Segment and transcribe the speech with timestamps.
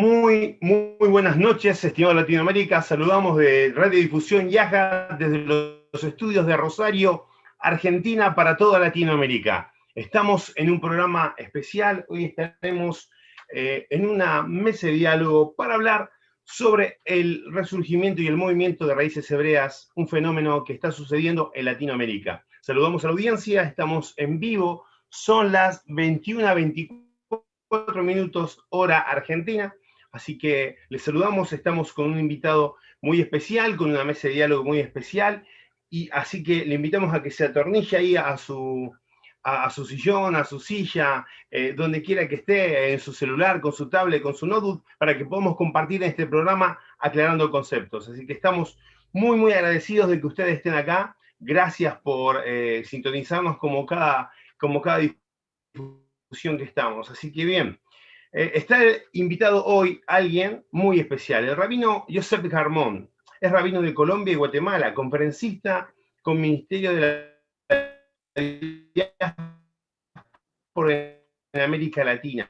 [0.00, 2.80] Muy, muy, buenas noches, estimado Latinoamérica.
[2.80, 7.26] Saludamos de Radio Difusión Yaja desde los estudios de Rosario,
[7.58, 9.74] Argentina, para toda Latinoamérica.
[9.94, 12.06] Estamos en un programa especial.
[12.08, 13.10] Hoy estaremos
[13.52, 16.10] eh, en una mesa de diálogo para hablar
[16.44, 21.66] sobre el resurgimiento y el movimiento de raíces hebreas, un fenómeno que está sucediendo en
[21.66, 22.46] Latinoamérica.
[22.62, 29.74] Saludamos a la audiencia, estamos en vivo, son las 21.24 minutos hora argentina.
[30.12, 34.64] Así que les saludamos, estamos con un invitado muy especial, con una mesa de diálogo
[34.64, 35.46] muy especial,
[35.88, 38.92] y así que le invitamos a que se atornille ahí a su,
[39.42, 43.72] a, su sillón, a su silla, eh, donde quiera que esté, en su celular, con
[43.72, 48.08] su tablet, con su notebook, para que podamos compartir este programa aclarando conceptos.
[48.08, 48.78] Así que estamos
[49.12, 51.16] muy, muy agradecidos de que ustedes estén acá.
[51.38, 57.10] Gracias por eh, sintonizarnos como cada, como cada que estamos.
[57.10, 57.79] Así que bien,
[58.32, 58.78] eh, está
[59.12, 63.10] invitado hoy alguien muy especial, el rabino Yosef Garmón.
[63.40, 67.30] Es rabino de Colombia y Guatemala, conferencista con Ministerio de la
[70.72, 72.48] por en América Latina,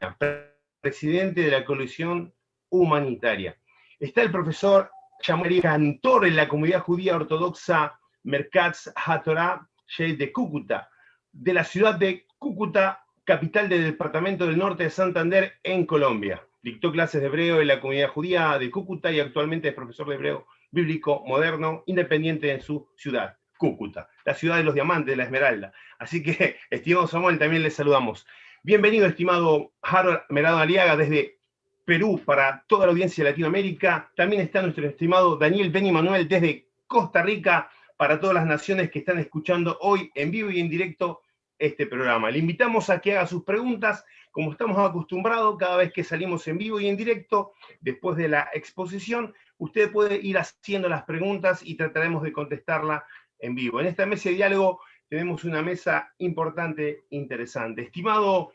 [0.81, 2.33] presidente de la coalición
[2.69, 3.56] humanitaria.
[3.98, 4.91] Está el profesor
[5.22, 9.67] Chamari Cantor en la comunidad judía ortodoxa Merkatz HaTorah
[9.98, 10.89] de Cúcuta,
[11.33, 16.44] de la ciudad de Cúcuta, capital del departamento del norte de Santander, en Colombia.
[16.62, 20.16] Dictó clases de hebreo en la comunidad judía de Cúcuta y actualmente es profesor de
[20.16, 25.22] hebreo bíblico moderno, independiente en su ciudad, Cúcuta, la ciudad de los diamantes, de la
[25.22, 25.72] esmeralda.
[26.00, 28.26] Así que, estimado Samuel, también le saludamos.
[28.64, 31.38] Bienvenido, estimado Harold Merado Aliaga, desde
[31.84, 34.10] Perú para toda la audiencia de Latinoamérica.
[34.16, 38.98] También está nuestro estimado Daniel Beni Manuel desde Costa Rica para todas las naciones que
[38.98, 41.20] están escuchando hoy en vivo y en directo
[41.60, 42.31] este programa.
[42.31, 46.59] Le invitamos a que haga sus preguntas, como estamos acostumbrados cada vez que salimos en
[46.59, 51.76] vivo y en directo, después de la exposición, usted puede ir haciendo las preguntas y
[51.76, 53.04] trataremos de contestarla
[53.38, 53.81] en vivo.
[53.81, 57.82] En esta mesa de diálogo tenemos una mesa importante, interesante.
[57.82, 58.53] Estimado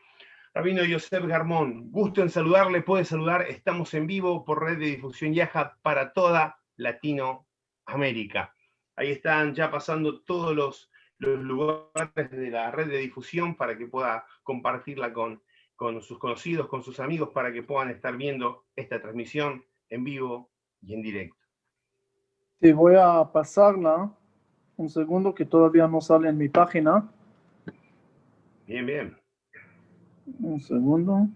[0.53, 5.33] Rabino Yosef Garmón, gusto en saludarle, puede saludar, estamos en vivo por red de difusión
[5.33, 8.55] Yaja para toda Latinoamérica.
[8.95, 13.87] Ahí están ya pasando todos los los lugares de la red de difusión para que
[13.87, 15.41] pueda compartirla con,
[15.75, 20.51] con sus conocidos, con sus amigos, para que puedan estar viendo esta transmisión en vivo
[20.81, 21.37] y en directo.
[22.61, 24.11] Sí, voy a pasarla
[24.77, 27.09] un segundo que todavía no sale en mi página.
[28.67, 29.17] Bien, bien.
[30.39, 31.27] Un segundo.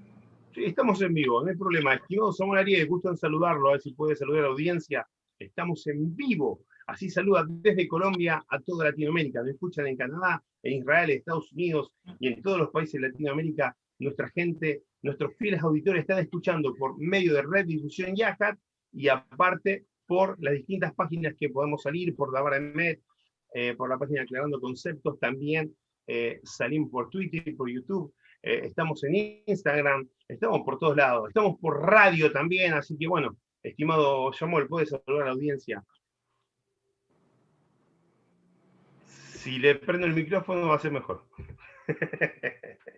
[0.54, 1.94] Sí, estamos en vivo, no hay problema.
[1.94, 5.08] Estimado Samuel Arias, gusto en saludarlo, a ver si puede saludar a la audiencia.
[5.38, 9.42] Estamos en vivo Así saluda desde Colombia a toda Latinoamérica.
[9.42, 13.78] Nos escuchan en Canadá, en Israel, Estados Unidos y en todos los países de Latinoamérica.
[14.00, 18.58] Nuestra gente, nuestros fieles auditores están escuchando por medio de Red Difusión Yahat
[18.92, 23.00] y aparte por las distintas páginas que podemos salir, por Emet,
[23.54, 25.76] eh, por la página Aclarando Conceptos, también
[26.08, 28.12] eh, salimos por Twitter, por YouTube,
[28.42, 33.38] eh, estamos en Instagram, estamos por todos lados, estamos por radio también, así que bueno,
[33.62, 35.84] estimado Samuel, puedes saludar a la audiencia.
[39.40, 41.24] Si le prendo el micrófono va a ser mejor.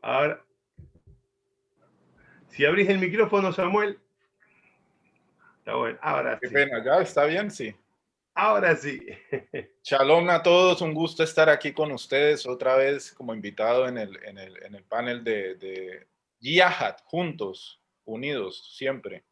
[0.00, 0.42] Ahora,
[2.48, 3.98] si abrís el micrófono, Samuel.
[5.58, 7.50] Está bueno, ahora Qué pena, ¿ya está bien?
[7.50, 7.74] Sí.
[8.34, 9.00] Ahora sí.
[9.84, 14.18] Shalom a todos, un gusto estar aquí con ustedes otra vez como invitado en el,
[14.24, 16.06] en el, en el panel de, de
[17.04, 19.24] juntos, unidos, siempre.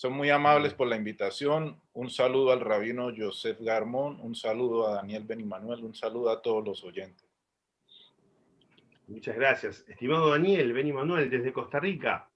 [0.00, 1.78] Son muy amables por la invitación.
[1.92, 6.64] Un saludo al rabino Joseph Garmón, un saludo a Daniel Benimanuel, un saludo a todos
[6.64, 7.28] los oyentes.
[9.08, 9.84] Muchas gracias.
[9.86, 12.26] Estimado Daniel Benimanuel, desde Costa Rica.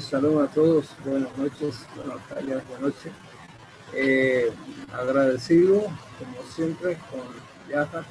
[0.00, 3.12] Saludos a todos, buenas noches, buenas noches.
[3.94, 4.52] Eh,
[4.92, 5.80] agradecido,
[6.18, 7.22] como siempre, con
[7.70, 8.04] Yaja.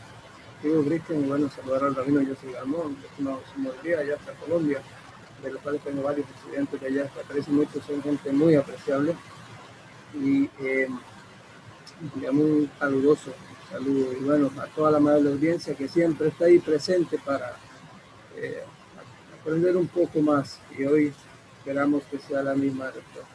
[0.64, 3.44] Digo, Cristian, bueno, saludar al rabino Joseph Garmón, estimado
[3.84, 4.82] día, ya hasta Colombia
[5.44, 9.16] de los cuales tengo varios estudiantes de allá, aparecen mucho, son gente muy apreciable
[10.14, 10.88] y eh,
[12.32, 13.34] un caluroso
[13.70, 17.56] saludo y bueno, a toda la amable audiencia que siempre está ahí presente para
[18.36, 18.64] eh,
[19.40, 21.14] aprender un poco más y hoy
[21.60, 23.28] esperamos que sea la misma respuesta.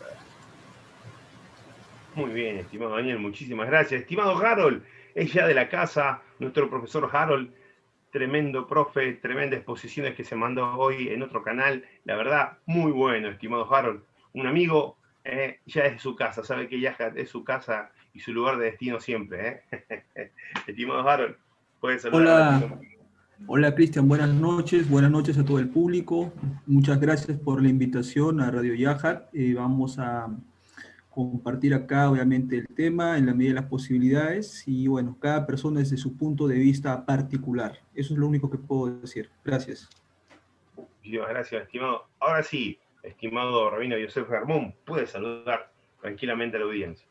[2.14, 4.02] Muy bien, estimado Daniel, muchísimas gracias.
[4.02, 4.82] Estimado Harold,
[5.14, 7.50] ella de la casa, nuestro profesor Harold,
[8.12, 11.84] tremendo profe, tremendas exposiciones que se mandó hoy en otro canal.
[12.04, 14.02] La verdad, muy bueno, estimado Harold.
[14.34, 18.32] Un amigo eh, ya es su casa, sabe que ya es su casa y su
[18.32, 19.62] lugar de destino siempre.
[19.72, 20.30] Eh.
[20.66, 21.36] estimado Harold,
[21.80, 22.62] puede saludar.
[22.62, 22.80] Hola,
[23.48, 26.32] Hola Cristian, buenas noches, buenas noches a todo el público.
[26.66, 29.34] Muchas gracias por la invitación a Radio Yahat.
[29.34, 30.28] Eh, vamos a
[31.12, 35.80] compartir acá obviamente el tema en la medida de las posibilidades y bueno, cada persona
[35.80, 37.78] desde su punto de vista particular.
[37.94, 39.30] Eso es lo único que puedo decir.
[39.44, 39.88] Gracias.
[40.76, 42.06] Muchísimas gracias, estimado.
[42.18, 45.70] Ahora sí, estimado Rabino Yosef Germón, puede saludar
[46.00, 47.06] tranquilamente a la audiencia.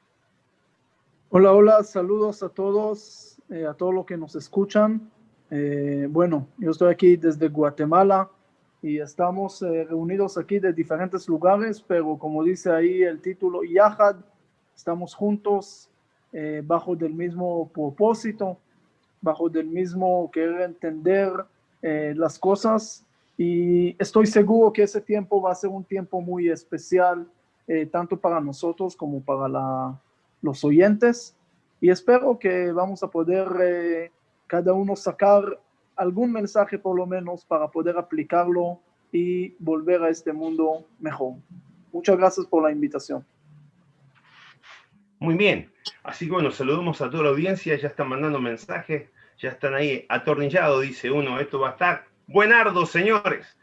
[1.29, 5.11] Hola, hola, saludos a todos, eh, a todos los que nos escuchan.
[5.49, 8.29] Eh, bueno, yo estoy aquí desde Guatemala
[8.81, 14.17] y estamos eh, reunidos aquí de diferentes lugares, pero como dice ahí el título, Yahad,
[14.75, 15.87] estamos juntos
[16.63, 18.57] bajo del mismo propósito,
[19.19, 21.29] bajo del mismo querer entender
[21.81, 23.05] las cosas.
[23.37, 27.27] Y estoy seguro que ese tiempo va a ser un tiempo muy especial,
[27.91, 29.99] tanto para nosotros como para la,
[30.41, 31.35] los oyentes.
[31.79, 34.11] Y espero que vamos a poder eh,
[34.47, 35.59] cada uno sacar
[36.01, 38.79] algún mensaje por lo menos para poder aplicarlo
[39.11, 41.35] y volver a este mundo mejor.
[41.93, 43.23] Muchas gracias por la invitación.
[45.19, 45.71] Muy bien,
[46.01, 50.03] así que bueno, saludamos a toda la audiencia, ya están mandando mensajes, ya están ahí
[50.09, 53.55] atornillados, dice uno, esto va a estar buenardo, señores.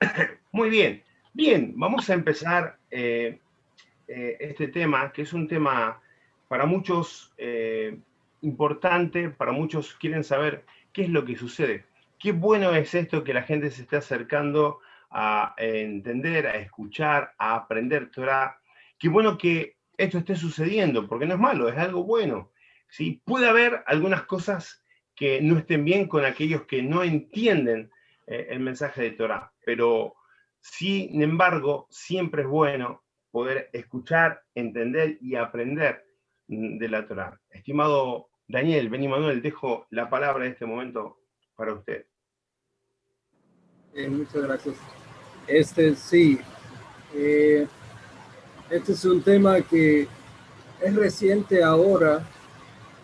[0.50, 1.02] Muy bien,
[1.34, 3.38] bien, vamos a empezar eh,
[4.08, 6.00] eh, este tema, que es un tema
[6.48, 7.98] para muchos eh,
[8.40, 11.86] importante, para muchos quieren saber qué es lo que sucede.
[12.18, 14.80] Qué bueno es esto que la gente se esté acercando
[15.10, 18.60] a entender, a escuchar, a aprender Torah.
[18.98, 22.52] Qué bueno que esto esté sucediendo, porque no es malo, es algo bueno.
[22.88, 23.20] ¿sí?
[23.24, 24.82] Puede haber algunas cosas
[25.14, 27.90] que no estén bien con aquellos que no entienden
[28.26, 30.14] eh, el mensaje de Torah, pero
[30.60, 36.06] sin embargo, siempre es bueno poder escuchar, entender y aprender
[36.46, 37.40] de la Torah.
[37.50, 41.16] Estimado Daniel, Beni Manuel, dejo la palabra en este momento
[41.56, 42.04] para usted.
[43.94, 44.76] Eh, muchas gracias.
[45.46, 46.38] Este sí,
[47.14, 47.66] eh,
[48.68, 50.06] este es un tema que
[50.82, 52.28] es reciente ahora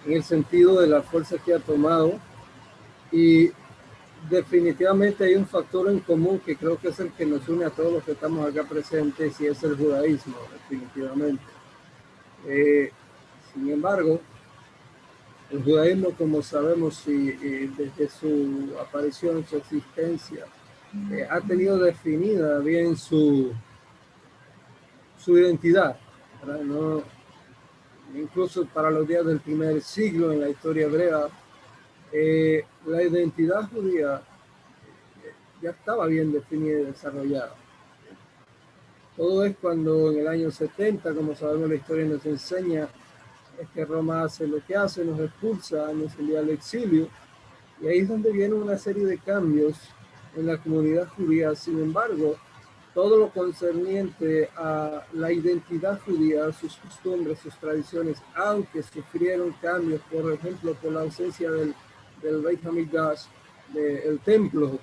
[0.05, 2.21] en el sentido de la fuerza que ha tomado
[3.11, 3.51] y
[4.29, 7.71] definitivamente hay un factor en común que creo que es el que nos une a
[7.71, 11.45] todos los que estamos acá presentes y es el judaísmo, definitivamente.
[12.47, 12.93] Eh,
[13.55, 14.21] sin embargo,
[15.51, 20.45] el judaísmo, como sabemos, desde su aparición, su existencia,
[21.13, 23.53] eh, ha tenido definida bien su,
[25.19, 25.99] su identidad.
[28.15, 31.29] incluso para los días del primer siglo en la historia hebrea,
[32.11, 34.23] eh, la identidad judía
[35.23, 37.55] eh, ya estaba bien definida y desarrollada.
[39.15, 42.89] Todo es cuando en el año 70, como sabemos la historia nos enseña,
[43.61, 47.09] es que Roma hace lo que hace, nos expulsa, nos envía al exilio,
[47.81, 49.77] y ahí es donde viene una serie de cambios
[50.37, 51.55] en la comunidad judía.
[51.55, 52.37] Sin embargo,
[52.95, 60.33] todo lo concerniente a la identidad judía, sus costumbres, sus tradiciones, aunque sufrieron cambios, por
[60.33, 61.75] ejemplo, por la ausencia del,
[62.23, 63.23] del Beit Hamidash,
[63.73, 64.79] del templo,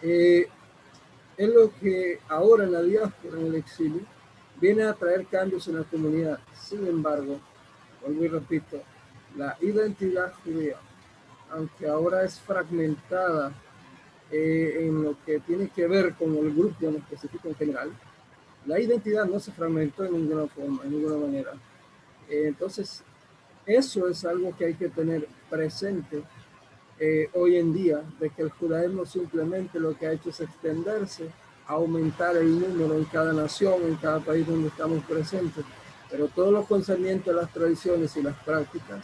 [0.00, 0.48] eh,
[1.36, 4.02] es lo que ahora en la diáspora, en el exilio,
[4.60, 6.38] viene a traer cambios en la comunidad.
[6.54, 7.40] Sin embargo,
[8.04, 8.82] vuelvo y repito,
[9.36, 10.76] la identidad judía,
[11.50, 13.52] aunque ahora es fragmentada
[14.30, 17.92] eh, en lo que tiene que ver con el grupo en específico en general,
[18.66, 21.52] la identidad no se fragmentó en ninguna forma, en ninguna manera.
[22.28, 23.02] Eh, entonces,
[23.66, 26.22] eso es algo que hay que tener presente
[26.98, 31.28] eh, hoy en día, de que el judaísmo simplemente lo que ha hecho es extenderse,
[31.66, 35.64] aumentar el número en cada nación, en cada país donde estamos presentes
[36.12, 39.02] pero todo lo concerniente a las tradiciones y las prácticas,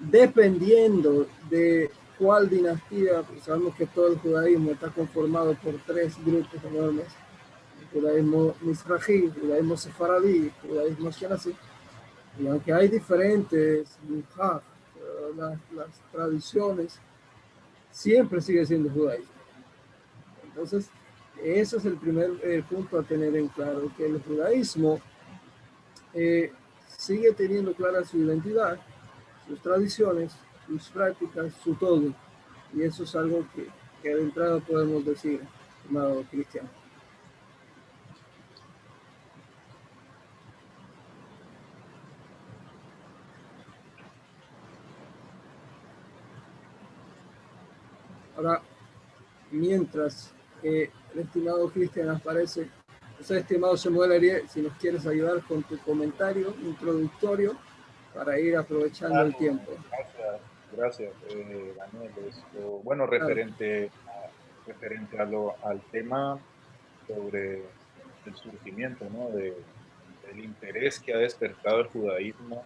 [0.00, 1.88] dependiendo de
[2.18, 7.06] cuál dinastía, pues sabemos que todo el judaísmo está conformado por tres grupos enormes,
[7.80, 11.54] el judaísmo misrají, el judaísmo sefaradí, el judaísmo ashkenazí,
[12.40, 13.96] y aunque hay diferentes
[15.36, 16.98] las, las tradiciones,
[17.92, 19.30] siempre sigue siendo judaísmo.
[20.42, 20.90] Entonces,
[21.40, 25.00] ese es el primer eh, punto a tener en claro, que el judaísmo
[26.14, 26.52] eh,
[26.96, 28.78] sigue teniendo clara su identidad,
[29.46, 30.36] sus tradiciones,
[30.66, 32.12] sus prácticas, su todo.
[32.74, 33.68] Y eso es algo que,
[34.02, 35.40] que de entrada podemos decir,
[35.88, 36.68] amado Cristian.
[48.36, 48.62] Ahora,
[49.50, 52.70] mientras el estimado Cristian aparece
[53.18, 57.56] entonces, estimado Samuel Ariel, si nos quieres ayudar con tu comentario introductorio
[58.14, 59.72] para ir aprovechando el tiempo.
[59.90, 60.40] Gracias,
[60.76, 62.12] Gracias, eh, Daniel.
[62.84, 66.38] bueno, referente, a, referente a lo, al tema
[67.08, 67.64] sobre
[68.24, 69.30] el surgimiento ¿no?
[69.30, 69.52] de,
[70.28, 72.64] del interés que ha despertado el judaísmo,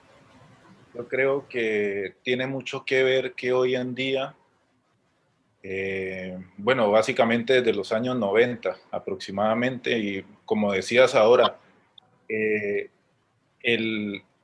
[0.95, 4.35] yo creo que tiene mucho que ver que hoy en día,
[5.62, 11.59] eh, bueno, básicamente desde los años 90 aproximadamente, y como decías ahora,
[12.28, 12.90] eh,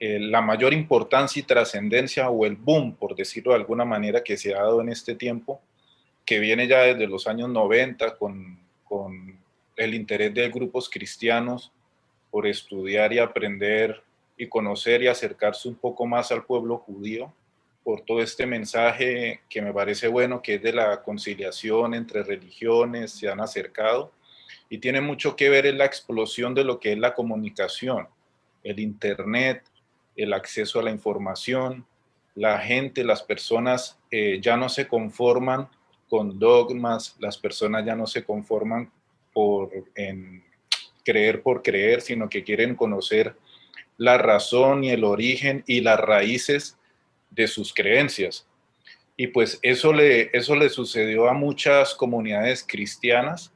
[0.01, 4.55] la mayor importancia y trascendencia o el boom, por decirlo de alguna manera, que se
[4.55, 5.61] ha dado en este tiempo,
[6.25, 9.39] que viene ya desde los años 90 con, con
[9.77, 11.73] el interés de grupos cristianos
[12.31, 14.03] por estudiar y aprender
[14.37, 17.33] y conocer y acercarse un poco más al pueblo judío,
[17.89, 23.13] por todo este mensaje que me parece bueno, que es de la conciliación entre religiones,
[23.13, 24.13] se han acercado
[24.69, 28.07] y tiene mucho que ver en la explosión de lo que es la comunicación,
[28.63, 29.65] el Internet,
[30.17, 31.87] el acceso a la información,
[32.35, 35.71] la gente, las personas eh, ya no se conforman
[36.11, 38.93] con dogmas, las personas ya no se conforman
[39.33, 39.71] por
[41.07, 43.35] creer por creer, sino que quieren conocer
[43.97, 46.78] la razón y el origen y las raíces
[47.31, 48.47] de sus creencias.
[49.17, 53.53] Y pues eso le, eso le sucedió a muchas comunidades cristianas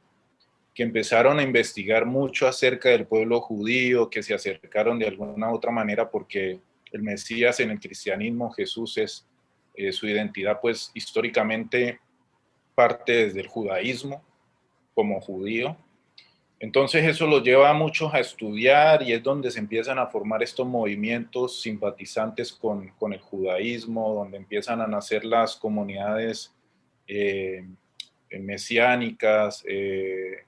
[0.73, 5.71] que empezaron a investigar mucho acerca del pueblo judío, que se acercaron de alguna otra
[5.71, 6.59] manera porque
[6.91, 9.27] el Mesías en el cristianismo, Jesús es
[9.75, 11.99] eh, su identidad, pues históricamente
[12.75, 14.23] parte desde el judaísmo
[14.93, 15.77] como judío.
[16.63, 20.41] Entonces eso los lleva a muchos a estudiar y es donde se empiezan a formar
[20.41, 26.53] estos movimientos simpatizantes con, con el judaísmo, donde empiezan a nacer las comunidades
[27.05, 27.65] eh,
[28.39, 30.45] mesiánicas, eh,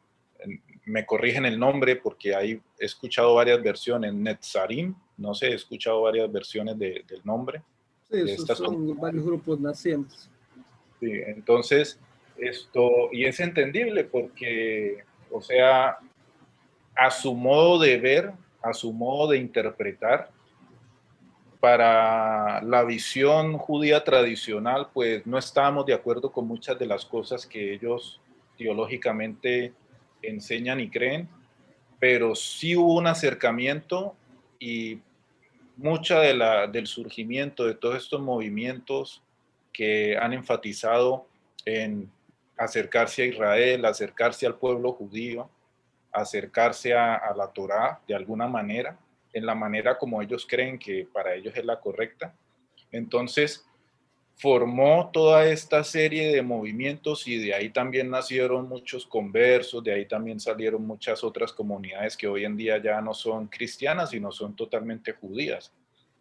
[0.86, 6.04] me corrigen el nombre porque ahí he escuchado varias versiones, Netzarim, no sé, he escuchado
[6.04, 7.62] varias versiones de, del nombre.
[8.10, 10.30] Sí, de son varios grupos nacientes.
[11.02, 12.00] Sí, entonces,
[12.38, 15.04] esto, y es entendible porque,
[15.36, 15.98] o sea,
[16.96, 20.30] a su modo de ver, a su modo de interpretar,
[21.60, 27.46] para la visión judía tradicional, pues no estábamos de acuerdo con muchas de las cosas
[27.46, 28.22] que ellos
[28.58, 29.74] teológicamente
[30.22, 31.28] enseñan y creen,
[32.00, 34.16] pero sí hubo un acercamiento
[34.58, 35.00] y
[35.76, 39.22] mucha de la, del surgimiento de todos estos movimientos
[39.74, 41.28] que han enfatizado
[41.66, 42.10] en
[42.58, 45.50] acercarse a Israel, acercarse al pueblo judío,
[46.12, 48.98] acercarse a, la Torá de alguna manera,
[49.34, 52.34] en la manera como ellos creen que para ellos es la correcta.
[52.92, 53.66] Entonces,
[54.38, 60.06] formó toda esta serie de movimientos y de ahí también nacieron muchos conversos, de ahí
[60.06, 64.56] también salieron muchas otras comunidades que hoy en día ya no son cristianas, sino son
[64.56, 65.74] totalmente judías.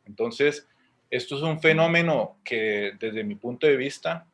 [0.06, 0.68] Entonces,
[1.10, 4.26] esto es un fenómeno que desde mi punto de vista,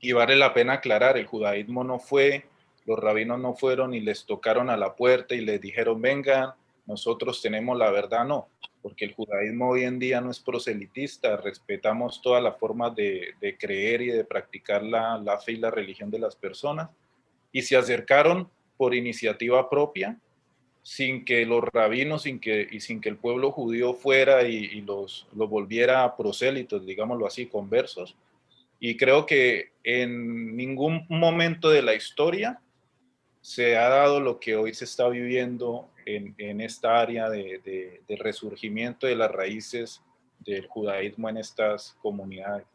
[0.00, 2.46] y vale la pena aclarar, el judaísmo no fue,
[2.86, 6.54] los rabinos no fueron y les tocaron a la puerta y les dijeron, vengan,
[6.86, 8.48] nosotros tenemos la verdad, no
[8.82, 14.02] porque el judaísmo hoy en día no es proselitista, respetamos todas las formas de, creer
[14.02, 16.88] y de practicar la, la, fe y la religión de las personas,
[17.52, 20.18] y se acercaron por iniciativa propia,
[20.82, 25.26] sin que los rabinos sin que, y sin que el pueblo judío fuera y, los,
[25.34, 28.16] los volviera prosélitos, digámoslo así, conversos.
[28.80, 32.60] Y creo que en ningún momento de la historia
[33.42, 38.16] se ha dado lo que hoy se está viviendo en, en esta área de, de,
[38.16, 40.02] resurgimiento de las raíces
[40.40, 42.66] del judaísmo en estas comunidades.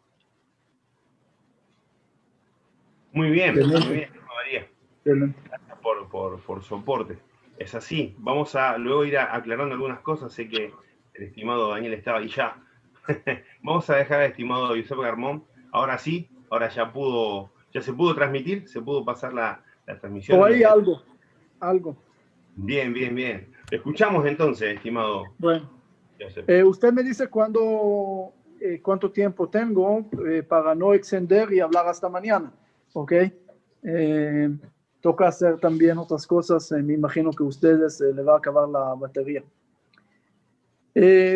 [3.11, 4.67] Muy bien, muy bien, María.
[5.03, 7.17] Gracias por, por, por, soporte.
[7.57, 8.13] Es así.
[8.17, 10.33] Vamos a luego ir aclarando algunas cosas.
[10.33, 10.73] Sé que
[11.13, 12.61] el estimado Daniel estaba ahí ya.
[13.61, 15.45] Vamos a dejar al estimado Josep Garmón.
[15.75, 20.39] Ahora sí, ahora ya pudo, ya se pudo transmitir, se pudo pasar la, la transmisión.
[20.39, 21.01] O hay algo,
[21.59, 21.97] algo.
[22.55, 23.53] Bien, bien, bien.
[23.69, 25.25] Escuchamos entonces, estimado.
[25.37, 25.69] Bueno,
[26.47, 31.85] eh, usted me dice cuándo, eh, cuánto tiempo tengo eh, para no extender y hablar
[31.87, 32.53] hasta mañana,
[32.93, 33.13] ¿ok?
[35.01, 38.95] toca hacer también otras cosas, me imagino que a ustedes le va a acabar la
[38.95, 39.43] batería.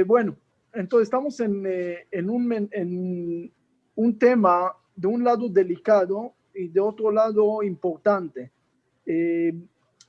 [0.08, 0.36] bueno,
[0.74, 1.63] entonces estamos en,
[2.10, 3.51] en, un, en
[3.99, 8.49] un tema de un lado delicado y de otro lado importante.
[9.05, 9.53] Eh,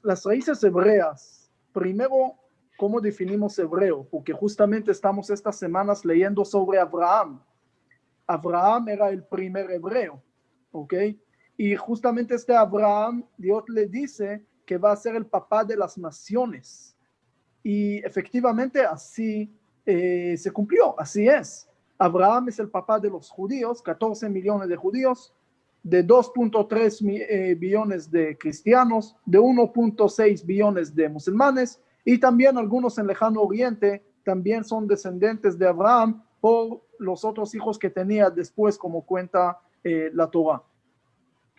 [0.01, 2.37] las raíces hebreas, primero,
[2.79, 4.07] ¿cómo definimos hebreo?
[4.09, 7.43] Porque justamente estamos estas semanas leyendo sobre Abraham.
[8.29, 10.23] Abraham era el primer hebreo,
[10.71, 10.95] ¿ok?
[11.57, 15.99] Y justamente este Abraham, Dios le dice que va a ser el papá de las
[15.99, 16.97] naciones.
[17.65, 19.53] Y efectivamente así
[19.85, 21.70] eh, se cumplió, así es.
[22.01, 25.35] Abraham es el papá de los judíos, 14 millones de judíos,
[25.83, 33.07] de 2.3 eh, billones de cristianos, de 1.6 billones de musulmanes y también algunos en
[33.07, 39.03] lejano oriente también son descendientes de Abraham por los otros hijos que tenía después como
[39.05, 40.63] cuenta eh, la Torah.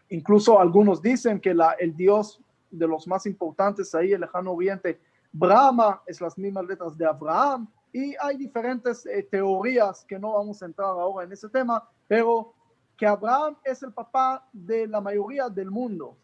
[0.10, 5.00] Incluso algunos dicen que el Dios de los más importantes ahí, el lejano oriente,
[5.31, 10.62] Brahma, es las mismas letras de Abraham, y hay diferentes eh, teorías que no vamos
[10.62, 12.53] a entrar ahora en ese tema, pero
[12.98, 16.15] que Abraham es el papá de la mayoría del mundo.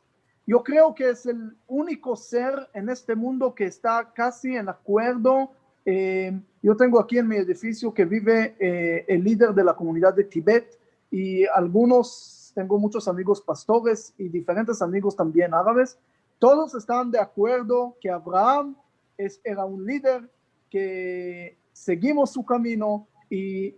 [0.46, 5.52] Yo creo que es el único ser en este mundo que está casi en acuerdo.
[5.84, 10.14] Eh, yo tengo aquí en mi edificio que vive eh, el líder de la comunidad
[10.14, 10.80] de Tibet
[11.12, 16.00] y algunos, tengo muchos amigos pastores y diferentes amigos también árabes.
[16.40, 18.78] Todos están de acuerdo que Abraham
[19.18, 20.30] es, era un líder
[20.70, 23.76] que seguimos su camino y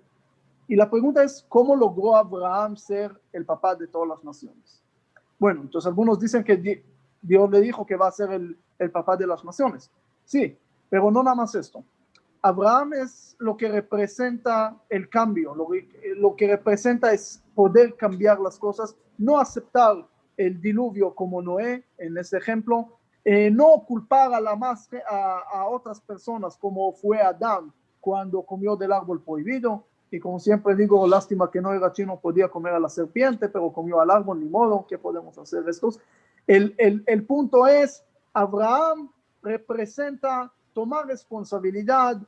[0.69, 4.83] y la pregunta es, ¿cómo logró Abraham ser el papá de todas las naciones?
[5.39, 6.83] Bueno, entonces algunos dicen que
[7.23, 9.89] Dios le dijo que va a ser el, el papá de las naciones.
[10.25, 10.55] Sí,
[10.87, 11.83] pero no nada más esto.
[12.43, 15.69] Abraham es lo que representa el cambio, lo,
[16.17, 22.15] lo, que representa es poder cambiar las cosas, no aceptar el diluvio como Noé en
[22.15, 27.71] ese ejemplo, eh, no culpar a, la más, a, a, otras personas como fue Adán
[27.99, 32.47] cuando comió del árbol prohibido, y como siempre digo, lástima que no era chino, podía
[32.47, 35.99] comer a la serpiente, pero comió al árbol, ni modo, ¿qué podemos hacer estos?
[36.47, 38.03] El, el, el punto es,
[38.33, 39.11] Abraham
[39.43, 42.21] representa tomar responsabilidad,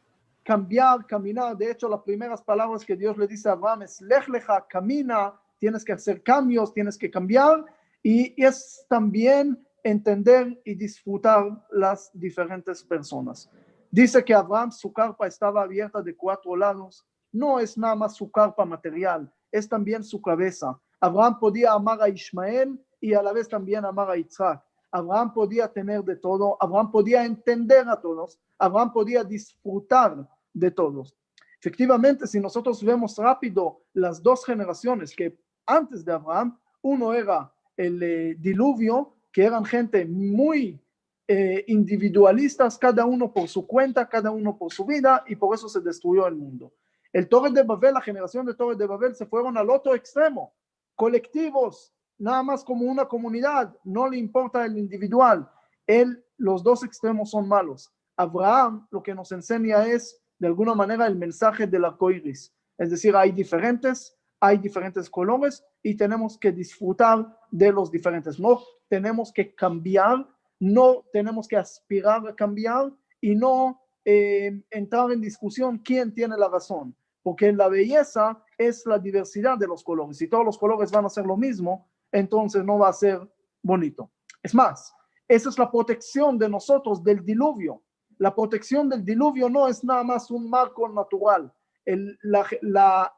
[0.43, 1.57] cambiar, caminar.
[1.57, 5.85] De hecho, las primeras palabras que Dios le dice a Abraham es, lejleja, camina, tienes
[5.85, 7.65] que hacer cambios, tienes que cambiar.
[8.03, 13.49] Y es también entender y disfrutar las diferentes personas.
[13.89, 18.29] Dice que Abraham, su carpa estaba abierta de cuatro lados no es nada más su
[18.29, 20.79] carpa material, es también su cabeza.
[20.99, 24.63] Abraham podía amar a Ismael y a la vez también amar a Isaac.
[24.91, 31.15] Abraham podía tener de todo, Abraham podía entender a todos, Abraham podía disfrutar de todos.
[31.59, 38.03] Efectivamente, si nosotros vemos rápido las dos generaciones que antes de Abraham, uno era el
[38.03, 40.79] eh, diluvio, que eran gente muy
[41.27, 45.69] eh, individualistas, cada uno por su cuenta, cada uno por su vida, y por eso
[45.69, 46.73] se destruyó el mundo.
[47.13, 50.53] El Torre de Babel, la generación de Torres de Babel se fueron al otro extremo,
[50.95, 55.49] colectivos, nada más como una comunidad, no le importa el individual.
[55.87, 57.91] Él, los dos extremos son malos.
[58.15, 62.53] Abraham lo que nos enseña es, de alguna manera, el mensaje del arco iris.
[62.77, 68.37] Es decir, hay diferentes, hay diferentes colores y tenemos que disfrutar de los diferentes.
[68.37, 70.27] No tenemos que cambiar,
[70.59, 76.49] no tenemos que aspirar a cambiar y no eh, entrar en discusión quién tiene la
[76.49, 80.17] razón porque la belleza es la diversidad de los colores.
[80.17, 83.19] Si todos los colores van a ser lo mismo, entonces no va a ser
[83.61, 84.11] bonito.
[84.41, 84.93] Es más,
[85.27, 87.83] esa es la protección de nosotros del diluvio.
[88.17, 91.53] La protección del diluvio no es nada más un marco natural.
[91.91, 92.19] El,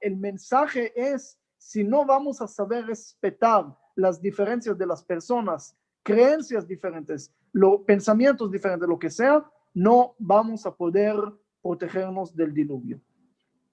[0.02, 6.68] el mensaje es, si no vamos a saber respetar las diferencias de las personas, creencias
[6.68, 11.16] diferentes, lo, pensamientos diferentes, lo que sea, no vamos a poder
[11.62, 13.00] protegernos del diluvio.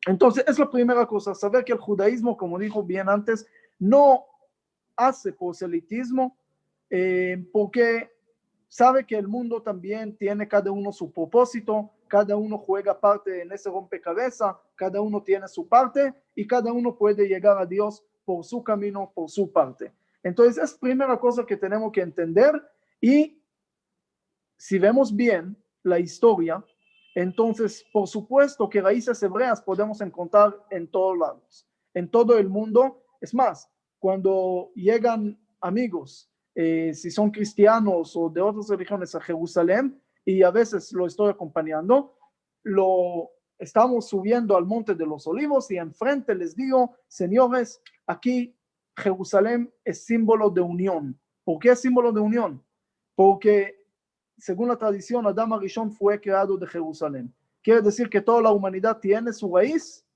[0.06, 3.46] Entonces, es la primera cosa, saber que el judaísmo, como dijo bien antes,
[3.78, 4.24] no
[4.96, 6.36] hace proselitismo
[6.90, 8.10] eh, porque
[8.68, 13.52] sabe que el mundo también tiene cada uno su propósito, cada uno juega parte en
[13.52, 18.44] ese rompecabezas, cada uno tiene su parte y cada uno puede llegar a Dios por
[18.44, 19.94] su camino, por su parte.
[20.20, 22.60] Entonces, es primera cosa que tenemos que entender
[23.00, 23.40] y
[24.56, 26.62] si vemos bien la historia,
[27.14, 33.04] entonces, por supuesto que raíces hebreas podemos encontrar en todos lados, en todo el mundo.
[33.20, 33.70] Es más,
[34.00, 40.50] cuando llegan amigos, eh, si son cristianos o de otras religiones a Jerusalén, y a
[40.50, 42.16] veces lo estoy acompañando,
[42.62, 48.56] lo estamos subiendo al monte de los olivos y enfrente les digo, señores, aquí
[48.96, 51.18] Jerusalén es símbolo de unión.
[51.44, 52.64] ¿Por qué es símbolo de unión?
[53.14, 53.84] Porque
[54.38, 57.34] según la tradición, Adán Arishon fue creado de Jerusalén.
[57.62, 60.06] Quiere decir que toda la humanidad tiene su raíz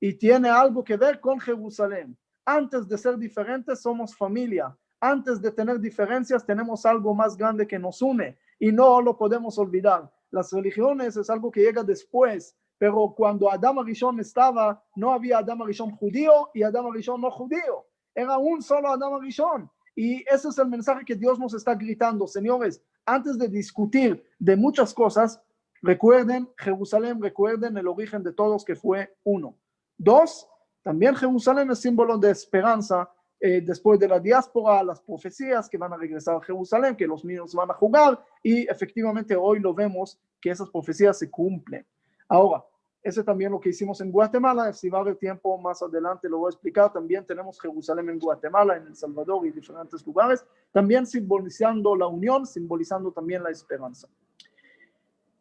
[0.00, 2.16] y tiene algo que ver con Jerusalén.
[2.44, 4.76] Antes de ser diferentes, somos familia.
[4.98, 9.58] Antes de tener diferencias, tenemos algo más grande que nos une y no lo podemos
[9.58, 10.12] olvidar.
[10.30, 15.60] Las religiones es algo que llega después, pero cuando Adán Arishon estaba, no había Adán
[15.62, 17.86] Arishon judío y Adán Arishon no judío.
[18.14, 19.68] Era un solo Adán Arishon.
[19.96, 24.56] Y ese es el mensaje que Dios nos está gritando, señores, antes de discutir de
[24.56, 25.42] muchas cosas,
[25.82, 29.56] recuerden Jerusalén, recuerden el origen de todos que fue uno.
[29.98, 30.46] Dos,
[30.82, 35.92] también Jerusalén es símbolo de esperanza eh, después de la diáspora, las profecías que van
[35.94, 40.20] a regresar a Jerusalén, que los niños van a jugar y efectivamente hoy lo vemos
[40.40, 41.86] que esas profecías se cumplen.
[42.28, 42.62] Ahora,
[43.02, 46.38] ese también lo que hicimos en Guatemala, si va a haber tiempo más adelante lo
[46.38, 51.06] voy a explicar, también tenemos Jerusalén en Guatemala, en El Salvador y diferentes lugares, también
[51.06, 54.06] simbolizando la unión, simbolizando también la esperanza.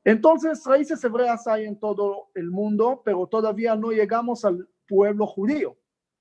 [0.06, 5.76] Entonces, raíces hebreas hay en todo el mundo, pero todavía no llegamos al pueblo judío.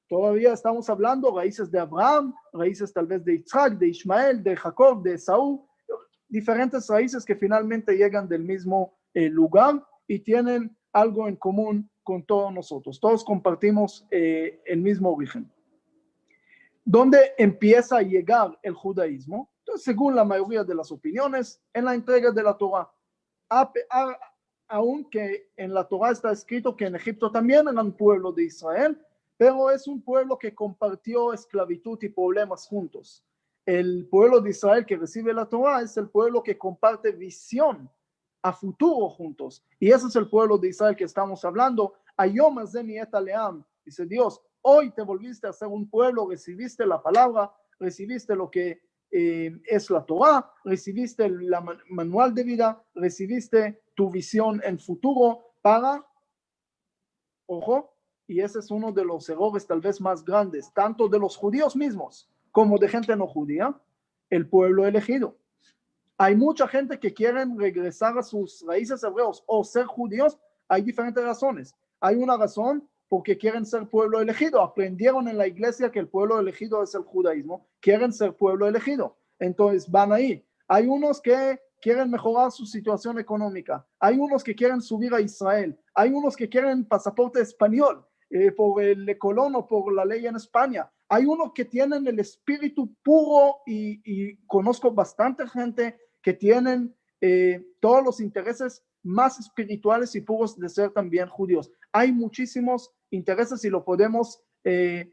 [0.08, 5.02] Todavía estamos hablando raíces de Abraham, raíces tal vez de Isaac, de Ismael, de Jacob,
[5.02, 5.60] de Saúl,
[6.26, 12.24] diferentes raíces que finalmente llegan del mismo eh, lugar y tienen algo en común con
[12.24, 12.98] todos nosotros.
[12.98, 15.52] Todos compartimos eh, el mismo origen.
[16.82, 19.50] ¿Dónde empieza a llegar el judaísmo?
[19.76, 22.90] Según la mayoría de las opiniones, en la entrega de la Torah.
[24.68, 28.98] aunque en la Torah está escrito que en Egipto también eran pueblo de Israel,
[29.38, 33.24] pero es un pueblo que compartió esclavitud y problemas juntos.
[33.64, 37.88] El pueblo de Israel que recibe la Torah es el pueblo que comparte visión
[38.42, 39.64] a futuro juntos.
[39.78, 41.94] Y ese es el pueblo de Israel que estamos hablando.
[42.16, 47.52] Ayomas de Leam, dice Dios, hoy te volviste a ser un pueblo, recibiste la palabra,
[47.78, 48.80] recibiste lo que
[49.12, 51.48] eh, es la Torah, recibiste el
[51.90, 56.04] manual de vida, recibiste tu visión en futuro para,
[57.46, 57.97] ojo,
[58.28, 61.74] y ese es uno de los errores tal vez más grandes, tanto de los judíos
[61.74, 63.74] mismos como de gente no judía,
[64.30, 65.36] el pueblo elegido.
[66.18, 70.38] Hay mucha gente que quieren regresar a sus raíces hebreos o ser judíos,
[70.68, 71.74] hay diferentes razones.
[72.00, 76.38] Hay una razón porque quieren ser pueblo elegido, aprendieron en la iglesia que el pueblo
[76.38, 80.44] elegido es el judaísmo, quieren ser pueblo elegido, entonces van ahí.
[80.66, 85.78] Hay unos que quieren mejorar su situación económica, hay unos que quieren subir a Israel,
[85.94, 90.36] hay unos que quieren pasaporte español, eh, por el colón o por la ley en
[90.36, 90.90] España.
[91.08, 98.04] Hay unos que tienen el espíritu puro y, conozco bastante gente que tienen eh, todos
[98.04, 101.70] los intereses más espirituales y puros de ser también judíos.
[101.90, 105.10] Hay muchísimos intereses y lo podemos eh,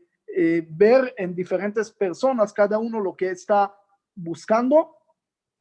[0.70, 3.74] ver en diferentes personas, cada uno lo que está
[4.14, 4.94] buscando,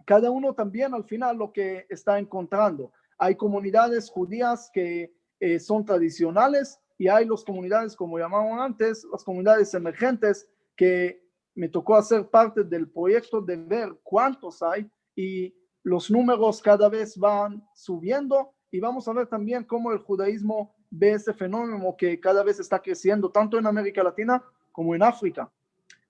[0.04, 2.90] cada uno también al final lo que está encontrando.
[3.16, 5.14] Hay comunidades judías que
[5.60, 11.96] son tradicionales, y hay las comunidades, como llamaban antes, las comunidades emergentes, que me tocó
[11.96, 18.52] hacer parte del proyecto de ver cuántos hay y los números cada vez van subiendo.
[18.70, 22.80] Y vamos a ver también cómo el judaísmo ve ese fenómeno que cada vez está
[22.80, 25.50] creciendo tanto en América Latina como en África.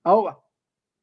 [0.03, 0.39] Ahora,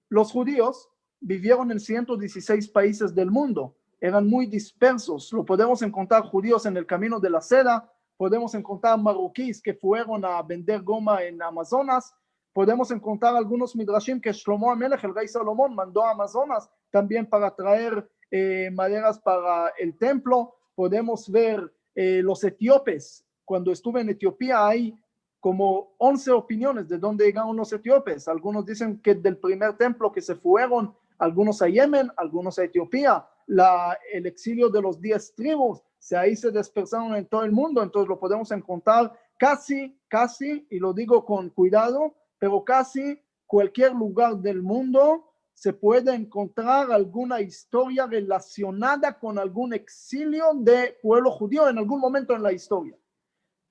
[0.09, 0.89] los judíos
[1.21, 6.87] vivieron en 116 países del mundo, eran muy dispersos, lo podemos encontrar judíos en el
[6.87, 7.93] camino de la seda,
[8.23, 12.15] podemos encontrar marroquíes que fueron a vender goma en Amazonas,
[12.53, 17.53] podemos encontrar algunos midrashim que Shlomo Amelech, el rey Salomón, mandó a Amazonas también para
[17.53, 24.69] traer eh, maderas para el templo, podemos ver eh, los etíopes, cuando estuve en Etiopía
[24.69, 24.97] hay
[25.41, 30.23] como 11 opiniones de dónde llegaron los etíopes, algunos dicen que del primer templo que
[30.23, 35.83] se fueron, algunos a Yemen, algunos a Etiopía, la, el exilio de los diez tribus,
[36.03, 40.81] se ahí se dispersaron en todo el mundo, entonces lo podemos encontrar casi, casi, y
[40.81, 48.05] lo digo con cuidado, pero casi cualquier lugar del mundo se puede encontrar alguna historia
[48.07, 52.99] relacionada con algún exilio de pueblo judío en algún momento en la historia.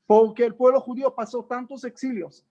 [0.06, 2.46] Porque el pueblo judío pasó tantos exilios,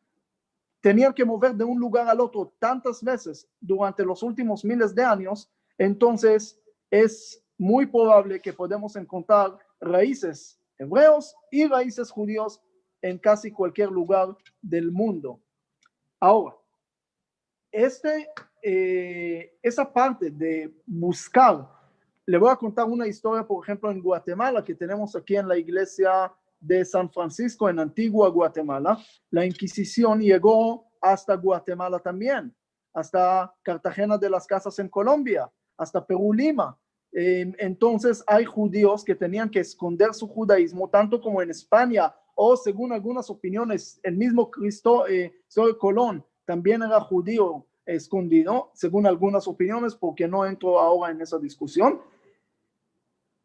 [0.83, 5.05] tenían que mover de un lugar al otro tantas veces durante los últimos miles de
[5.05, 12.61] años, entonces es muy probable que podemos encontrar raíces hebreos y raíces judíos
[13.03, 15.41] en casi cualquier lugar del mundo.
[16.19, 16.57] Ahora,
[17.71, 18.29] este,
[18.63, 21.69] eh, esa parte de buscar,
[22.27, 25.57] le voy a contar una historia, por ejemplo, en Guatemala, que tenemos aquí en la
[25.57, 28.99] iglesia de San Francisco, en Antigua Guatemala.
[29.31, 32.55] La Inquisición llegó hasta Guatemala también,
[32.93, 36.79] hasta Cartagena de las Casas en Colombia, hasta Perú, Lima.
[37.13, 42.57] Em, entonces hay judíos que tenían que esconder su judaísmo, tanto como en España, o
[42.57, 45.33] según algunas opiniones, el mismo Cristo, eh,
[45.79, 52.01] Colón, también era judío escondido, según algunas opiniones, porque no entro ahora en esa discusión.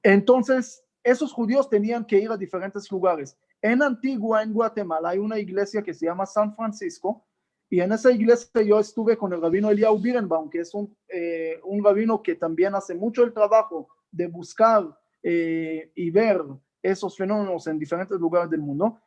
[0.03, 3.37] Entonces, esos judíos tenían que ir a diferentes lugares.
[3.61, 7.25] En Antigua, en Guatemala, hay una iglesia que se llama San Francisco,
[7.69, 11.59] y en esa iglesia yo estuve con el rabino Eliyahu Birenbaum, que es un, eh,
[11.63, 14.97] un rabino que también hace mucho el trabajo de buscar
[15.27, 16.41] eh, y ver
[16.83, 19.01] esos fenómenos en diferentes lugares del mundo.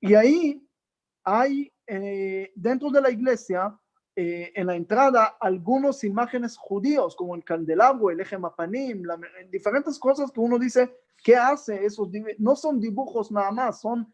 [0.00, 0.68] Y ahí
[1.22, 3.78] hay eh, dentro de la iglesia,
[4.16, 9.04] eh, en la entrada, algunas imágenes judíos, como el candelabro, el eje mapanim,
[9.50, 12.08] diferentes cosas que uno dice, ¿qué hace esos?
[12.38, 14.12] No son dibujos nada más, son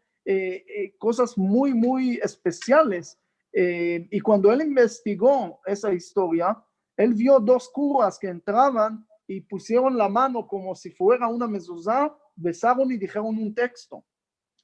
[0.99, 3.17] cosas muy, muy especiales.
[3.51, 6.57] Y cuando él investigó esa historia,
[6.95, 12.15] él vio dos curas que entraban y pusieron la mano como si fuera una mezuzá,
[12.35, 14.03] besaron y dijeron un texto.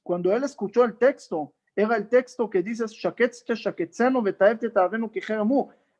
[0.02, 2.84] Cuando él escuchó el texto, era el texto que dice,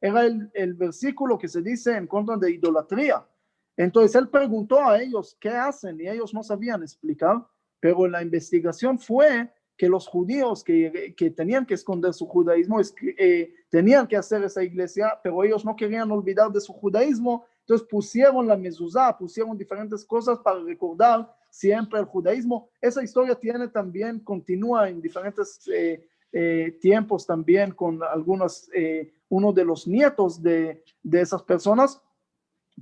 [0.01, 3.27] era el versículo que se dice en contra de idolatría.
[3.77, 7.47] Entonces él preguntó a ellos qué hacen y ellos no sabían explicar,
[7.79, 12.81] pero la investigación fue que los judíos que, que tenían que esconder su judaísmo
[13.19, 17.87] eh, tenían que hacer esa iglesia, pero ellos no querían olvidar de su judaísmo, entonces
[17.87, 22.69] pusieron la mezuzá, pusieron diferentes cosas para recordar siempre el judaísmo.
[22.81, 28.71] Esa historia tiene también, continúa en diferentes eh, eh, tiempos también con algunos,
[29.29, 32.01] uno de los nietos de, de esas personas,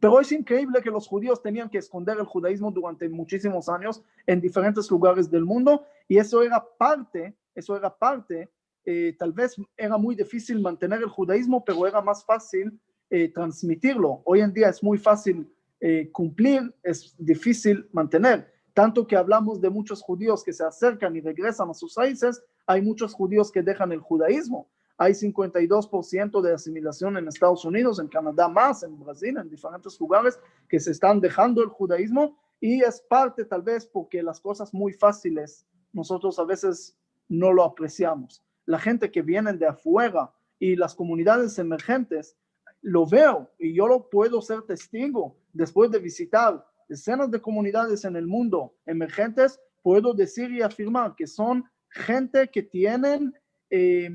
[0.04, 4.38] pero es increíble que los judíos tenían que esconder el judaísmo durante muchísimos años en
[4.38, 8.50] diferentes lugares del mundo y eso era parte, eso era parte,
[8.84, 14.20] eh, tal vez era muy difícil mantener el judaísmo, pero era más fácil eh, transmitirlo.
[14.26, 18.52] Hoy en día es muy fácil eh, cumplir, es difícil mantener.
[18.74, 22.82] Tanto que hablamos de muchos judíos que se acercan y regresan a sus países, hay
[22.82, 28.48] muchos judíos que dejan el judaísmo hay 52% de asimilación en Estados Unidos, en Canadá
[28.48, 33.44] más, en Brasil, en diferentes lugares que se están dejando el judaísmo y es parte
[33.44, 36.96] tal vez porque las cosas muy fáciles nosotros a veces
[37.28, 38.42] no lo apreciamos.
[38.66, 42.36] La gente que viene de afuera y las comunidades emergentes,
[42.80, 48.14] lo veo y yo lo puedo ser testigo después de visitar decenas de comunidades en
[48.14, 53.34] el mundo emergentes, puedo decir y afirmar que son gente que tienen...
[53.70, 54.10] Eh,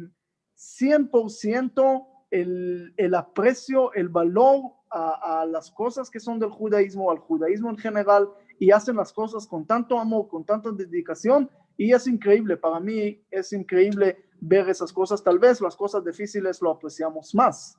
[0.60, 7.19] 100% el, el aprecio, el valor a, a, las cosas que son del judaísmo, al
[7.19, 12.08] judaísmo en general, y hacen las cosas con tanto amor, con tanta dedicación, y es
[12.08, 17.34] increíble, para mí es increíble ver esas cosas, tal vez las cosas difíciles lo apreciamos
[17.34, 17.78] más.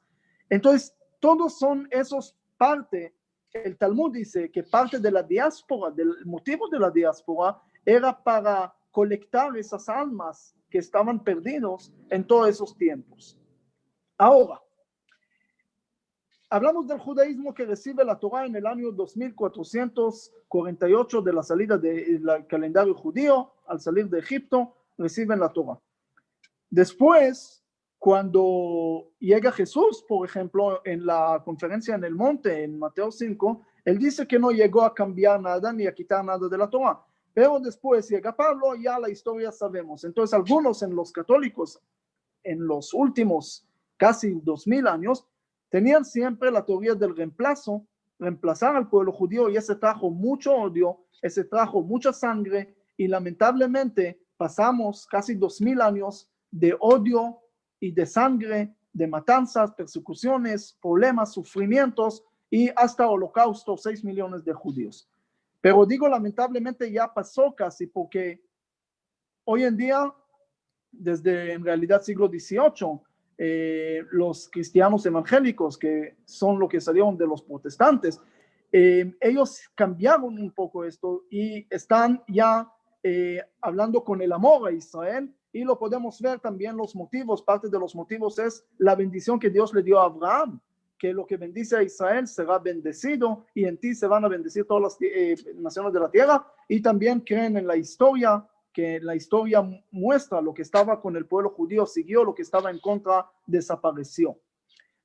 [0.48, 3.14] Entonces, todos son esos parte,
[3.52, 8.74] el Talmud dice que parte de la diáspora, del motivo de la diáspora, era para
[8.90, 13.38] colectar esas almas que estaban perdidos en todos esos tiempos.
[14.16, 14.62] Ahora,
[16.48, 22.46] hablamos del judaísmo que recibe la Torah en el año 2448 de la salida del
[22.46, 25.80] calendario judío, al salir de Egipto, reciben la Torah.
[26.68, 27.64] Después,
[27.98, 33.98] cuando llega Jesús, por ejemplo, en la conferencia en el monte, en Mateo 5, él
[33.98, 37.04] dice que no llegó a cambiar nada ni a quitar nada de la Torah.
[37.32, 40.04] Pero después llega Pablo, ya la historia sabemos.
[40.04, 41.80] Entonces algunos en los católicos,
[42.42, 43.66] en los últimos
[43.96, 45.26] casi dos mil años,
[45.68, 47.86] tenían siempre la teoría del reemplazo,
[48.18, 54.20] reemplazar al pueblo judío y ese trajo mucho odio, ese trajo mucha sangre y lamentablemente
[54.36, 57.40] pasamos casi dos mil años de odio
[57.78, 65.09] y de sangre, de matanzas, persecuciones, problemas, sufrimientos y hasta holocausto, seis millones de judíos.
[65.60, 68.42] Pero digo, lamentablemente ya pasó casi porque
[69.44, 70.12] hoy en día,
[70.90, 73.00] desde en realidad siglo XVIII,
[73.36, 78.20] eh, los cristianos evangélicos, que son lo que salieron de los protestantes,
[78.72, 82.70] eh, ellos cambiaron un poco esto y están ya
[83.02, 87.68] eh, hablando con el amor a Israel y lo podemos ver también los motivos, parte
[87.68, 90.60] de los motivos es la bendición que Dios le dio a Abraham
[91.00, 94.66] que lo que bendice a Israel será bendecido y en ti se van a bendecir
[94.66, 99.16] todas las eh, naciones de la tierra y también creen en la historia que la
[99.16, 103.26] historia muestra lo que estaba con el pueblo judío siguió, lo que estaba en contra
[103.46, 104.38] desapareció.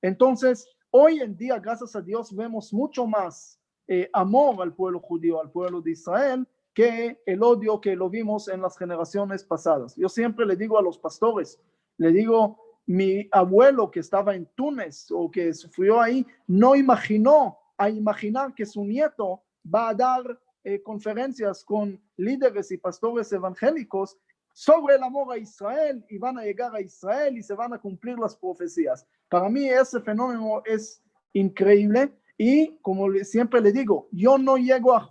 [0.02, 5.42] Entonces, hoy en día, gracias a Dios, vemos mucho más eh, amor al pueblo judío,
[5.42, 9.96] al pueblo de Israel, que el odio que lo vimos en las generaciones pasadas.
[9.96, 11.58] Yo siempre le digo a los pastores,
[11.98, 17.90] le digo, mi abuelo que estaba en Túnez o que sufrió ahí, no imaginó a
[17.90, 19.44] imaginar que su nieto
[19.74, 24.18] va a dar eh, conferencias con líderes y pastores evangélicos
[24.54, 27.80] sobre el amor a Israel y van a llegar a Israel y se van a
[27.80, 29.06] cumplir las profecías.
[29.30, 35.10] Para mí ese fenómeno es increíble y como siempre le digo, yo no llego a,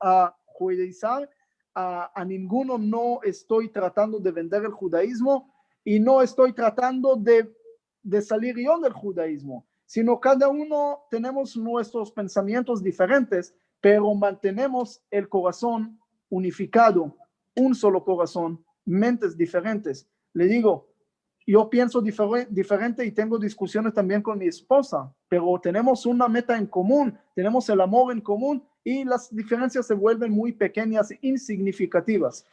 [0.00, 1.30] a, judaizar
[1.74, 5.52] a, a ninguno, no estoy tratando de vender el judaísmo,
[5.88, 7.50] y no estoy tratando de,
[8.02, 15.30] de salir yo del judaísmo, sino cada uno tenemos nuestros pensamientos diferentes, pero mantenemos el
[15.30, 15.98] corazón
[16.28, 17.16] unificado,
[17.56, 20.06] un solo corazón, mentes diferentes.
[20.34, 20.90] Le digo,
[21.46, 26.66] yo pienso diferente y tengo discusiones también con mi esposa, pero tenemos una meta en
[26.66, 32.44] común, tenemos el amor en común y las diferencias se vuelven muy pequeñas insignificativas.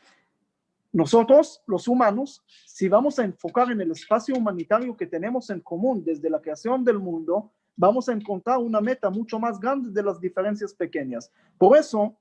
[0.95, 6.01] Nosotros, los humanos, si vamos a enfocar en el espacio humanitario que tenemos en común
[6.05, 10.21] desde la creación del mundo, vamos a encontrar una meta mucho más grande de las
[10.21, 11.29] diferencias pequeñas.
[11.57, 12.15] Por eso,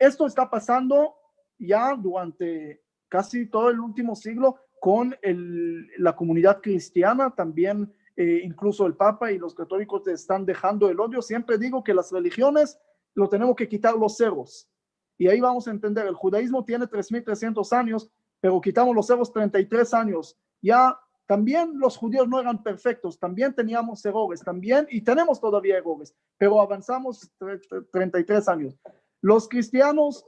[0.00, 1.14] esto está pasando
[1.60, 5.14] ya durante casi todo el último siglo con
[5.96, 11.22] la comunidad cristiana, también eh, incluso el Papa y los católicos están dejando el odio.
[11.22, 12.80] Siempre digo que las religiones
[13.14, 14.69] lo tenemos que quitar los ceros.
[15.20, 19.92] Y ahí vamos a entender, el judaísmo tiene 3.300 años, pero quitamos los ceros 33
[19.92, 20.34] años.
[20.62, 26.16] Ya también los judíos no eran perfectos, también teníamos errores, también, y tenemos todavía errores,
[26.38, 27.30] pero avanzamos
[27.92, 28.74] 33 años.
[29.20, 30.24] Los cristianos,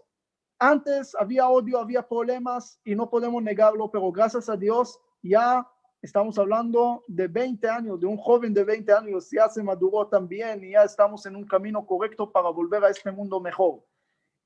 [0.58, 5.66] antes había odio, había problemas y no podemos negarlo, pero gracias a Dios ya
[6.02, 10.62] estamos hablando de 20 años, de un joven de 20 años, ya se maduró también
[10.62, 13.82] y ya estamos en un camino correcto para volver a este mundo mejor.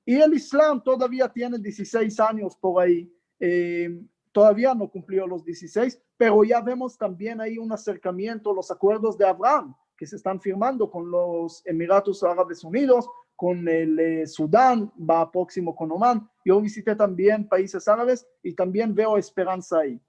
[0.06, 4.00] Y el Islam todavía tiene 16 años por ahí, eh,
[4.32, 9.26] todavía no cumplió los 16, pero ya vemos también ahí un acercamiento, los acuerdos de
[9.26, 15.30] Abraham que se están firmando con los Emiratos Árabes Unidos, con el eh, Sudán, va
[15.30, 16.28] próximo con Oman.
[16.44, 20.00] Yo visité también países árabes y también veo esperanza ahí.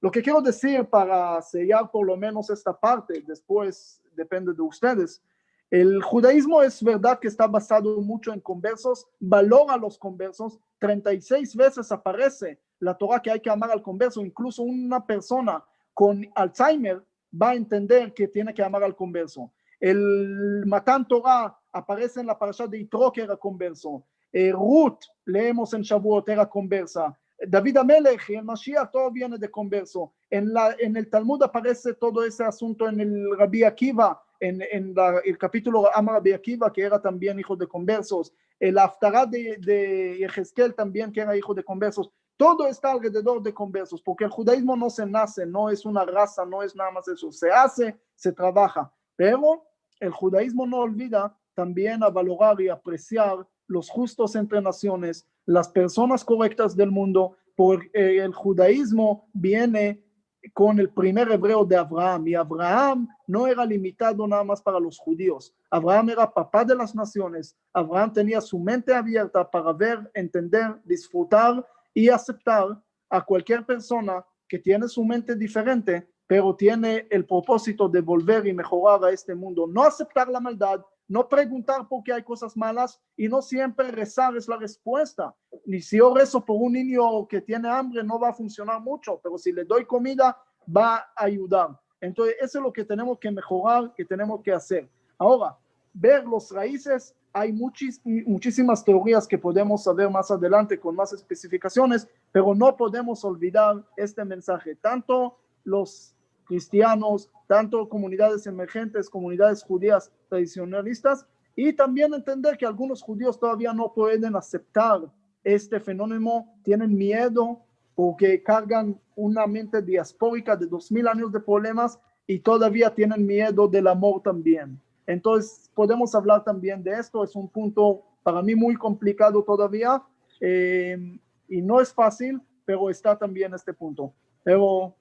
[0.00, 5.22] Lo que quiero decir para sellar por lo menos esta parte, después depende de ustedes,
[5.70, 11.90] el judaísmo es verdad que está basado mucho en conversos, valora los conversos, 36 veces
[11.90, 17.02] aparece la Torah que hay que amar al converso, incluso una persona con Alzheimer
[17.40, 19.52] va a entender que tiene que amar al converso.
[19.80, 24.04] El Matan Torah aparece en la parasha de Itro que era converso.
[24.32, 27.18] Eh, Ruth, leemos en Shavuot, era conversa.
[27.46, 30.12] David Amelech y el Mashiach, todo viene de converso.
[30.30, 34.94] En, en el Talmud aparece todo ese asunto en el Rabbi Akiva, en, en
[35.24, 38.32] el capítulo Rabbi Akiva, que era también hijo de conversos.
[38.58, 42.10] El Haftarah de, de también, que era hijo de conversos.
[42.36, 46.44] Todo está alrededor de conversos, porque el judaísmo no se nace, no es una raza,
[46.44, 47.30] no es nada más eso.
[47.30, 48.92] Se hace, se trabaja.
[49.16, 49.64] Pero
[50.00, 56.24] el judaísmo no olvida también a valorar y apreciar los justos entre naciones, las personas
[56.24, 60.03] correctas del mundo, porque el judaísmo viene
[60.52, 64.98] con el primer hebreo de Abraham y Abraham no era limitado nada más para los
[64.98, 65.54] judíos.
[65.70, 67.56] Abraham era papá de las naciones.
[67.72, 74.58] Abraham tenía su mente abierta para ver, entender, disfrutar y aceptar a cualquier persona que
[74.58, 79.66] tiene su mente diferente, pero tiene el propósito de volver y mejorar a este mundo.
[79.66, 84.36] No aceptar la maldad, no preguntar por qué hay cosas malas y no siempre rezar
[84.36, 85.34] es la respuesta.
[85.66, 89.20] Ni si yo rezo por un niño que tiene hambre no va a funcionar mucho,
[89.22, 90.36] pero si le doy comida
[90.74, 91.78] va a ayudar.
[92.00, 94.88] Entonces, eso es lo que tenemos que mejorar, que tenemos que hacer.
[95.18, 95.56] Ahora,
[95.92, 102.54] ver los raíces, hay muchísimas teorías que podemos saber más adelante con más especificaciones, pero
[102.54, 104.76] no podemos olvidar este mensaje.
[104.76, 106.13] Tanto los
[106.44, 111.26] cristianos, tanto comunidades emergentes, comunidades judías tradicionalistas,
[111.56, 115.02] y también entender que algunos judíos todavía no pueden aceptar
[115.44, 117.60] este fenómeno, tienen miedo
[117.94, 123.68] porque cargan una mente diaspórica de dos mil años de problemas y todavía tienen miedo
[123.68, 124.80] del amor también.
[125.06, 130.02] Entonces, podemos hablar también de esto, es un punto para mí muy complicado todavía
[130.40, 131.18] eh,
[131.48, 134.12] y no es fácil, pero está también este punto.
[134.42, 134.96] Pero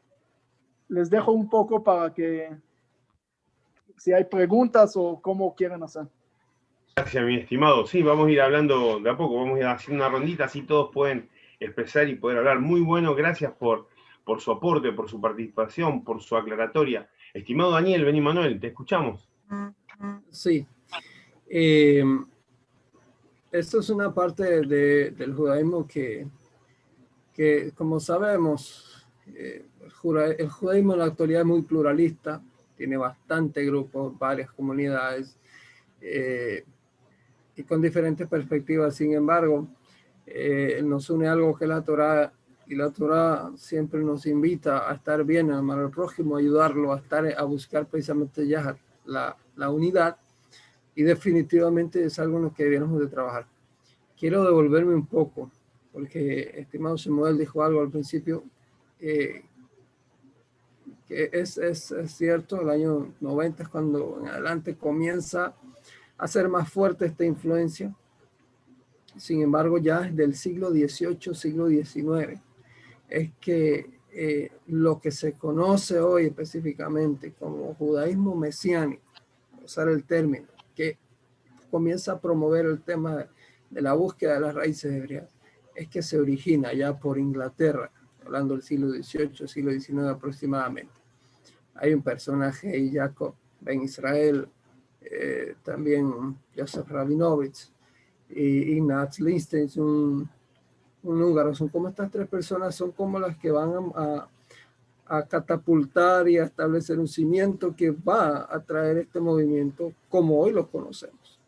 [0.90, 2.50] les dejo un poco para que
[3.98, 6.08] si hay preguntas o cómo quieren hacer.
[6.96, 7.88] Gracias, mi estimado.
[7.88, 10.62] Sí, vamos a ir hablando de a poco, vamos a ir haciendo una rondita, así
[10.62, 11.30] todos pueden
[11.60, 12.60] expresar y poder hablar.
[12.60, 13.88] Muy bueno, gracias por,
[14.24, 17.10] por su aporte, por su participación, por su aclaratoria.
[17.34, 19.28] Estimado Daniel, Beni Manuel, te escuchamos.
[20.30, 20.68] Sí.
[21.50, 22.04] Eh,
[23.52, 26.28] esto es una parte del judaísmo que,
[27.34, 29.03] que, como sabemos,
[29.36, 29.66] eh,
[30.38, 32.42] el judaísmo en la actualidad es muy pluralista,
[32.76, 35.38] tiene bastante grupos, varias comunidades
[36.02, 36.66] eh,
[37.56, 38.96] y con diferentes perspectivas.
[38.96, 39.68] Sin embargo,
[40.26, 42.34] eh, nos une algo que la Torah
[42.68, 46.94] y la Torah siempre nos invita a estar bien, a amar al prójimo, a ayudarlo,
[46.94, 50.18] a estar, a buscar precisamente ya la, la unidad
[50.96, 53.48] y definitivamente es algo en lo que debemos de trabajar.
[54.18, 55.52] Quiero devolverme un poco,
[55.92, 58.44] porque estimado Samuel dijo algo al principio
[61.08, 65.56] que es, es, cierto, el año 90 es cuando en adelante comienza
[66.18, 67.94] a ser más fuerte esta influencia.
[69.18, 72.42] Sin embargo, ya es del siglo XVIII, siglo XIX.
[73.10, 79.04] es que eh, lo que se conoce hoy específicamente como judaísmo mesiánico,
[79.64, 80.98] usar el término, que
[81.70, 83.28] comienza a promover el tema
[83.70, 85.30] de, la búsqueda de las raíces hebreas,
[85.76, 87.92] es que se origina ya por Inglaterra,
[88.26, 90.94] hablando del siglo XVIII, siglo XIX aproximadamente.
[91.76, 94.48] Hay un personaje, Jacob Ben Israel,
[95.02, 97.72] eh, también Joseph Rabinovich
[98.30, 100.30] y Ignaz Lichten, un,
[101.04, 101.54] un húngaro.
[101.56, 104.28] Son como estas tres personas, son como las que van a,
[105.06, 110.52] a catapultar y a establecer un cimiento que va a traer este movimiento como hoy
[110.52, 111.40] lo conocemos.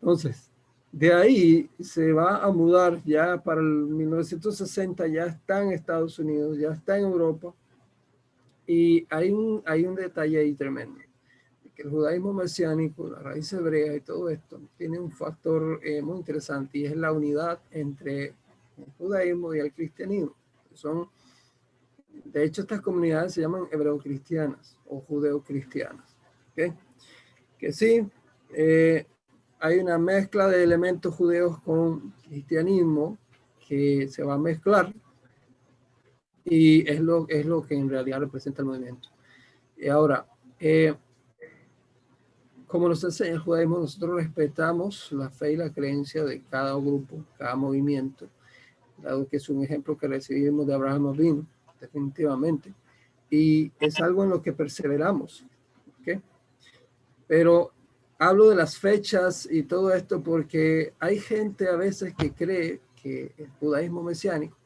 [0.00, 0.50] Entonces,
[0.92, 6.58] de ahí se va a mudar ya para el 1960, ya está en Estados Unidos,
[6.58, 7.54] ya está en Europa,
[8.66, 11.00] y hay un, hay un detalle ahí tremendo,
[11.74, 16.18] que el judaísmo mesiánico, la raíz hebrea y todo esto, tiene un factor eh, muy
[16.18, 18.34] interesante y es la unidad entre
[18.76, 20.34] el judaísmo y el cristianismo.
[20.74, 21.08] Son,
[22.24, 26.16] de hecho, estas comunidades se llaman hebreo-cristianas o judeo-cristianas.
[27.58, 28.06] Que sí,
[28.52, 29.06] eh,
[29.60, 33.18] hay una mezcla de elementos judeos con cristianismo
[33.66, 34.92] que se va a mezclar
[36.44, 39.08] y es lo, es lo que en realidad representa el movimiento.
[39.76, 40.26] Y ahora,
[40.58, 40.94] eh,
[42.66, 47.24] como nos enseña el judaísmo, nosotros respetamos la fe y la creencia de cada grupo,
[47.36, 48.28] cada movimiento,
[48.96, 51.46] dado que es un ejemplo que recibimos de Abraham Avinu,
[51.80, 52.72] definitivamente,
[53.30, 55.44] y es algo en lo que perseveramos.
[56.00, 56.20] ¿okay?
[57.26, 57.72] Pero
[58.18, 63.32] hablo de las fechas y todo esto porque hay gente a veces que cree que
[63.38, 64.56] el judaísmo mesiánico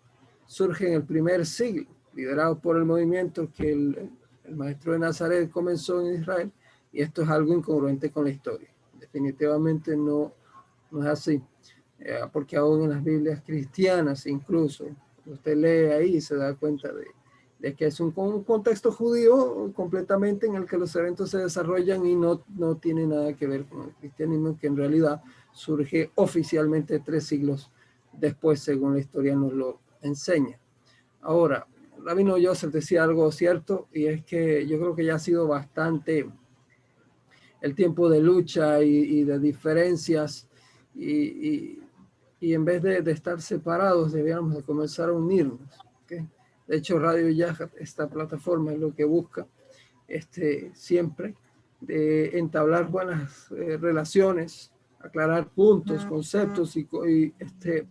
[0.46, 4.10] surge en el primer siglo, liderado por el movimiento que el,
[4.48, 6.52] maestro de Nazaret comenzó en Israel,
[6.92, 8.68] y esto es algo incongruente con la historia.
[8.98, 10.32] Definitivamente no,
[10.90, 11.40] no es así,
[12.00, 14.86] eh, porque aún en las Biblias cristianas incluso,
[15.24, 17.06] usted lee ahí y se da cuenta de,
[17.62, 22.16] de que es un, contexto judío completamente en el que los eventos se desarrollan y
[22.16, 27.24] no, no tiene nada que ver con el cristianismo, que en realidad surge oficialmente tres
[27.24, 27.70] siglos
[28.12, 30.58] después, según la historia nos lo enseña.
[31.20, 31.68] Ahora,
[32.04, 36.28] Rabino Joseph decía algo cierto y es que yo creo que ya ha sido bastante
[37.60, 40.48] el tiempo de lucha y, de diferencias
[40.96, 41.78] y,
[42.40, 45.60] y, en vez de, estar separados debíamos de comenzar a unirnos.
[46.66, 49.46] De hecho, Radio Yahat, esta plataforma es lo que busca
[50.08, 51.34] este, siempre
[51.80, 57.88] de entablar buenas eh, relaciones, aclarar puntos, conceptos y, y este,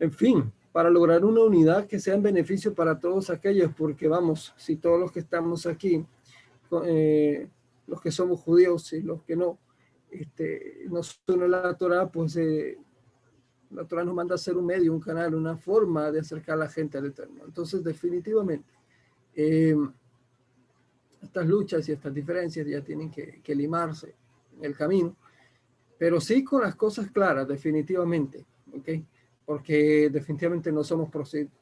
[0.00, 4.54] en fin, para lograr una unidad que sea en beneficio para todos aquellos, porque vamos,
[4.56, 6.04] si todos los que estamos aquí,
[6.84, 7.48] eh,
[7.86, 9.58] los que somos judíos y los que no,
[10.10, 12.78] este, nos une la Torah, pues eh,
[13.70, 16.68] la nos manda a ser un medio, un canal, una forma de acercar a la
[16.68, 17.44] gente al Eterno.
[17.44, 18.72] Entonces, definitivamente,
[19.34, 19.76] eh,
[21.22, 24.14] estas luchas y estas diferencias ya tienen que, que limarse
[24.56, 25.16] en el camino,
[25.98, 28.88] pero sí con las cosas claras, definitivamente, ¿ok?
[29.48, 31.08] porque definitivamente no somos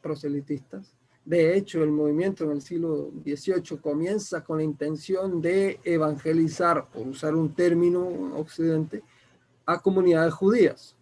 [0.02, 0.92] proselitistas.
[1.24, 7.06] De hecho, el movimiento en el siglo XVIII comienza con la intención de evangelizar, por
[7.06, 8.04] usar un término
[8.36, 9.04] occidente,
[9.64, 10.96] a comunidades judías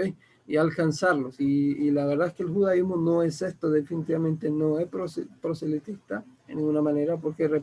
[0.00, 0.16] ¿okay?
[0.50, 1.38] y alcanzarlos.
[1.38, 4.88] Y, la verdad es que el judaísmo no es esto, definitivamente no es
[5.40, 7.62] proselitista en ninguna manera, porque,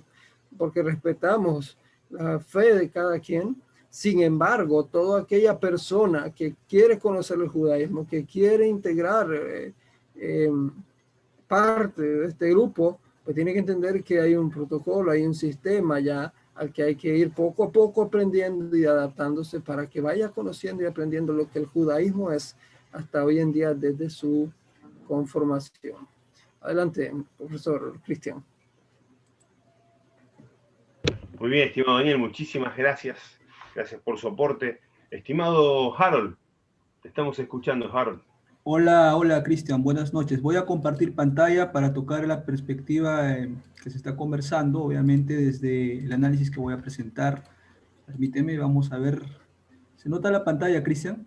[0.57, 1.77] porque respetamos
[2.09, 8.07] la fe de cada quien, sin embargo, toda aquella persona que quiere conocer el judaísmo,
[8.07, 9.73] que quiere integrar eh,
[10.15, 10.49] eh,
[11.45, 15.99] parte de este grupo, pues tiene que entender que hay un protocolo, hay un sistema
[15.99, 20.29] ya al que hay que ir poco a poco aprendiendo y adaptándose para que vaya
[20.29, 22.55] conociendo y aprendiendo lo que el judaísmo es
[22.91, 24.51] hasta hoy en día desde su
[25.07, 26.07] conformación.
[26.61, 28.43] Adelante, profesor Cristian.
[31.39, 33.37] Muy bien, estimado Daniel, muchísimas gracias
[33.77, 34.81] Gracias por su aporte.
[35.11, 36.35] Estimado Harold,
[37.03, 38.23] te estamos escuchando, Harold.
[38.69, 40.41] Hola, hola Cristian, buenas noches.
[40.41, 43.49] Voy a compartir pantalla para tocar la perspectiva eh,
[43.81, 47.45] que se está conversando, obviamente desde el análisis que voy a presentar.
[48.05, 49.21] Permíteme, vamos a ver.
[49.95, 51.25] ¿Se nota la pantalla, Cristian?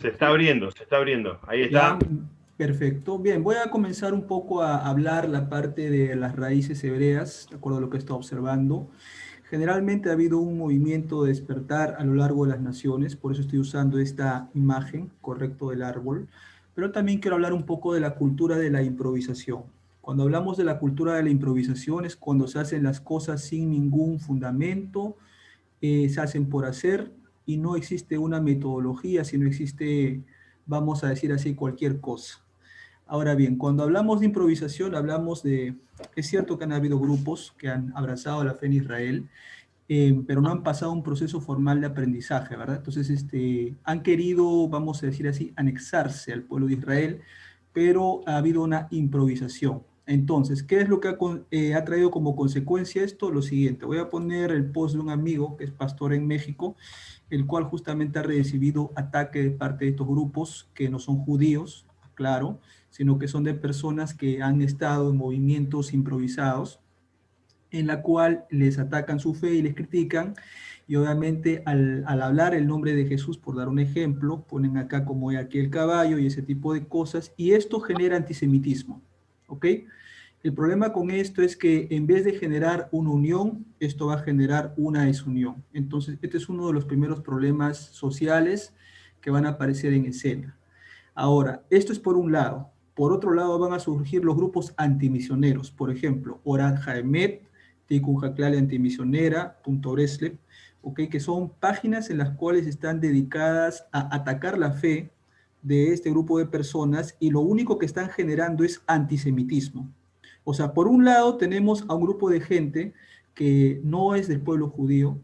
[0.00, 1.38] Se está abriendo, se está abriendo.
[1.46, 1.96] Ahí está.
[2.56, 3.20] Perfecto.
[3.20, 7.56] Bien, voy a comenzar un poco a hablar la parte de las raíces hebreas, de
[7.56, 8.90] acuerdo a lo que he estado observando.
[9.50, 13.40] Generalmente ha habido un movimiento de despertar a lo largo de las naciones, por eso
[13.40, 16.28] estoy usando esta imagen, correcto, del árbol.
[16.76, 19.64] Pero también quiero hablar un poco de la cultura de la improvisación.
[20.02, 23.70] Cuando hablamos de la cultura de la improvisación es cuando se hacen las cosas sin
[23.70, 25.16] ningún fundamento,
[25.80, 27.10] eh, se hacen por hacer
[27.44, 30.22] y no existe una metodología, sino existe,
[30.64, 32.44] vamos a decir así, cualquier cosa.
[33.10, 35.74] Ahora bien, cuando hablamos de improvisación, hablamos de,
[36.14, 39.28] es cierto que han habido grupos que han abrazado la fe en Israel,
[39.88, 42.76] eh, pero no han pasado un proceso formal de aprendizaje, ¿verdad?
[42.76, 47.20] Entonces, este, han querido, vamos a decir así, anexarse al pueblo de Israel,
[47.72, 49.82] pero ha habido una improvisación.
[50.06, 51.18] Entonces, ¿qué es lo que ha,
[51.50, 53.32] eh, ha, traído como consecuencia esto?
[53.32, 56.76] Lo siguiente, voy a poner el post de un amigo que es pastor en México,
[57.28, 61.86] el cual justamente ha recibido ataque de parte de estos grupos que no son judíos,
[62.14, 62.60] claro,
[62.90, 66.80] sino que son de personas que han estado en movimientos improvisados,
[67.70, 70.34] en la cual les atacan su fe y les critican,
[70.86, 75.30] y obviamente al, hablar el nombre de Jesús, por dar un ejemplo, ponen acá como
[75.30, 79.00] aquí el caballo y ese tipo de cosas, y esto genera antisemitismo,
[79.46, 79.66] ¿ok?
[80.42, 84.22] El problema con esto es que en vez de generar una unión, esto va a
[84.22, 85.62] generar una desunión.
[85.74, 88.74] Entonces, este es uno de los primeros problemas sociales
[89.20, 90.56] que van a aparecer en escena.
[91.14, 92.70] Ahora, esto es por un lado.
[92.94, 95.70] Por otro lado, van a surgir los grupos antimisioneros.
[95.70, 97.42] Por ejemplo, Orad Jaemet,
[97.86, 99.60] Tikun Antimisionera,
[100.82, 105.10] okay, que son páginas en las cuales están dedicadas a atacar la fe
[105.62, 109.92] de este grupo de personas y lo único que están generando es antisemitismo.
[110.44, 112.94] O sea, por un lado tenemos a un grupo de gente
[113.34, 115.20] que no es del pueblo judío,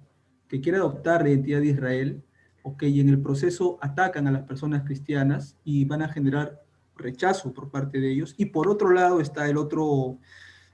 [0.49, 2.23] que quiere adoptar la identidad de Israel,
[2.62, 6.66] okay, y en el proceso atacan a las personas cristianas y van a generar
[6.97, 8.34] rechazo por parte de ellos.
[8.36, 10.18] Y por otro lado está el otro,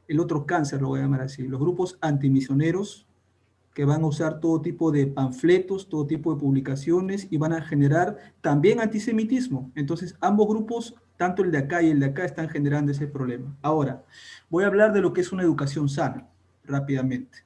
[0.08, 3.06] el otro cáncer, lo voy a llamar así, los grupos antimisioneros
[3.74, 7.62] que van a usar todo tipo de panfletos, todo tipo de publicaciones y van a
[7.62, 9.70] generar también antisemitismo.
[9.74, 13.56] Entonces, ambos grupos, tanto el de acá y el de acá, están generando ese problema.
[13.62, 14.04] Ahora,
[14.50, 16.28] voy a hablar de lo que es una educación sana,
[16.64, 17.38] rápidamente.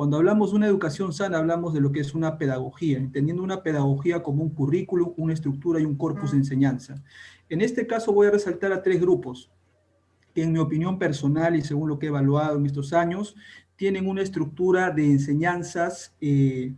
[0.00, 3.62] Cuando hablamos de una educación sana, hablamos de lo que es una pedagogía, entendiendo una
[3.62, 7.04] pedagogía como un currículum, una estructura y un corpus de enseñanza.
[7.50, 9.50] En este caso voy a resaltar a tres grupos
[10.34, 13.36] que en mi opinión personal y según lo que he evaluado en estos años,
[13.76, 16.72] tienen una estructura de enseñanzas eh,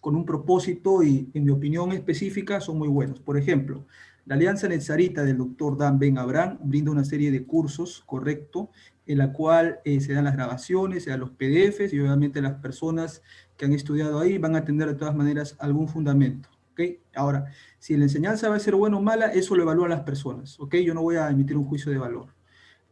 [0.00, 3.20] con un propósito y en mi opinión específica son muy buenos.
[3.20, 3.86] Por ejemplo,
[4.24, 8.70] la Alianza Netzarita del doctor Dan Ben Abraham brinda una serie de cursos, correcto,
[9.06, 12.54] en la cual eh, se dan las grabaciones, se dan los PDFs y obviamente las
[12.54, 13.22] personas
[13.56, 16.48] que han estudiado ahí van a tener de todas maneras algún fundamento.
[16.72, 17.00] ¿okay?
[17.14, 17.46] Ahora,
[17.78, 20.58] si la enseñanza va a ser buena o mala, eso lo evalúan las personas.
[20.58, 20.84] ¿okay?
[20.84, 22.34] Yo no voy a emitir un juicio de valor.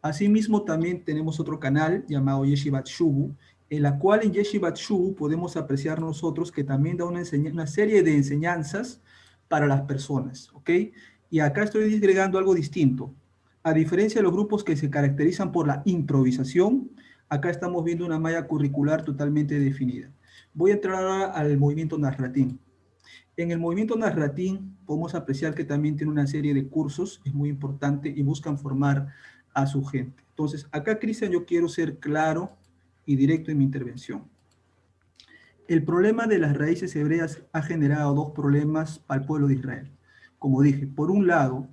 [0.01, 3.35] Asimismo, también tenemos otro canal llamado Yeshivat Shubu,
[3.71, 8.03] en la cual en Yeshivat Shubu podemos apreciar nosotros que también da una, una serie
[8.03, 9.01] de enseñanzas
[9.49, 10.51] para las personas.
[10.55, 10.71] ¿ok?
[11.31, 13.13] Y acá estoy disgregando algo distinto.
[13.67, 16.91] A diferencia de los grupos que se caracterizan por la improvisación,
[17.31, 20.11] acá estamos viendo una malla curricular totalmente definida.
[20.53, 22.61] Voy a entrar al movimiento Narratín.
[23.39, 27.49] En el movimiento Narratín podemos apreciar que también tiene una serie de cursos, es muy
[27.49, 29.09] importante, y buscan formar
[29.55, 30.23] a su gente.
[30.29, 32.51] Entonces, acá, Cristian, yo quiero ser claro
[33.07, 34.25] y directo en mi intervención.
[35.69, 39.91] El problema de las raíces hebreas ha generado dos problemas para el pueblo de Israel.
[40.39, 41.67] Como dije, por un lado,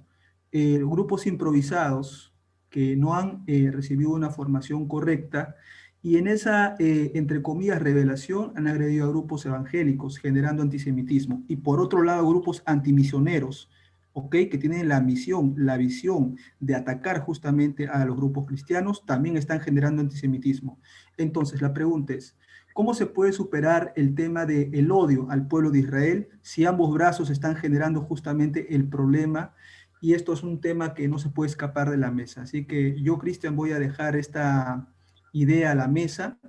[0.51, 2.33] eh, grupos improvisados
[2.69, 5.55] que no han eh, recibido una formación correcta
[6.03, 11.57] y en esa, eh, entre comillas, revelación han agredido a grupos evangélicos generando antisemitismo y
[11.57, 13.69] por otro lado grupos antimisioneros,
[14.13, 14.31] ¿ok?
[14.31, 19.59] Que tienen la misión, la visión de atacar justamente a los grupos cristianos, también están
[19.59, 20.79] generando antisemitismo.
[21.17, 22.35] Entonces, la pregunta es,
[22.73, 26.91] ¿cómo se puede superar el tema del el odio al pueblo de Israel si ambos
[26.91, 29.53] brazos están generando justamente el problema
[30.01, 32.41] y esto es un tema que no se puede escapar de la mesa.
[32.41, 34.87] Así que yo, Cristian, voy a dejar esta
[35.31, 36.39] idea a la mesa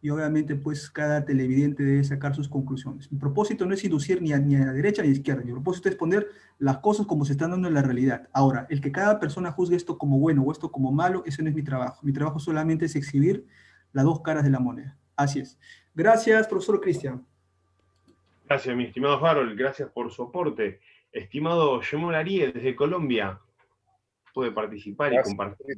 [0.00, 3.12] y obviamente pues cada televidente debe sacar sus conclusiones.
[3.12, 5.90] Mi propósito no es inducir ni a, la derecha ni a la izquierda, mi propósito
[5.90, 6.26] es poner
[6.58, 8.28] las cosas como se están dando en la realidad.
[8.32, 11.50] Ahora, el que cada persona juzgue esto como bueno o esto como malo, ese no
[11.50, 12.00] es mi trabajo.
[12.02, 13.46] Mi trabajo solamente es exhibir
[13.92, 14.96] las dos caras de la moneda.
[15.16, 15.58] Así es.
[15.94, 17.24] Gracias, profesor Cristian.
[18.48, 19.56] Gracias, mi estimado Harold.
[19.56, 20.80] Gracias por su aporte.
[21.12, 23.38] Estimado Shemon Ariel, desde Colombia,
[24.32, 25.76] puede participar y compartir.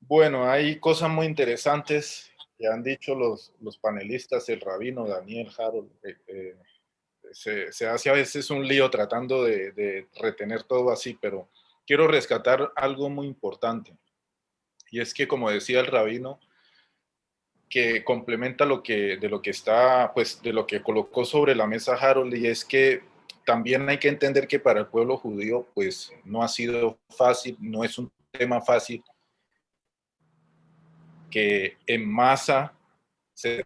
[0.00, 5.90] Bueno, hay cosas muy interesantes que han dicho los, los panelistas, el rabino Daniel Harold.
[6.04, 6.56] Eh, eh,
[7.32, 11.48] se, hace a veces un lío tratando de, de, retener todo así, pero
[11.86, 13.96] quiero rescatar algo muy importante.
[14.90, 16.38] Y es que, como decía el rabino,
[17.68, 21.66] que complementa lo que, de lo que está, pues, de lo que colocó sobre la
[21.66, 23.02] mesa Harold, y es que
[23.44, 27.84] también hay que entender que para el pueblo judío, pues no ha sido fácil, no
[27.84, 29.02] es un tema fácil
[31.30, 32.72] que en masa
[33.32, 33.64] se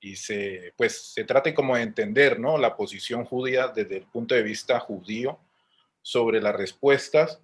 [0.00, 2.58] y se, pues, se trate como de entender ¿no?
[2.58, 5.38] la posición judía desde el punto de vista judío
[6.00, 7.40] sobre las respuestas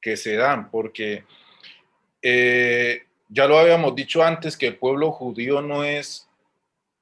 [0.00, 1.24] que se dan, porque
[2.20, 6.28] eh, ya lo habíamos dicho antes que el pueblo judío no es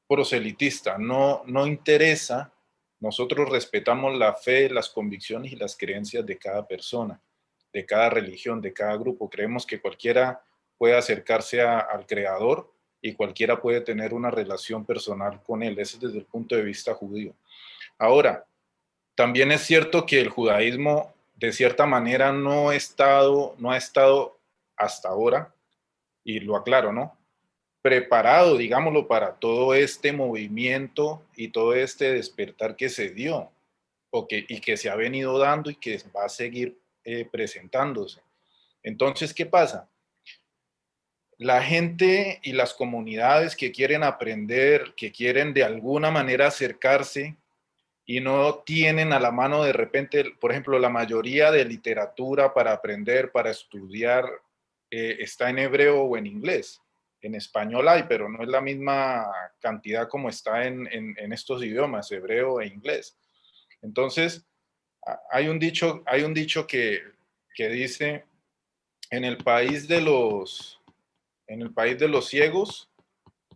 [0.09, 2.53] proselitista, no, no interesa,
[3.03, 7.21] nosotros respetamos la fe, las convicciones y las creencias de cada persona,
[7.73, 9.29] de cada religión, de cada grupo.
[9.29, 10.41] Creemos que cualquiera
[10.79, 15.77] puede acercarse al Creador y cualquiera puede tener una relación personal con él.
[15.81, 17.35] Ese es desde el punto de vista judío.
[17.99, 18.47] Ahora,
[19.17, 24.39] también es cierto que el judaísmo de cierta manera no ha estado, no ha estado
[24.77, 25.53] hasta ahora,
[26.23, 27.19] y lo aclaro, ¿no?
[27.83, 33.51] Preparado, digámoslo, para todo este movimiento y todo este despertar que se dio
[34.11, 38.21] o que, y que se ha venido dando y que va a seguir eh, presentándose.
[38.83, 39.89] Entonces, ¿qué pasa?
[41.43, 47.37] la gente y las comunidades que quieren aprender, que quieren de alguna manera acercarse
[48.07, 52.73] y no tienen a la mano de repente, por ejemplo, la mayoría de literatura para
[52.73, 54.25] aprender, para estudiar,
[54.91, 56.81] eh, está en hebreo o en inglés.
[57.23, 59.27] En español hay, pero no es la misma
[59.61, 60.87] cantidad como está en,
[61.33, 63.17] estos idiomas, hebreo e inglés.
[63.81, 64.45] Entonces,
[65.31, 67.01] hay un dicho, hay un dicho que,
[67.55, 68.25] que dice,
[69.11, 70.81] en el país de los,
[71.47, 72.91] en el país de los ciegos,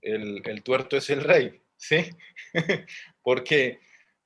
[0.03, 2.11] el, tuerto es el rey, ¿sí?
[3.23, 3.81] porque,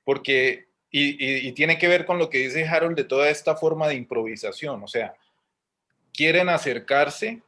[0.05, 3.95] porque y, tiene que ver con lo que dice Harold de toda esta forma de
[3.95, 5.14] improvisación, o sea,
[6.12, 7.43] quieren acercarse,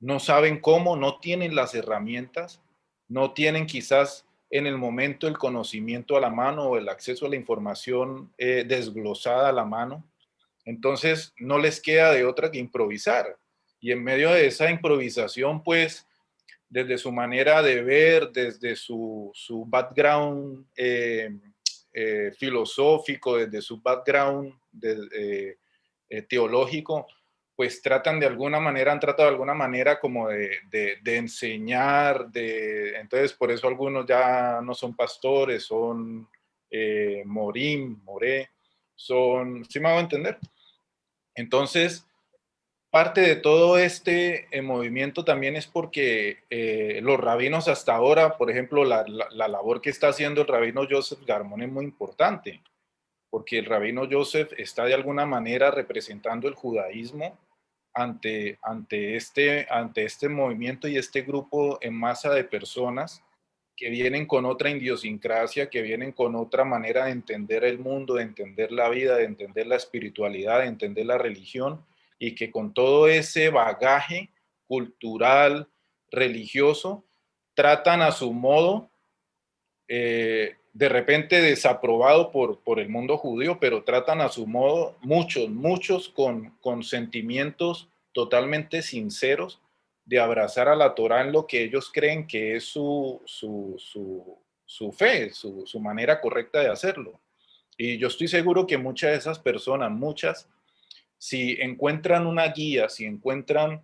[0.00, 2.60] no saben cómo, no tienen las herramientas,
[3.08, 7.28] no tienen quizás en el momento el conocimiento a la mano o el acceso a
[7.28, 10.04] la información eh, desglosada a la mano,
[10.64, 13.36] entonces no les queda de otra que improvisar.
[13.80, 16.06] Y en medio de esa improvisación, pues,
[16.68, 19.32] desde su manera de ver, desde su,
[19.66, 21.30] background eh,
[21.92, 24.52] eh, filosófico, desde su background
[26.28, 27.06] teológico,
[27.58, 30.60] pues tratan de alguna manera, han tratado de alguna manera como de,
[31.04, 36.28] enseñar, de, entonces por eso algunos ya no son pastores, son
[37.24, 38.50] morín, moré,
[38.94, 40.38] son, ¿sí me hago entender?
[41.34, 42.06] Entonces,
[42.90, 48.52] parte de todo este eh, movimiento también es porque eh, los rabinos hasta ahora, por
[48.52, 52.62] ejemplo, la, labor que está haciendo el rabino Joseph Garmon es muy importante,
[53.30, 57.36] porque el rabino Joseph está de alguna manera representando el judaísmo
[57.98, 63.22] ante, ante, este, ante este movimiento y este grupo en masa de personas
[63.76, 68.24] que vienen con otra idiosincrasia, que vienen con otra manera de entender el mundo, de
[68.24, 71.84] entender la vida, de entender la espiritualidad, de entender la religión,
[72.18, 74.30] y que con todo ese bagaje
[74.66, 75.68] cultural,
[76.10, 77.04] religioso,
[77.54, 78.90] tratan a su modo,
[79.88, 85.48] eh, de repente desaprobado por, por el mundo judío, pero tratan a su modo, muchos,
[85.48, 89.60] muchos con, con sentimientos totalmente sinceros
[90.04, 94.38] de abrazar a la Torah en lo que ellos creen que es su, su, su,
[94.64, 97.20] su fe, su, su manera correcta de hacerlo.
[97.76, 100.48] Y yo estoy seguro que muchas de esas personas, muchas,
[101.18, 103.82] si encuentran una guía, si encuentran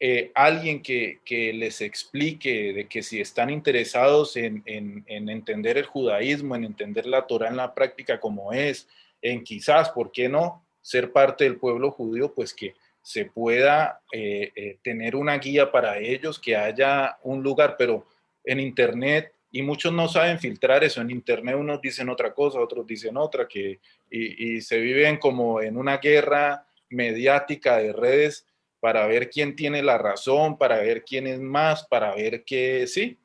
[0.00, 4.62] eh, alguien que, les explique de que si están interesados en,
[5.06, 8.88] entender el judaísmo, en entender la Torah en la práctica como es,
[9.22, 14.52] en quizás, ¿por qué no?, ser parte del pueblo judío, pues que se pueda eh,
[14.54, 18.06] eh, tener una guía para ellos, que haya un lugar, pero
[18.44, 22.86] en Internet, y muchos no saben filtrar eso, en Internet unos dicen otra cosa, otros
[22.86, 23.80] dicen otra, que
[24.10, 28.46] y, se viven como en una guerra mediática de redes
[28.80, 33.18] para ver quién tiene la razón, para ver quién es más, para ver qué sí.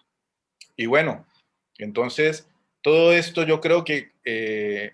[0.76, 1.26] Y bueno,
[1.78, 2.50] entonces
[2.82, 4.94] todo esto yo creo que eh,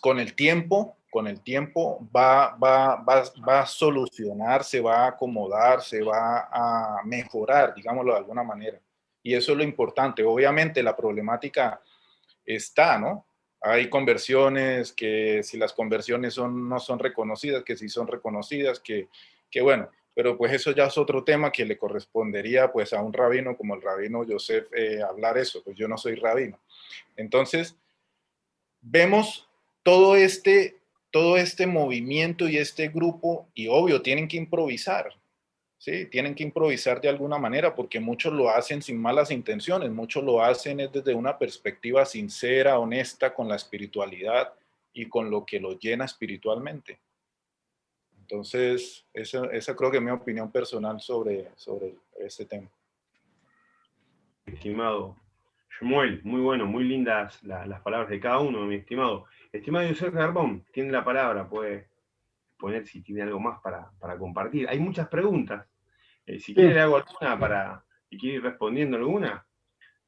[0.00, 6.02] con el tiempo, con el tiempo va, va, va, va a solucionarse, va a acomodarse,
[6.02, 8.80] va a mejorar, digámoslo de alguna manera.
[9.22, 10.22] Y eso es lo importante.
[10.22, 11.82] Obviamente la problemática
[12.44, 13.26] está, ¿no?
[13.60, 19.08] Hay conversiones que si las conversiones son, no son reconocidas, que si son reconocidas, que,
[19.50, 23.12] que bueno, pero pues eso ya es otro tema que le correspondería pues a un
[23.12, 26.58] rabino como el rabino Joseph eh, hablar eso, pues yo no soy rabino.
[27.16, 27.76] Entonces,
[28.80, 29.48] vemos
[29.82, 30.78] todo este,
[31.10, 35.14] todo este movimiento y este grupo y obvio tienen que improvisar,
[35.78, 36.06] ¿sí?
[36.06, 40.42] Tienen que improvisar de alguna manera porque muchos lo hacen sin malas intenciones, muchos lo
[40.42, 44.52] hacen desde una perspectiva sincera, honesta con la espiritualidad
[44.92, 46.98] y con lo que lo llena espiritualmente.
[48.30, 52.68] Entonces, esa, esa creo que es mi opinión personal sobre, sobre este tema.
[54.46, 55.16] Estimado.
[55.80, 59.26] Shmuel, muy bueno, muy lindas las palabras de cada uno, mi estimado.
[59.50, 61.88] Estimado José Garbón, tiene la palabra, puede
[62.56, 64.68] poner si tiene algo más para, compartir.
[64.68, 65.66] Hay muchas preguntas.
[66.24, 69.44] Eh, si quiere le hago alguna para, y quiere ir respondiendo alguna,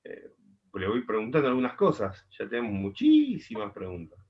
[0.04, 0.30] eh,
[0.74, 2.24] le voy preguntando algunas cosas.
[2.38, 4.20] Ya tenemos muchísimas preguntas.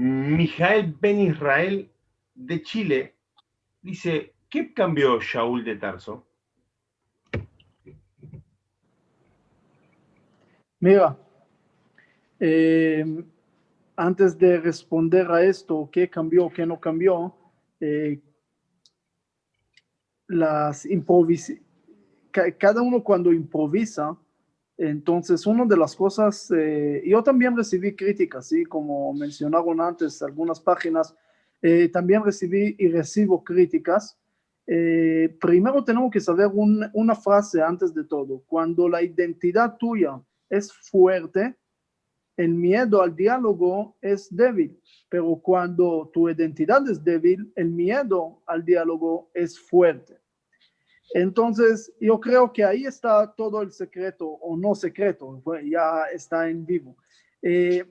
[0.00, 1.90] Mijael Ben Israel
[2.32, 3.16] de Chile
[3.82, 6.24] dice, ¿qué cambió Shaul de Tarso?
[10.78, 11.18] Mira,
[12.38, 13.24] eh,
[13.96, 17.34] antes de responder a esto, qué cambió, qué no cambió,
[17.80, 18.20] eh,
[20.28, 21.60] las improvis
[22.30, 24.16] cada uno cuando improvisa,
[24.78, 28.64] entonces una de las cosas, eh, yo también recibí críticas, ¿sí?
[28.64, 31.14] como mencionaron antes algunas páginas,
[31.92, 34.16] también recibí y recibo críticas.
[35.40, 41.56] primero tenemos que saber una frase antes de todo, cuando la identidad tuya es fuerte,
[42.38, 48.64] el miedo al diálogo es débil, pero cuando tu identidad es débil, el miedo al
[48.64, 50.18] diálogo es fuerte.
[51.14, 56.66] Entonces, yo creo que ahí está todo el secreto, o no secreto, ya está en
[56.66, 56.96] vivo.
[57.42, 57.84] Eh,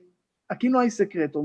[0.48, 1.44] aquí no hay secreto.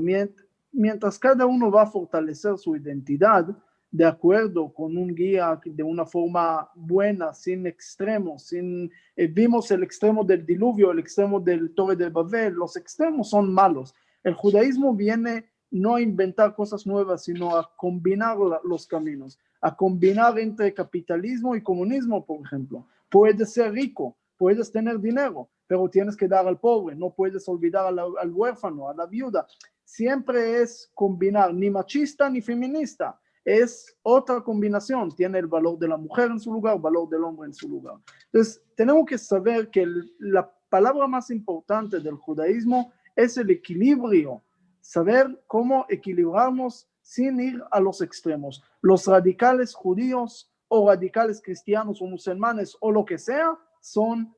[0.72, 3.48] Mientras cada uno va a fortalecer su identidad,
[3.94, 9.84] de acuerdo con un guía de una forma buena, sin extremos, sin, eh, vimos el
[9.84, 13.94] extremo del diluvio, el extremo del Torre de Babel, los extremos son malos.
[14.24, 20.38] El judaísmo viene no a inventar cosas nuevas, sino a combinar los caminos, a combinar
[20.40, 22.86] entre capitalismo y comunismo, por ejemplo.
[23.10, 27.88] Puedes ser rico, puedes tener dinero, pero tienes que dar al pobre, no puedes olvidar
[27.88, 29.48] al, huérfano, a la viuda.
[29.86, 35.98] Siempre es combinar, ni machista ni feminista es otra combinación, tiene el valor de la
[35.98, 37.96] mujer en su lugar, el valor del hombre en su lugar.
[38.26, 39.88] Entonces, tenemos que saber que
[40.20, 44.42] la palabra más importante del judaísmo es el equilibrio,
[44.82, 48.64] saber cómo equilibrarnos sin ir a los extremos.
[48.82, 54.36] Los radicales judíos o radicales cristianos o musulmanes o lo que sea son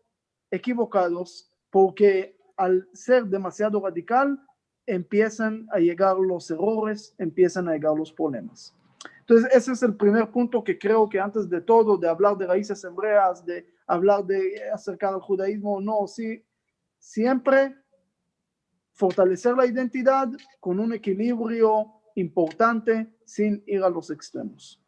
[0.51, 4.39] equivocados porque al ser demasiado radical
[4.86, 8.76] empiezan a llegar los errores, empiezan a llegar los problemas.
[9.20, 12.47] Entonces, ese es el primer punto que creo que antes de todo, de hablar de
[12.47, 16.43] raíces hebreas, de hablar de acercar al judaísmo, no, sí,
[16.99, 17.76] siempre
[18.93, 24.82] fortalecer la identidad con un equilibrio importante sin ir a los extremos.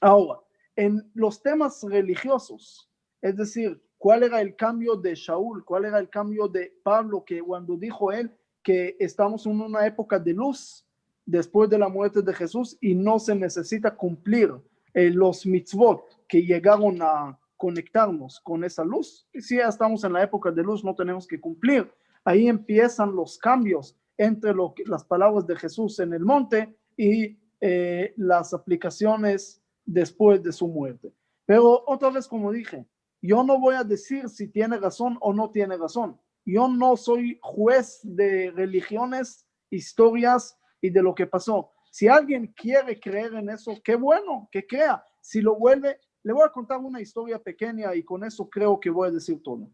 [0.00, 0.40] Ahora,
[0.74, 2.90] en los temas religiosos,
[3.22, 7.40] es decir, cuál era el cambio de Shaul, cuál era el cambio de Pablo, que
[7.40, 8.30] cuando dijo él
[8.62, 10.86] que estamos en una época de luz,
[11.26, 14.54] después de la muerte de Jesús y no se necesita cumplir
[14.94, 19.26] eh, los mitzvot que llegaron a conectarnos con esa luz.
[19.34, 21.90] Si ya estamos en la época de luz, no tenemos que cumplir.
[22.24, 24.54] Ahí empiezan los cambios entre
[24.86, 31.12] las palabras de Jesús en el monte y eh, las aplicaciones después de su muerte.
[31.44, 32.86] Pero otra vez, como dije,
[33.22, 36.20] yo no voy a decir si tiene razón o no tiene razón.
[36.44, 41.72] Yo no soy juez de religiones, historias y de lo que pasó.
[41.90, 45.04] Si alguien quiere creer en eso, qué bueno, que crea.
[45.20, 48.90] Si lo vuelve, le voy a contar una historia pequeña y con eso creo que
[48.90, 49.70] voy a decir todo.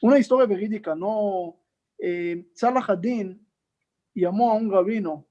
[0.00, 1.60] Una historia verídica, no.
[1.98, 3.47] Eh, Salah Hadin
[4.20, 5.26] llamó a un rabino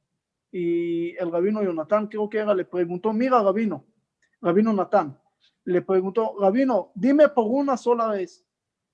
[0.51, 3.85] y el rabino Jonathan, creo que era, le preguntó, mira rabino,
[4.41, 5.19] rabino Natán,
[5.65, 8.45] le preguntó, rabino, dime por una sola vez,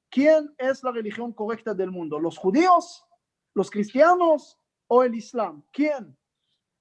[0.09, 2.19] ¿quién es la religión correcta del mundo?
[2.19, 3.05] ¿Los judíos?
[3.53, 4.59] ¿Los cristianos?
[4.87, 5.63] o el Islam.
[5.71, 6.15] ¿Quién?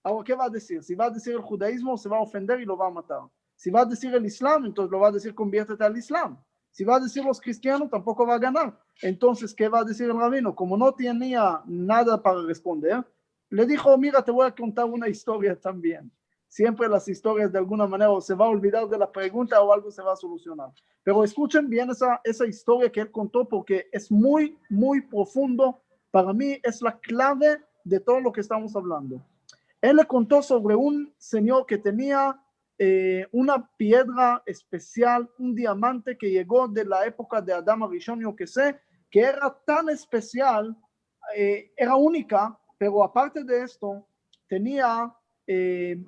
[0.02, 0.82] Ahora, ¿qué va a decir?
[0.82, 3.22] Si va a decir el judaísmo, se va a ofender y lo va a matar.
[3.56, 6.42] Si va a decir el Islam, entonces lo va a decir conviértete al Islam.
[6.72, 8.78] Si va a decir los cristianos, tampoco va a ganar.
[9.02, 10.54] Entonces, ¿qué va a decir el rabino?
[10.54, 13.06] Como no tenía nada para responder,
[13.50, 16.10] le dijo, mira, te voy a contar una historia también.
[16.48, 19.72] Siempre las historias de alguna manera o se va a olvidar de la pregunta o
[19.72, 20.70] algo se va a solucionar.
[21.02, 25.82] Pero escuchen bien esa, esa historia que él contó porque es muy, muy profundo.
[26.10, 29.22] Para mí es la clave de todo lo que estamos hablando.
[29.82, 32.40] Él le contó sobre un señor que tenía
[32.78, 38.34] eh, una piedra especial, un diamante que llegó de la época de Adama Rishon, yo
[38.34, 40.76] que sé, que era tan especial,
[41.36, 44.06] eh, era única, pero aparte de esto,
[44.48, 45.14] tenía
[45.46, 46.02] eh,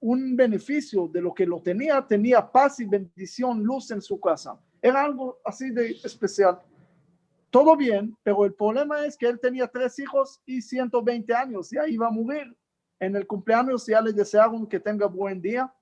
[0.00, 4.58] un beneficio de lo que lo tenía, tenía paz y bendición, luz en su casa.
[4.82, 6.60] Era algo así de especial
[7.50, 11.86] todo bien, pero el problema es que él tenía tres hijos y 120 años, ya
[11.86, 12.56] iba a morir.
[13.00, 15.74] En el cumpleaños ya le desearon que tenga buen día.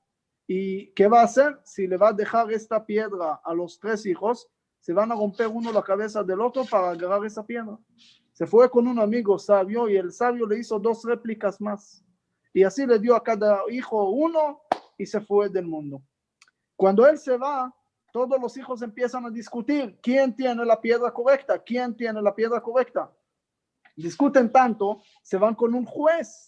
[0.47, 1.61] ¿Y qué va a hacer?
[1.65, 4.49] Si le va a dejar esta piedra a los tres hijos,
[4.81, 7.77] se van a romper uno la cabeza del otro para agarrar esa piedra.
[8.33, 12.05] Se fue con un amigo sabio y el sabio le hizo dos réplicas más.
[12.55, 14.63] Y así le dio a cada hijo uno
[14.97, 16.01] y se fue del mundo.
[16.77, 17.75] Cuando él se va,
[18.13, 22.63] todos los hijos empiezan a discutir quién tiene la piedra correcta, quién tiene la piedra
[22.63, 23.13] correcta.
[23.97, 26.48] Discuten tanto, se van con un juez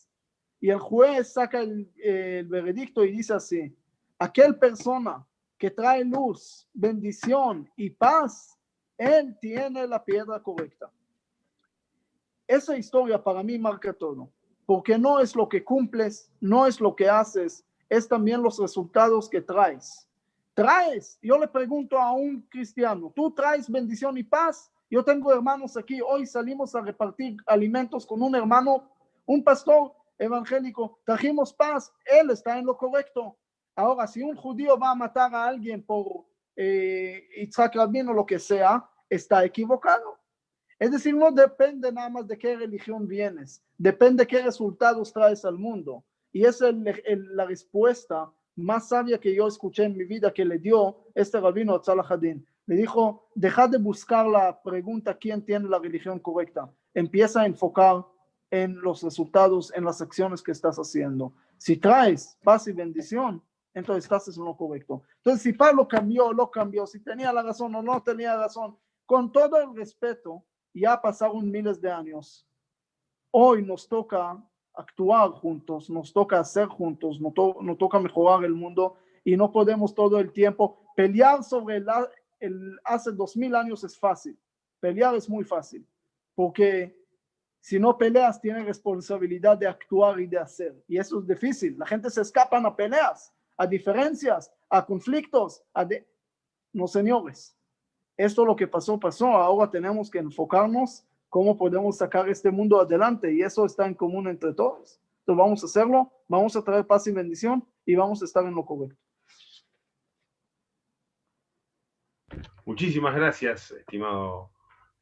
[0.60, 3.74] y el juez saca el, el veredicto y dice así,
[4.18, 8.58] aquel persona que trae luz, bendición y paz,
[8.96, 10.90] él tiene la piedra correcta.
[12.46, 14.30] Esa historia para mí marca todo,
[14.66, 19.28] porque no es lo que cumples, no es lo que haces, es también los resultados
[19.28, 20.06] que traes.
[20.54, 24.70] Traes, yo le pregunto a un cristiano, ¿tú traes bendición y paz?
[24.90, 28.90] Yo tengo hermanos aquí, hoy salimos a repartir alimentos con un hermano,
[29.24, 33.36] un pastor evangélico, trajimos paz, él está en lo correcto.
[33.74, 38.26] Ahora, si un judío va a matar a alguien por eh, Isaac Rabin o lo
[38.26, 40.18] que sea, está equivocado.
[40.78, 45.58] Es decir, no depende nada más de qué religión vienes, depende qué resultados traes al
[45.58, 46.04] mundo.
[46.32, 50.58] Y esa es la respuesta más sabia que yo escuché en mi vida que le
[50.58, 52.46] dio este rabino a Hadin.
[52.66, 56.70] Le dijo, deja de buscar la pregunta quién tiene la religión correcta.
[56.94, 58.04] Empieza a enfocar
[58.50, 61.32] en los resultados, en las acciones que estás haciendo.
[61.56, 63.42] Si traes paz y bendición,
[63.74, 65.02] entonces estás en lo correcto.
[65.18, 68.76] Entonces, si Pablo cambió, lo cambió, si tenía la razón o no tenía razón,
[69.06, 70.44] con todo el respeto,
[70.74, 72.46] ya pasaron miles de años.
[73.30, 74.42] Hoy nos toca
[74.74, 80.18] actuar juntos, nos toca hacer juntos, nos, toca mejorar el mundo y no podemos todo
[80.18, 81.86] el tiempo pelear sobre el,
[82.40, 84.38] el hace dos mil años es fácil.
[84.80, 85.86] Pelear es muy fácil,
[86.34, 86.99] porque
[87.60, 90.82] si no peleas, tienes responsabilidad de actuar y de hacer.
[90.88, 91.78] Y eso es difícil.
[91.78, 96.08] La gente se escapa a peleas a diferencias, a conflictos, a de...
[96.72, 97.54] no señores.
[98.16, 99.26] Esto lo que pasó, pasó.
[99.26, 104.28] Ahora tenemos que enfocarnos cómo podemos sacar este mundo adelante y eso está en común
[104.28, 104.98] entre todos.
[105.20, 108.54] Entonces vamos a hacerlo, vamos a traer paz y bendición y vamos a estar en
[108.54, 108.96] lo correcto.
[112.64, 114.50] Muchísimas gracias, estimado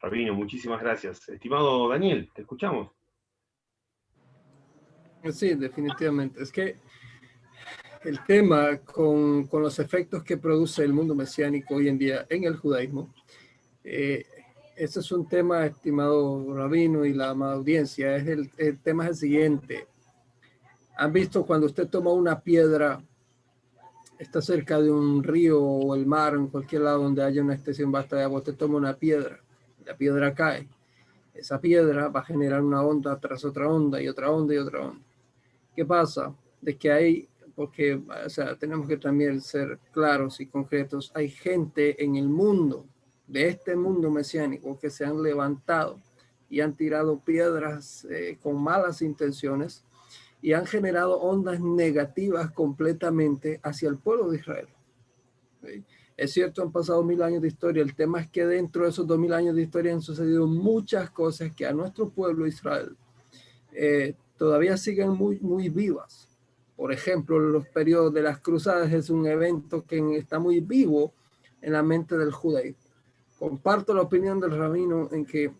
[0.01, 1.29] Rabino, muchísimas gracias.
[1.29, 2.91] Estimado Daniel, te escuchamos.
[5.33, 6.43] Sí, definitivamente.
[6.43, 6.77] Es que
[8.05, 12.45] el tema con, con, los efectos que produce el mundo mesiánico hoy en día en
[12.45, 13.13] el judaísmo.
[13.83, 14.25] Eh,
[14.77, 18.17] este es un tema, estimado rabino y la amada audiencia.
[18.17, 19.89] Es el, el, tema es el siguiente.
[20.97, 23.03] Han visto cuando usted toma una piedra,
[24.19, 27.91] está cerca de un río o el mar, en cualquier lado donde haya una estación
[27.91, 29.41] basta de agua, usted toma una piedra,
[29.89, 30.69] la piedra cae.
[31.35, 34.81] Esa piedra va a generar una onda tras otra onda y otra onda y otra
[34.83, 35.03] onda.
[35.75, 36.35] ¿Qué pasa?
[36.61, 41.11] De que hay porque o sea, tenemos que también ser claros y concretos.
[41.13, 42.87] Hay gente en el mundo,
[43.27, 45.99] de este mundo mesiánico, que se han levantado
[46.49, 49.85] y han tirado piedras eh, con malas intenciones
[50.41, 54.69] y han generado ondas negativas completamente hacia el pueblo de Israel.
[56.19, 57.83] Es cierto, han pasado mil años de historia.
[57.83, 61.09] El tema es que dentro de esos dos mil años de historia han sucedido muchas
[61.11, 62.95] cosas que a nuestro pueblo Israel
[63.73, 66.29] eh, todavía siguen muy, muy vivas
[66.79, 71.13] por ejemplo, los periodos de las cruzadas es un evento que está muy vivo
[71.61, 72.93] en la mente del judaísmo.
[73.37, 75.51] Comparto la opinión del rabino en que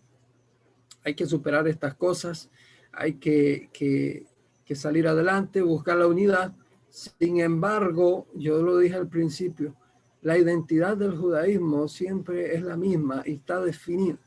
[1.03, 2.49] hay que superar estas cosas,
[2.93, 4.27] hay que, que,
[4.63, 6.53] que salir adelante, buscar la unidad.
[6.89, 9.75] Sin embargo, yo lo dije al principio,
[10.21, 14.19] la identidad del judaísmo siempre es la misma y está definida.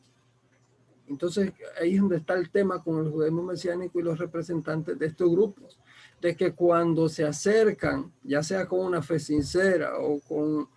[1.07, 5.07] Entonces, ahí es donde está el tema con el judaísmo mesiánico y los representantes de
[5.07, 5.79] estos grupos
[6.21, 10.69] de que cuando se acercan, ya sea con una fe sincera o con,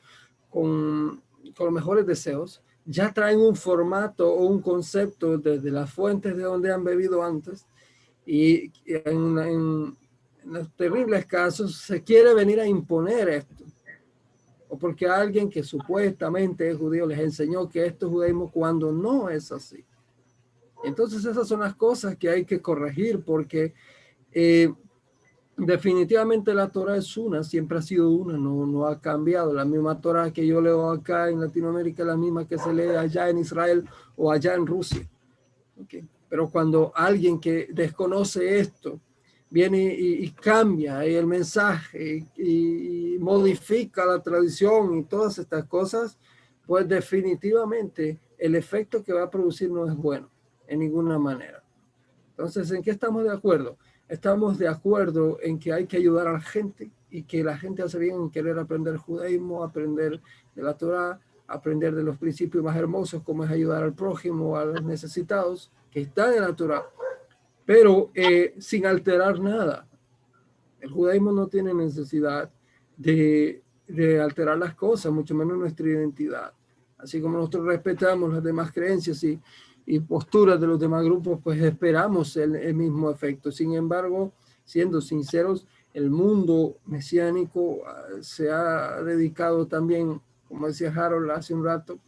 [0.50, 1.22] con,
[1.56, 6.44] con los mejores deseos, ya traen un formato o un concepto desde las fuentes de
[6.44, 7.66] donde han bebido antes
[8.26, 9.98] y en, en,
[10.46, 13.64] los terribles casos se quiere venir a imponer esto.
[14.76, 19.30] O porque alguien que supuestamente es judío les enseñó que esto es judaísmo cuando no
[19.30, 19.86] es así.
[20.84, 23.74] Entonces esas son las cosas que hay que corregir porque
[24.34, 24.74] eh,
[25.56, 29.54] definitivamente la Torah es una, siempre ha sido una, no, no ha cambiado.
[29.54, 32.98] La misma Torah que yo leo acá en Latinoamérica es la misma que se lee
[32.98, 35.08] allá en Israel o allá en Rusia.
[35.84, 36.06] Okay.
[36.28, 39.00] Pero cuando alguien que desconoce esto
[39.56, 46.20] viene y, y cambia el mensaje y, modifica la tradición y todas estas cosas,
[46.68, 50.30] pues definitivamente el efecto que va a producir no es bueno
[50.68, 51.64] en ninguna manera.
[52.32, 53.78] Entonces, ¿en qué estamos de acuerdo?
[54.10, 57.82] estamos de acuerdo en que hay que ayudar a la gente y que la gente
[57.82, 60.22] hace bien en querer aprender judaísmo, aprender
[60.54, 64.66] de la Torah, aprender de los principios más hermosos, como es ayudar al prójimo, a
[64.66, 66.86] los necesitados, que están en la Torah,
[67.66, 69.88] pero eh, sin alterar nada.
[70.80, 72.52] El judaísmo no tiene necesidad
[72.96, 76.54] de, de alterar las cosas, mucho menos nuestra identidad.
[76.98, 79.40] Así como nosotros respetamos las demás creencias y,
[79.86, 83.52] y posturas de los demás grupos, pues esperamos el, el mismo efecto.
[83.52, 84.32] Sin embargo,
[84.64, 91.64] siendo sinceros, el mundo mesiánico ah, se ha dedicado también, como decía Harold hace un
[91.64, 92.00] rato,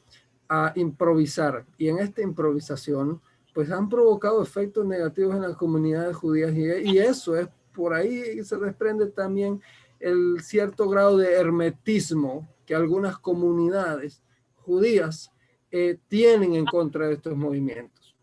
[0.50, 1.66] a improvisar.
[1.78, 3.22] Y en esta improvisación,
[3.58, 8.56] pues han provocado efectos negativos en las comunidades judías y, eso es por ahí se
[8.56, 9.60] desprende también
[10.00, 14.22] el cierto grado de hermetismo que algunas comunidades
[14.58, 15.32] judías
[15.72, 18.16] eh, tienen en contra de estos movimientos.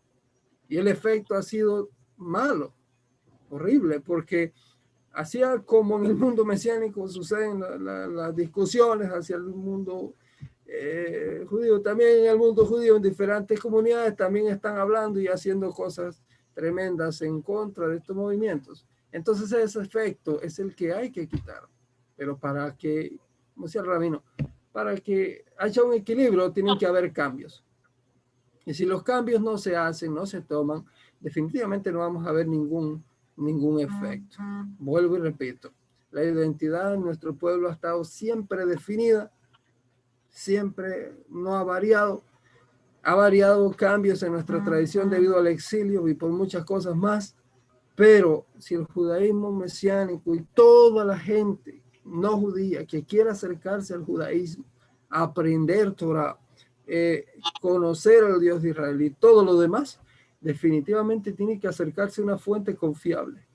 [0.69, 2.73] Y el efecto ha sido malo,
[3.49, 4.53] horrible, porque
[5.11, 7.59] así como en el mundo mesiánico suceden
[8.15, 10.13] las discusiones hacia el mundo
[10.67, 15.71] eh, judío, también en el mundo judío, en diferentes comunidades, también están hablando y haciendo
[15.71, 18.85] cosas tremendas en contra de estos movimientos.
[19.11, 21.63] Entonces ese efecto es el que hay que quitar.
[22.15, 23.19] Pero para que,
[23.53, 24.23] como decía el rabino,
[24.71, 27.63] para que haya un equilibrio tienen que haber cambios.
[28.65, 30.83] Y si los cambios no se hacen, no se toman,
[31.19, 33.03] definitivamente no vamos a ver ningún
[33.37, 34.37] ningún efecto.
[34.79, 35.71] Vuelvo y repito,
[36.11, 39.31] la identidad de nuestro pueblo ha estado siempre definida,
[40.35, 42.21] siempre no ha variado.
[43.01, 47.35] Ha variado cambios en nuestra tradición debido al exilio y por muchas cosas más,
[47.95, 54.03] pero si el judaísmo mesiánico y toda la gente no judía que quiera acercarse al
[54.03, 54.65] judaísmo,
[55.09, 56.37] aprender Torah,
[56.85, 57.25] eh,
[57.61, 60.01] conocer al Dios de Israel y todo lo demás,
[60.41, 63.45] definitivamente tiene que acercarse a una fuente confiable.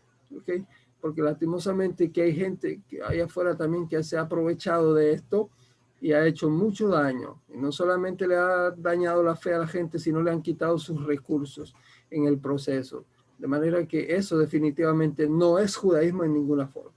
[1.00, 5.50] Porque lastimosamente que hay gente que hay afuera también que se ha aprovechado de esto
[6.00, 7.42] y ha hecho mucho daño.
[7.48, 10.78] Y no solamente le ha dañado la fe a la gente, sino le han quitado
[10.78, 11.74] sus recursos
[12.10, 13.04] en el proceso.
[13.38, 16.92] De manera que eso definitivamente no es judaísmo en ninguna forma.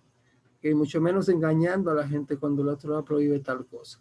[0.61, 3.99] Y mucho menos engañando a la gente cuando la Torah prohíbe tal cosa.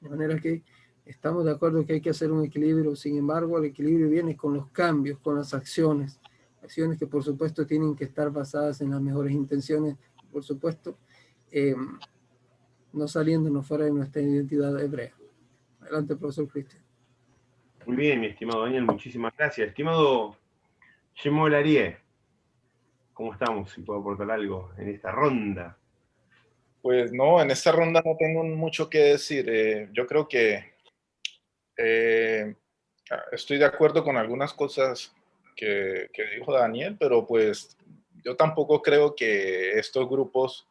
[0.00, 0.62] De manera que
[1.04, 4.54] Estamos de acuerdo que hay que hacer un equilibrio, sin embargo, el equilibrio viene con
[4.54, 6.18] los cambios, con las acciones,
[6.62, 9.96] acciones que por supuesto tienen que estar basadas en las mejores intenciones,
[10.32, 10.96] por supuesto,
[11.50, 11.98] em,
[12.94, 15.12] no saliéndonos fuera de nuestra identidad hebrea.
[15.80, 16.82] Adelante, profesor Cristian.
[17.86, 19.68] Muy bien, mi estimado Daniel, muchísimas gracias.
[19.68, 20.36] Estimado
[21.14, 21.98] Shemol Arie,
[23.12, 23.70] ¿cómo estamos?
[23.70, 25.76] Si puedo aportar algo en esta ronda.
[26.80, 29.46] Pues no, en esta ronda no tengo mucho que decir.
[29.48, 30.72] Eh, yo creo que
[31.76, 32.54] eh,
[33.32, 35.14] estoy de acuerdo con algunas cosas
[35.56, 37.76] que, dijo Daniel, pero pues
[38.24, 40.66] yo tampoco creo que estos grupos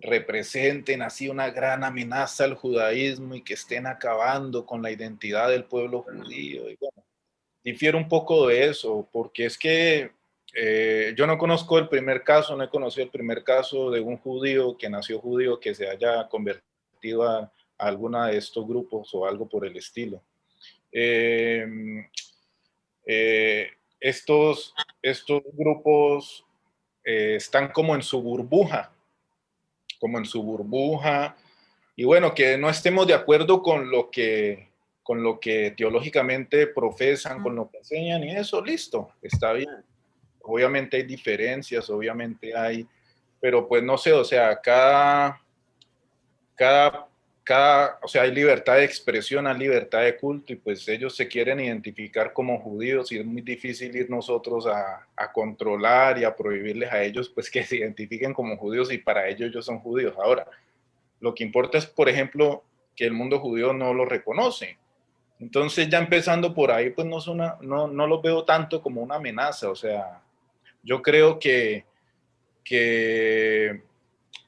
[0.00, 5.64] representen así una gran amenaza al judaísmo y que estén acabando con la identidad del
[5.64, 6.70] pueblo judío.
[6.70, 7.04] Y bueno,
[7.64, 10.12] difiero un poco de eso, porque es que
[10.54, 14.16] eh, yo no conozco el primer caso, no he conocido el primer caso de un
[14.16, 19.48] judío que nació judío que se haya convertido a, alguna de estos grupos o algo
[19.48, 20.20] por el estilo.
[20.90, 22.04] Em,
[23.06, 23.68] eh,
[24.00, 26.44] estos, estos grupos
[27.04, 28.92] eh, están como en su burbuja,
[29.98, 31.36] como en su burbuja,
[31.96, 34.68] y bueno, que no estemos de acuerdo con lo que,
[35.02, 39.84] con lo que teológicamente profesan, con lo que enseñan y eso, listo, está bien.
[40.42, 42.86] Obviamente hay diferencias, obviamente hay,
[43.40, 45.42] pero pues no sé, o sea, cada,
[46.54, 47.07] cada
[48.02, 51.60] o sea, hay libertad de expresión, hay libertad de culto y pues ellos se quieren
[51.60, 56.92] identificar como judíos y es muy difícil ir nosotros a, a, controlar y a prohibirles
[56.92, 60.14] a ellos pues que se identifiquen como judíos y para ellos ellos son judíos.
[60.18, 60.46] Ahora,
[61.20, 64.76] lo que importa es, por ejemplo, que el mundo judío no lo reconoce.
[65.40, 69.16] Entonces ya empezando por ahí, pues no, una, no, no lo veo tanto como una
[69.16, 69.70] amenaza.
[69.70, 70.20] O sea,
[70.82, 71.84] yo creo que,
[72.64, 73.82] que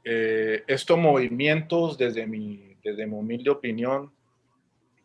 [0.04, 4.12] eh, estos movimientos desde mi desde mi humilde opinión,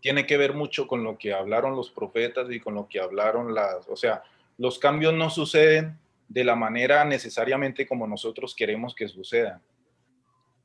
[0.01, 3.53] tiene que ver mucho con lo que hablaron los profetas y con lo que hablaron
[3.55, 4.23] las, o sea,
[4.57, 5.97] los cambios no suceden
[6.28, 9.61] de la manera necesariamente como nosotros queremos que sucedan.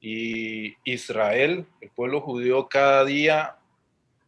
[0.00, 3.56] Y Israel, el pueblo judío, cada día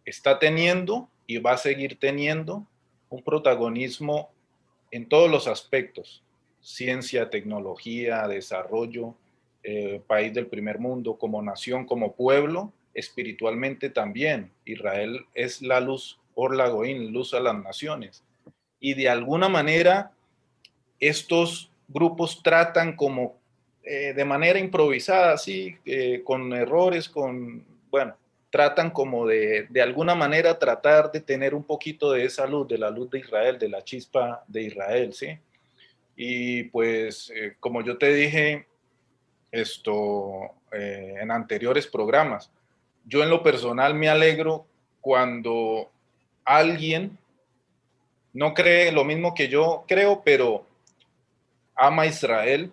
[0.05, 2.67] está teniendo y va a seguir teniendo
[3.09, 4.31] un protagonismo
[4.91, 6.23] en todos los aspectos,
[6.61, 9.15] ciencia, tecnología, desarrollo,
[9.65, 14.51] eh, país del primer mundo, como nación, como pueblo, espiritualmente también.
[14.65, 18.25] Israel es la luz, por la Goín, luz a las naciones.
[18.81, 20.13] Y de alguna manera,
[20.99, 23.41] estos grupos tratan como
[23.85, 28.17] eh, de manera improvisada, así, eh, con errores, con, bueno,
[28.51, 32.79] tratan como de, de alguna manera tratar de tener un poquito de esa luz, de
[32.79, 35.39] la luz de Israel, de la chispa de Israel, ¿sí?
[36.17, 38.67] Y pues, eh, como yo te dije
[39.53, 42.51] esto eh, en anteriores programas,
[43.05, 44.67] yo en lo personal me alegro
[45.01, 45.91] cuando
[46.45, 47.19] alguien
[48.33, 50.67] no cree lo mismo que yo creo, pero
[51.75, 52.73] ama Israel,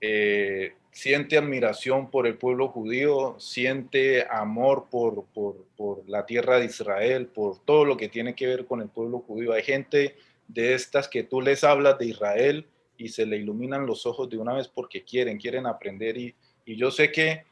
[0.00, 7.26] eh, siente admiración por el pueblo judío, siente amor por, por, la tierra de Israel,
[7.26, 9.52] por todo lo que tiene que ver con el pueblo judío.
[9.52, 10.16] Hay gente
[10.48, 12.66] de estas que tú les hablas de Israel
[13.00, 16.18] y se le iluminan los ojos de una vez porque quieren, quieren aprender.
[16.18, 16.34] Y,
[16.66, 17.44] y yo sé que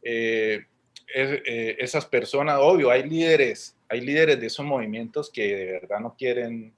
[0.00, 0.64] eh,
[1.12, 6.14] eh, esas personas, obvio, hay líderes, hay líderes de esos movimientos que de verdad no
[6.16, 6.72] quieren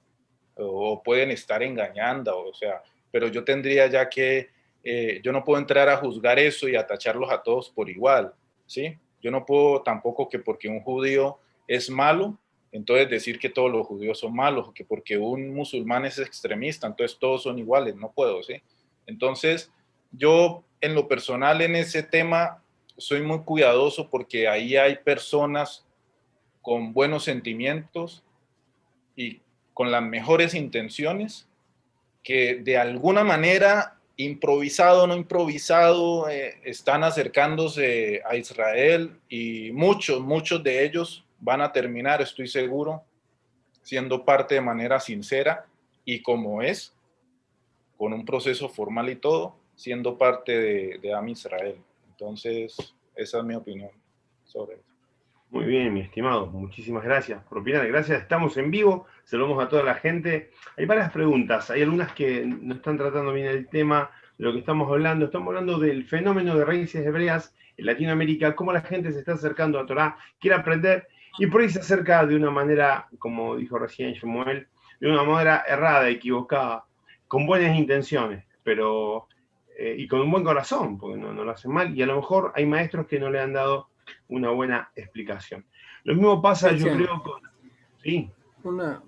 [0.55, 4.49] o pueden estar engañando, o sea, pero yo tendría ya que,
[4.83, 8.33] eh, yo no puedo entrar a juzgar eso y a tacharlos a todos por igual,
[8.65, 8.97] ¿sí?
[9.21, 12.39] Yo no puedo tampoco que porque un judío es malo,
[12.75, 17.17] entonces decir que todos los judíos son malos, que porque un musulmán es extremista, entonces
[17.17, 18.61] todos son iguales, no puedo, ¿sí?
[19.05, 19.71] Entonces,
[20.11, 22.61] yo en lo personal en ese tema
[22.97, 25.85] soy muy cuidadoso porque ahí hay personas
[26.61, 28.23] con buenos sentimientos
[29.15, 29.39] y
[29.73, 31.47] con las mejores intenciones
[32.23, 40.19] que de alguna manera, improvisado o no improvisado, eh, están acercándose a Israel y muchos,
[40.19, 43.03] muchos de ellos van a terminar, estoy seguro,
[43.81, 45.65] siendo parte de manera sincera
[46.03, 46.95] y como es,
[47.97, 51.77] con un proceso formal y todo, siendo parte de, de Am Israel.
[52.09, 52.75] Entonces,
[53.15, 53.91] esa es mi opinión
[54.43, 54.95] sobre eso.
[55.51, 56.47] Muy bien, mi estimado.
[56.47, 57.87] Muchísimas gracias por opinar.
[57.87, 58.21] Gracias.
[58.21, 59.05] Estamos en vivo.
[59.23, 60.51] Saludamos a toda la gente.
[60.75, 61.69] Hay varias preguntas.
[61.69, 65.25] Hay algunas que no están tratando bien el tema de lo que estamos hablando.
[65.25, 69.79] Estamos hablando del fenómeno de raíces hebreas en Latinoamérica, cómo la gente se está acercando
[69.79, 71.07] a Torah, quiere aprender
[71.37, 74.67] y por ahí se acerca de una manera, como dijo recién Shemuel,
[74.99, 76.85] de una manera errada, equivocada,
[77.27, 79.27] con buenas intenciones, pero
[79.77, 82.53] eh, y con un buen corazón, porque no, lo hacen mal, y a lo mejor
[82.55, 83.89] hay maestros que no le han dado
[84.29, 85.65] una buena explicación.
[86.03, 87.41] Lo mismo pasa, yo creo, con...
[88.01, 88.29] Sí.
[88.63, 89.01] Una,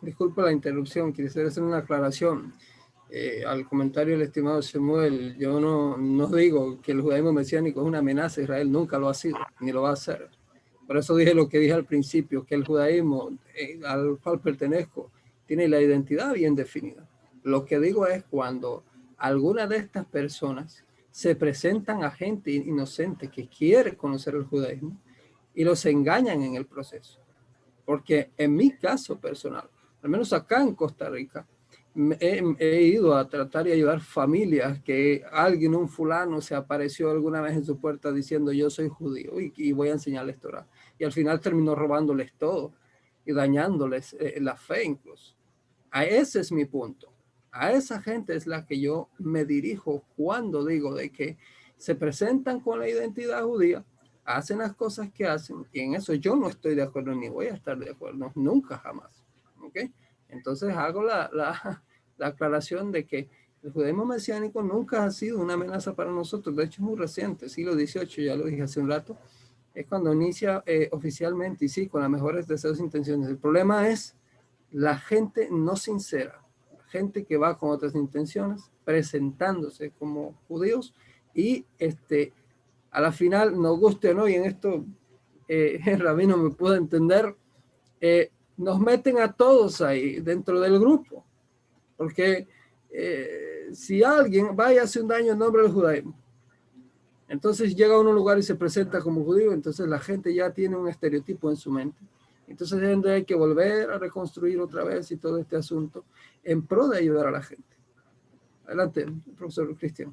[0.00, 2.54] disculpa la interrupción, quisiera hacer una aclaración.
[3.12, 7.86] Eh, al comentario del estimado Samuel, yo no, no digo que el judaísmo mesiánico es
[7.86, 10.28] una amenaza a Israel, nunca lo ha sido, ni lo va a ser.
[10.90, 15.12] Por eso dije lo que dije al principio, que el judaísmo eh, al cual pertenezco
[15.46, 17.08] tiene la identidad bien definida.
[17.44, 18.82] Lo que digo es cuando
[19.16, 25.00] algunas de estas personas se presentan a gente inocente que quiere conocer el judaísmo
[25.54, 27.20] y los engañan en el proceso.
[27.84, 29.70] Porque en mi caso personal,
[30.02, 31.46] al menos acá en Costa Rica,
[32.18, 37.54] he, ido a tratar y ayudar familias que alguien, un fulano, se apareció alguna vez
[37.54, 40.66] en su puerta diciendo yo soy judío y, voy a enseñarles Torah.
[41.00, 42.74] Y al final terminó robándoles todo
[43.24, 45.34] y dañándoles eh, la fe incluso.
[45.90, 47.10] A ese es mi punto.
[47.50, 51.38] A esa gente es la que yo me dirijo cuando digo de que
[51.78, 53.82] se presentan con la identidad judía,
[54.24, 57.46] hacen las cosas que hacen y en eso yo no estoy de acuerdo ni voy
[57.46, 59.24] a estar de acuerdo, nunca jamás.
[59.62, 59.78] ¿ok?
[60.28, 61.82] Entonces hago la, la,
[62.18, 63.30] la aclaración de que
[63.62, 67.48] el judaísmo mesiánico nunca ha sido una amenaza para nosotros, de hecho es muy reciente,
[67.48, 69.16] siglo XVIII, ya lo dije hace un rato,
[69.80, 73.28] es cuando inicia eh, oficialmente y sí, con las mejores deseos e intenciones.
[73.28, 74.14] El problema es
[74.72, 76.42] la gente no sincera,
[76.88, 80.94] gente que va con otras intenciones, presentándose como judíos
[81.34, 82.32] y este,
[82.90, 84.84] a la final, nos guste o no, y en esto
[85.48, 87.34] eh, el rabino me puede entender,
[88.00, 91.24] eh, nos meten a todos ahí dentro del grupo,
[91.96, 92.46] porque
[92.90, 96.14] eh, si alguien va y hace un daño en nombre del judaísmo,
[97.30, 100.76] entonces llega a un lugar y se presenta como judío, entonces la gente ya tiene
[100.76, 102.00] un estereotipo en su mente.
[102.48, 106.04] Entonces hay que volver a reconstruir otra vez y todo este asunto
[106.42, 107.76] en pro de ayudar a la gente.
[108.66, 109.06] Adelante,
[109.38, 110.12] profesor Cristian.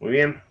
[0.00, 0.42] Muy bien.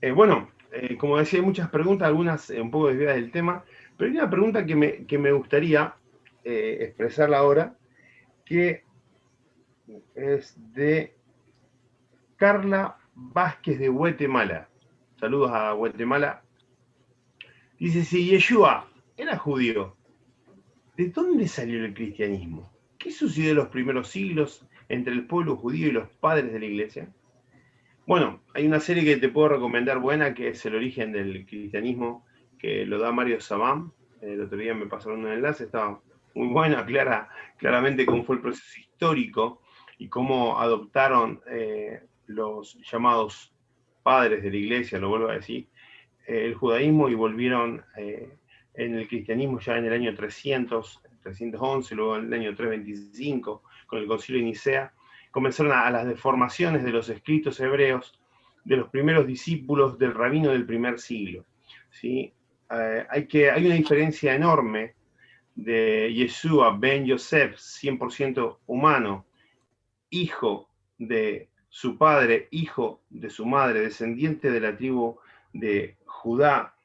[0.00, 3.64] Eh, bueno, eh, como decía, hay muchas preguntas, algunas eh, un poco desviadas del tema,
[3.96, 5.96] pero hay una pregunta que me, que me gustaría
[6.44, 7.76] expresarla ahora,
[8.44, 8.84] que
[10.14, 11.14] es de
[12.36, 14.68] Carla Vázquez de Guatemala.
[15.22, 16.42] Saludos a Guatemala.
[17.78, 19.96] Dice, si Yeshua era judío,
[20.96, 22.72] ¿de dónde salió el cristianismo?
[22.98, 26.66] ¿Qué sucedió en los primeros siglos entre el pueblo judío y los padres de la
[26.66, 27.14] iglesia?
[28.04, 32.26] Bueno, hay una serie que te puedo recomendar buena, que es El origen del cristianismo,
[32.58, 33.92] que lo da Mario Sabam.
[34.20, 36.00] El otro día me pasaron un enlace, estaba
[36.34, 37.28] muy buena, clara,
[37.58, 39.62] claramente cómo fue el proceso histórico
[39.98, 43.51] y cómo adoptaron eh, los llamados
[44.02, 45.66] padres de la iglesia, lo vuelvo a decir,
[46.26, 52.26] el judaísmo y volvieron en el cristianismo ya en el año 300, 311, luego en
[52.26, 54.92] el año 325, con el concilio de Nicea,
[55.30, 58.18] comenzaron a, las deformaciones de los escritos hebreos
[58.64, 61.44] de los primeros discípulos del rabino del primer siglo.
[61.90, 62.32] ¿sí?
[62.70, 64.94] Eh, hay, que, hay una diferencia enorme
[65.54, 69.26] de Yeshua ben Yosef, 100% humano,
[70.10, 70.68] hijo
[70.98, 75.18] de su padre, hijo de su madre, descendiente de la tribu
[75.54, 76.76] de Judá,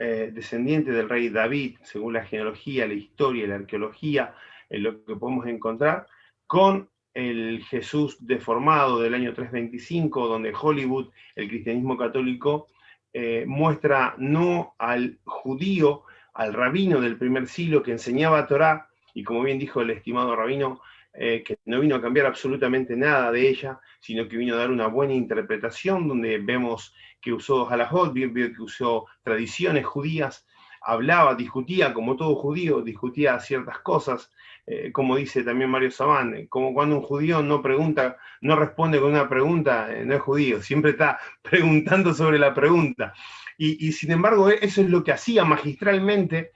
[0.00, 4.34] eh, descendiente del rey David, según la genealogía, la historia, la arqueología,
[4.68, 6.08] en lo que podemos encontrar,
[6.48, 12.66] con el Jesús deformado del año 325, donde Hollywood, el cristianismo católico,
[13.12, 16.02] eh, muestra no al judío,
[16.34, 20.80] al rabino del primer siglo que enseñaba Torah, y como bien dijo el estimado rabino,
[21.14, 24.70] eh, que no vino a cambiar absolutamente nada de ella, sino que vino a dar
[24.70, 30.46] una buena interpretación, donde vemos que usó halajot, que usó tradiciones judías,
[30.80, 34.30] hablaba, discutía, como todo judío, discutía ciertas cosas,
[34.66, 39.00] eh, como dice también Mario Sabán, eh, como cuando un judío no pregunta, no responde
[39.00, 43.12] con una pregunta, no es judío, siempre está preguntando sobre la pregunta.
[43.58, 46.50] Y, sin embargo, eso es lo que hacía magistralmente,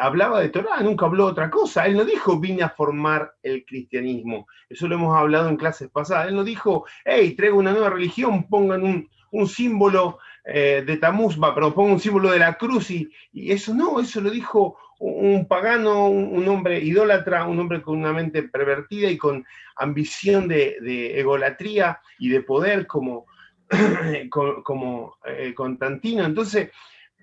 [0.00, 1.86] hablaba de Torah, nunca habló otra cosa.
[1.86, 4.46] Él no dijo, vine a formar el cristianismo.
[4.68, 6.28] Eso lo hemos hablado en clases pasadas.
[6.28, 11.74] Él no dijo, hey, traigo una nueva religión, pongan un, un símbolo de Tamuzba, pero
[11.74, 16.08] pongan un símbolo de la cruz y, y, eso no, eso lo dijo un pagano,
[16.08, 19.44] un, hombre idólatra, un hombre con una mente pervertida y con
[19.76, 23.26] ambición de, egolatría y de poder como,
[24.64, 26.24] como eh, Constantino.
[26.24, 26.70] Entonces,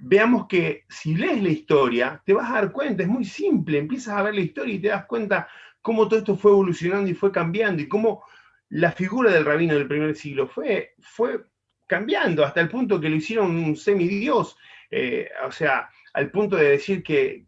[0.03, 4.17] veamos que si lees la historia, te vas a dar cuenta, es muy simple, empiezas
[4.17, 5.47] a ver la historia y te das cuenta
[5.81, 8.23] cómo todo esto fue evolucionando y fue cambiando y cómo
[8.69, 11.43] la figura del rabino del primer siglo fue, fue
[11.85, 14.57] cambiando hasta el punto que lo hicieron un semidios.
[14.89, 17.45] Eh, o sea, al punto de decir que,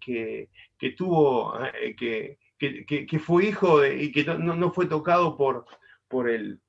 [0.96, 5.66] tuvo, eh, que, fue hijo y que no, fue tocado por,
[6.08, 6.60] por, el,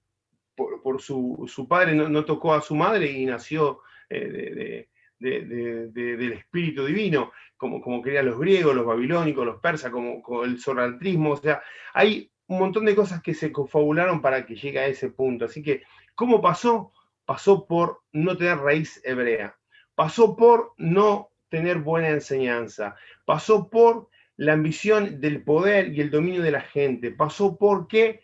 [0.55, 4.89] por, su, padre, no, tocó a su madre y nació eh,
[5.19, 10.61] del espíritu divino, como, como querían los griegos, los babilónicos, los persas, como, como el
[10.61, 11.63] zorantrismo, o sea,
[11.93, 15.47] hay un montón de cosas que se confabularon para que llegue a ese punto.
[15.47, 15.83] Así que,
[16.15, 16.93] ¿cómo pasó?
[17.25, 19.57] Pasó por no tener raíz hebrea,
[19.95, 26.43] pasó por no tener buena enseñanza, pasó por la ambición del poder y el dominio
[26.43, 28.21] de la gente, pasó porque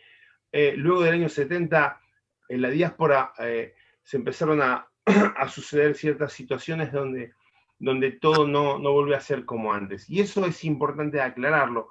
[0.53, 2.01] eh, luego del año 70
[2.49, 4.90] en la diáspora eh, se empezaron a,
[5.49, 7.33] suceder ciertas situaciones donde,
[7.79, 10.09] donde todo no, no volvió a ser como antes.
[10.09, 11.91] Y eso es importante aclararlo.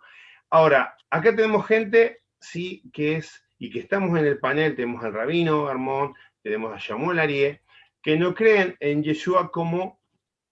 [0.50, 5.14] Ahora, acá tenemos gente, sí, que es, y que estamos en el panel, tenemos al
[5.14, 7.62] rabino Armón, tenemos a Yamuel Arié,
[8.02, 10.00] que no creen en Yeshua como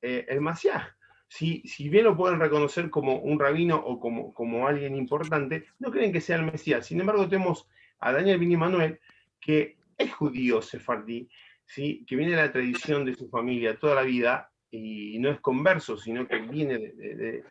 [0.01, 0.95] eh, el Masiá.
[1.29, 5.91] Si, si, bien lo pueden reconocer como un rabino o como, como alguien importante, no
[5.91, 6.85] creen que sea el Mesías.
[6.85, 7.67] Sin embargo, tenemos
[7.99, 8.99] a Daniel Vini Manuel,
[9.39, 11.29] que es judío sefardí,
[11.67, 12.05] ¿sí?
[12.07, 15.97] que viene de la tradición de su familia toda la vida y no es converso,
[15.97, 17.43] sino que viene de,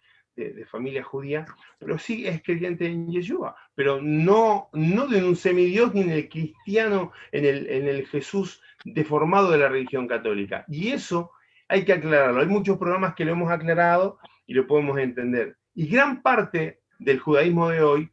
[0.71, 1.47] familia judía,
[1.79, 6.29] pero sí es creyente en Yeshua, pero no, no de un semidios ni en el
[6.29, 10.67] cristiano, en el, en el Jesús deformado de la religión católica.
[10.69, 11.33] Y eso
[11.69, 12.43] hay que aclararlo.
[12.43, 15.57] Hay muchos programas que lo hemos aclarado y lo podemos entender.
[15.75, 18.11] Y gran parte del judaísmo de hoy,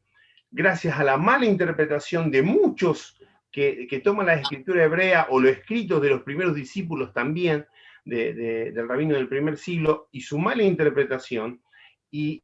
[0.50, 3.20] gracias a la mala interpretación de muchos
[3.54, 7.66] que, toman la escritura hebrea o los escritos de los primeros discípulos también
[8.04, 11.62] del rabino del primer siglo y su mala interpretación,
[12.12, 12.44] y,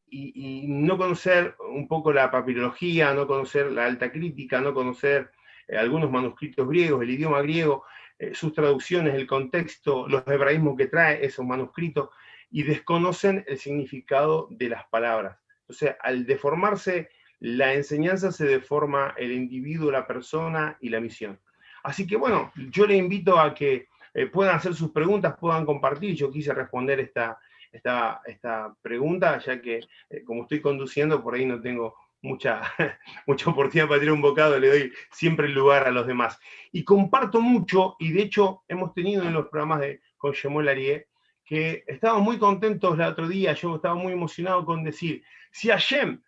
[0.68, 5.32] no conocer un poco la papirología, no conocer la alta crítica, no conocer
[5.68, 7.84] eh, algunos manuscritos griegos, el idioma griego,
[8.18, 12.10] eh, sus traducciones, el contexto, los hebraísmos que trae esos manuscritos
[12.50, 15.38] y desconocen el significado de las palabras.
[15.68, 17.10] O sea, al deformarse
[17.40, 21.40] la enseñanza, se deforma el individuo, la persona y la misión.
[21.84, 26.16] Así que bueno, yo le invito a que eh, puedan hacer sus preguntas, puedan compartir.
[26.16, 27.40] Yo quise responder esta,
[27.72, 32.62] esta, esta pregunta, ya que eh, como estoy conduciendo, por ahí no tengo mucha,
[33.28, 36.40] mucha oportunidad para tirar un bocado, le doy siempre el lugar a los demás.
[36.72, 41.08] Y comparto mucho, y de hecho hemos tenido en los programas de, con Shemuel Arié,
[41.46, 46.22] que estábamos muy contentos el otro día, yo estaba muy emocionado con decir, si Hashem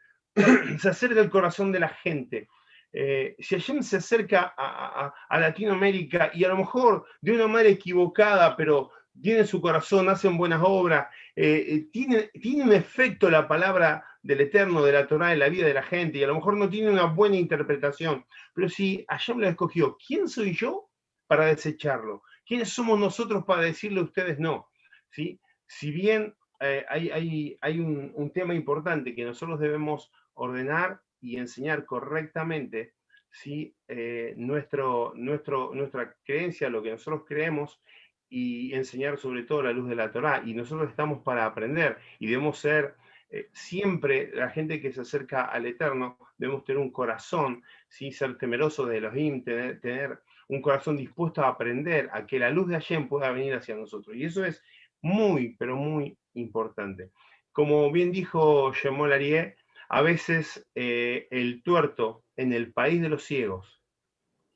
[0.80, 2.48] se acerca al corazón de la gente,
[2.94, 8.56] eh, si Hashem se acerca a, Latinoamérica y a lo mejor de una manera equivocada,
[8.58, 8.92] pero
[9.22, 14.42] tiene su corazón, hacen buenas obras, eh, eh, tiene, tiene un efecto la palabra del
[14.42, 16.70] Eterno, de la Torah en la vida de la gente, y a lo mejor no
[16.70, 20.90] tiene una buena interpretación, pero si Hashem lo escogió, ¿quién soy yo
[21.28, 22.24] para desecharlo?
[22.46, 24.70] ¿Quiénes somos nosotros para decirle a ustedes no?
[25.10, 25.40] ¿sí?
[25.66, 31.86] Si bien eh, hay, hay, un, un, tema importante que nosotros debemos ordenar y enseñar
[31.86, 32.94] correctamente,
[33.30, 33.76] ¿sí?
[33.88, 37.82] Eh, nuestro, nuestro, nuestra creencia, lo que nosotros creemos,
[38.30, 40.42] y enseñar sobre todo la luz de la Torah.
[40.46, 42.96] Y nosotros estamos para aprender y debemos ser
[43.30, 48.12] eh, siempre, la gente que se acerca al Eterno, debemos tener un corazón, ¿sí?
[48.12, 52.68] ser temeroso de Elohim, tener, tener un corazón dispuesto a aprender, a que la luz
[52.68, 54.16] de Hashem pueda venir hacia nosotros.
[54.16, 54.62] Y eso es
[55.02, 57.12] muy, pero muy importante.
[57.52, 59.56] Como bien dijo Shemol Arié,
[59.94, 63.84] a veces eh, el tuerto en el país de los ciegos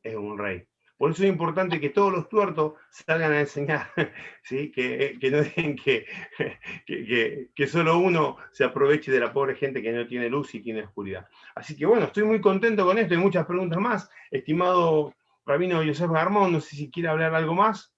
[0.02, 0.66] es un rey.
[0.98, 3.88] Por eso es importante que todos los tuertos salgan a enseñar,
[4.44, 4.72] ¿sí?
[4.72, 6.06] que, no dejen que,
[6.86, 10.62] que, que, solo uno se aproveche de la pobre gente que no tiene luz y
[10.62, 11.28] tiene oscuridad.
[11.53, 14.10] Así que bueno, estoy muy contento con esto y muchas preguntas más.
[14.32, 15.14] Estimado
[15.45, 17.94] Rabino Josef Garmón, no sé si quiere hablar algo más.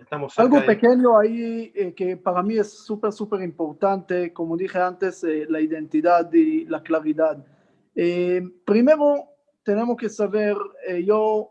[0.00, 4.56] Eh, eh, estamos algo pequeño ahí eh, que para mí es súper, súper importante, como
[4.56, 7.44] dije antes, la identidad y la claridad.
[8.64, 9.28] primero,
[9.62, 10.56] tenemos que saber,
[11.04, 11.50] yo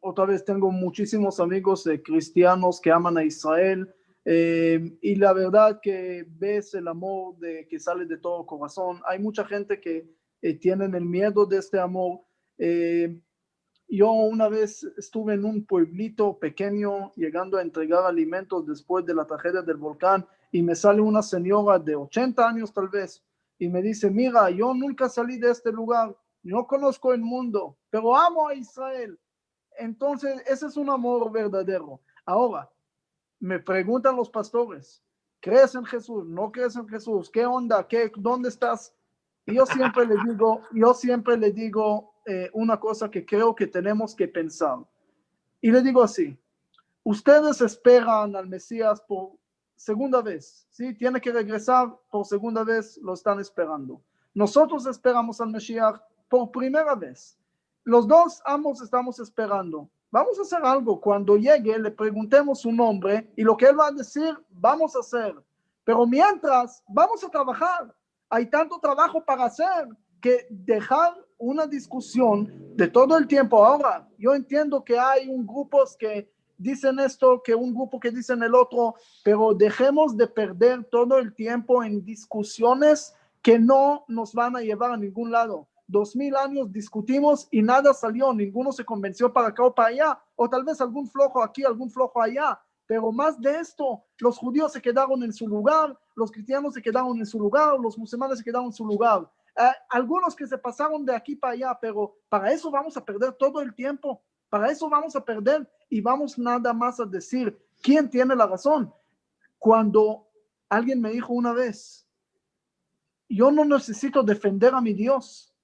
[0.00, 3.92] otra vez tengo muchísimos amigos cristianos que aman a Israel
[4.24, 9.00] y la verdad que ves el amor de, que sale de todo corazón.
[9.06, 10.06] Hay mucha gente que
[10.60, 12.20] tienen el miedo de este amor.
[13.92, 19.26] Yo una vez estuve en un pueblito pequeño llegando a entregar alimentos después de la
[19.26, 23.20] tragedia del volcán y me sale una señora de 80 años tal vez
[23.58, 28.16] y me dice, mira, yo nunca salí de este lugar, no conozco el mundo, pero
[28.16, 29.18] amo a Israel.
[29.76, 32.00] Entonces, ese es un amor verdadero.
[32.24, 32.70] Ahora,
[33.40, 35.02] me preguntan los pastores,
[35.40, 36.24] ¿crees en Jesús?
[36.26, 37.28] ¿No crees en Jesús?
[37.28, 37.88] ¿Qué onda?
[37.88, 38.94] ¿Qué, ¿Dónde estás?
[39.46, 43.66] Y yo siempre le digo, yo siempre le digo, eh, una cosa que creo que
[43.66, 44.78] tenemos que pensar.
[45.60, 46.38] Y le digo así,
[47.02, 49.32] ustedes esperan al Mesías por
[49.76, 50.94] segunda vez, ¿sí?
[50.94, 54.02] Tiene que regresar por segunda vez, lo están esperando.
[54.34, 57.38] Nosotros esperamos al Mesías por primera vez.
[57.84, 59.90] Los dos ambos estamos esperando.
[60.10, 61.00] Vamos a hacer algo.
[61.00, 65.00] Cuando llegue, le preguntemos su nombre y lo que él va a decir, vamos a
[65.00, 65.34] hacer.
[65.84, 67.94] Pero mientras, vamos a trabajar.
[68.28, 69.88] Hay tanto trabajo para hacer
[70.20, 73.64] que dejar una discusión de todo el tiempo.
[73.64, 78.42] Ahora, yo entiendo que hay un grupos que dicen esto, que un grupo que dicen
[78.42, 78.94] el otro,
[79.24, 84.92] pero dejemos de perder todo el tiempo en discusiones que no nos van a llevar
[84.92, 85.66] a ningún lado.
[85.86, 90.20] Dos mil años discutimos y nada salió, ninguno se convenció para acá o para allá,
[90.36, 94.72] o tal vez algún flojo aquí, algún flojo allá, pero más de esto, los judíos
[94.72, 98.44] se quedaron en su lugar, los cristianos se quedaron en su lugar, los musulmanes se
[98.44, 99.30] quedaron en su lugar.
[99.88, 103.60] Algunos que se pasaron de aquí para allá, pero para eso vamos a perder todo
[103.60, 108.34] el tiempo, para eso vamos a perder y vamos nada más a decir quién tiene
[108.34, 108.92] la razón.
[109.58, 110.28] Cuando
[110.68, 112.06] alguien me dijo una vez,
[113.28, 115.54] yo no necesito defender a mi Dios,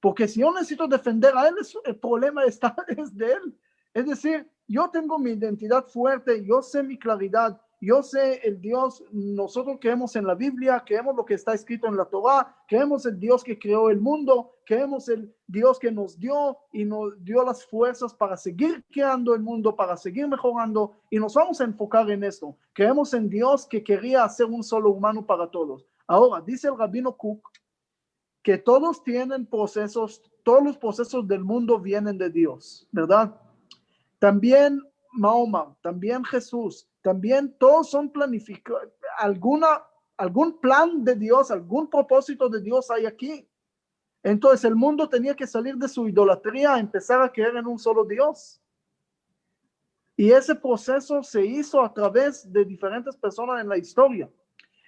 [0.00, 1.54] porque si yo necesito defender a él,
[1.84, 3.58] el problema está, es de él.
[3.94, 9.04] Es decir, yo tengo mi identidad fuerte, yo sé mi claridad, yo sé el Dios,
[9.12, 13.20] nosotros creemos en la Biblia, creemos lo que está escrito en la Torah, creemos el
[13.20, 17.66] Dios que creó el mundo, creemos el Dios que nos dio y nos dio las
[17.66, 22.24] fuerzas para seguir creando el mundo, para seguir mejorando y nos vamos a enfocar en
[22.24, 22.56] esto.
[22.72, 25.86] Creemos en Dios que quería hacer un solo humano para todos.
[26.06, 27.50] Ahora, dice el rabino Cook
[28.42, 33.34] que todos tienen procesos, todos los procesos del mundo vienen de Dios, ¿verdad?
[34.18, 34.80] También
[35.16, 38.82] Mahoma, también Jesús, también todos son planificados,
[39.18, 39.82] alguna,
[40.16, 43.48] algún plan de Dios, algún propósito de Dios hay aquí.
[44.22, 48.04] Entonces el mundo tenía que salir de su idolatría, empezar a creer en un solo
[48.04, 48.60] Dios.
[50.16, 54.30] Y ese proceso se hizo a través de diferentes personas en la historia.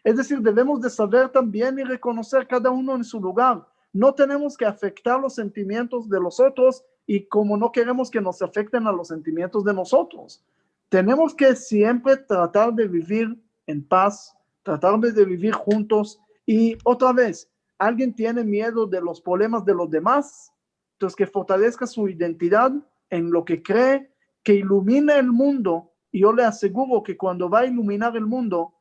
[0.03, 3.67] Es decir, debemos de saber también y reconocer cada uno en su lugar.
[3.93, 8.43] No tenemos que afectar los sentimientos de los otros y como no queremos que nos
[8.43, 10.45] afecten a los sentimientos de nosotros.
[10.91, 17.51] Tenemos que siempre tratar de vivir en paz, tratar de vivir juntos y otra vez,
[17.79, 20.53] alguien tiene miedo de los problemas de los demás,
[20.93, 22.73] entonces que fortalezca su identidad
[23.09, 24.13] en lo que cree,
[24.43, 25.91] que ilumine el mundo.
[26.13, 28.75] Y yo le aseguro que cuando va a iluminar el mundo,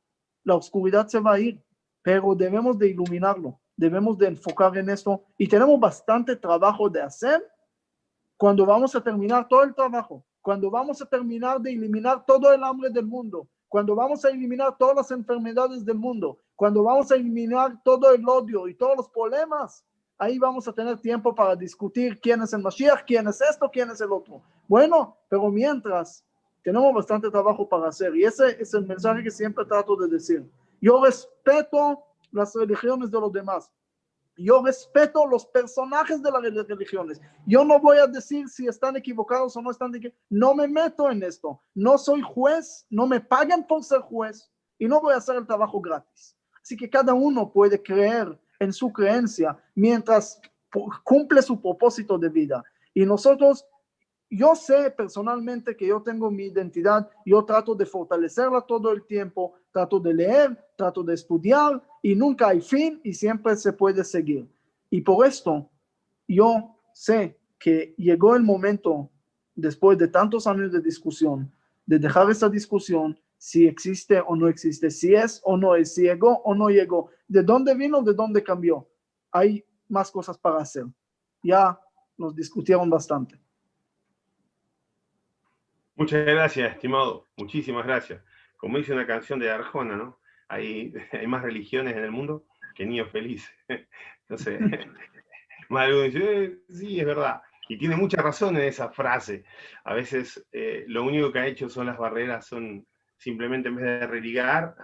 [0.44, 1.64] la oscuridad se va a ir,
[2.02, 7.42] pero debemos de iluminarlo, debemos de enfocar en esto y tenemos bastante trabajo de hacer
[8.38, 12.64] cuando vamos a terminar todo el trabajo cuando vamos a terminar de eliminar todo el
[12.64, 17.16] hambre del mundo, cuando vamos a eliminar todas las enfermedades del mundo, cuando vamos a
[17.16, 19.84] eliminar todo el odio y todos los problemas,
[20.18, 23.92] ahí vamos a tener tiempo para discutir quién es el Mashiach, quién es esto, quién
[23.92, 24.42] es el otro.
[24.70, 26.24] Bueno, pero mientras
[26.64, 28.16] tenemos bastante trabajo para hacer.
[28.16, 30.50] Y ese es el mensaje que siempre trato de decir.
[30.80, 33.70] Yo respeto las religiones de los demás.
[34.38, 37.20] Yo respeto los personajes de las religiones.
[37.46, 39.92] Yo no voy a decir si están equivocados o no están.
[40.30, 41.62] No me meto en esto.
[41.74, 45.48] No soy juez, no me pagan por ser juez y no voy a hacer el
[45.48, 46.36] trabajo gratis.
[46.62, 50.40] Así que cada uno puede creer en su creencia mientras
[51.04, 52.64] cumple su propósito de vida.
[52.94, 53.66] Y nosotros,
[54.30, 59.54] yo sé personalmente que yo tengo mi identidad, yo trato de fortalecerla todo el tiempo,
[59.72, 64.48] trato de leer, trato de estudiar y nunca hay fin y siempre se puede seguir.
[64.90, 65.70] Y por esto,
[66.26, 69.10] yo sé que llegó el momento,
[69.54, 71.52] después de tantos años de discusión,
[71.86, 76.04] de dejar esa discusión si existe o no existe, si es o no es, si
[76.04, 78.88] llegó o no llegó, de dónde vino, de dónde cambió.
[79.30, 80.86] Hay más cosas para hacer.
[81.44, 81.78] Ya
[82.18, 83.38] nos discutieron bastante.
[85.94, 87.26] Muchas gracias, estimado.
[87.36, 88.22] Muchísimas gracias.
[88.56, 90.18] Como dice una canción de Arjona, ¿no?
[90.50, 92.46] Hay, hay más religiones en el mundo
[92.76, 93.52] que niños felices.
[94.30, 94.60] Entonces,
[95.70, 97.42] más dice, eh, sí, es verdad.
[97.70, 99.44] Y tiene mucha razón en esa frase.
[99.84, 102.88] A veces eh, lo único que ha hecho son las barreras, son
[103.18, 104.76] simplemente en vez de religar,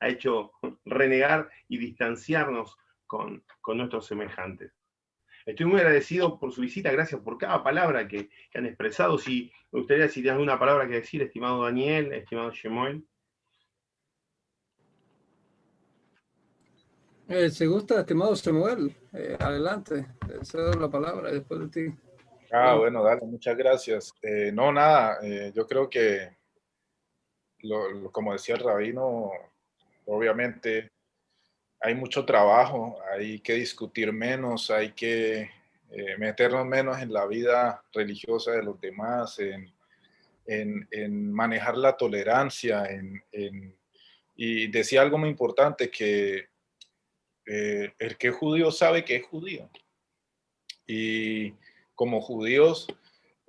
[0.00, 0.52] ha hecho
[0.84, 2.78] renegar y distanciarnos
[3.10, 3.42] con,
[3.74, 4.72] nuestros semejantes.
[5.44, 9.18] Estoy muy agradecido por su visita, gracias por cada palabra que, han expresado.
[9.18, 13.04] Si me gustaría si tienes alguna palabra que decir, estimado Daniel, estimado Shemuel.
[17.32, 20.04] Eh, si gusta, estimado Shemuel, eh, adelante,
[20.42, 21.96] cedo la palabra después de ti.
[22.50, 24.12] Ah, bueno, dale, muchas gracias.
[24.20, 25.20] Eh, no, nada,
[25.54, 26.36] yo creo que,
[28.10, 29.30] como decía el rabino,
[30.06, 30.90] obviamente
[31.78, 35.50] hay mucho trabajo, hay que discutir menos, hay que
[35.92, 39.72] eh, meternos menos en la vida religiosa de los demás, en,
[41.32, 42.88] manejar la tolerancia,
[44.34, 46.49] y decía algo muy importante, que
[47.46, 49.68] eh, el que es judío sabe que es judío.
[50.86, 51.54] Y
[51.94, 52.88] como judíos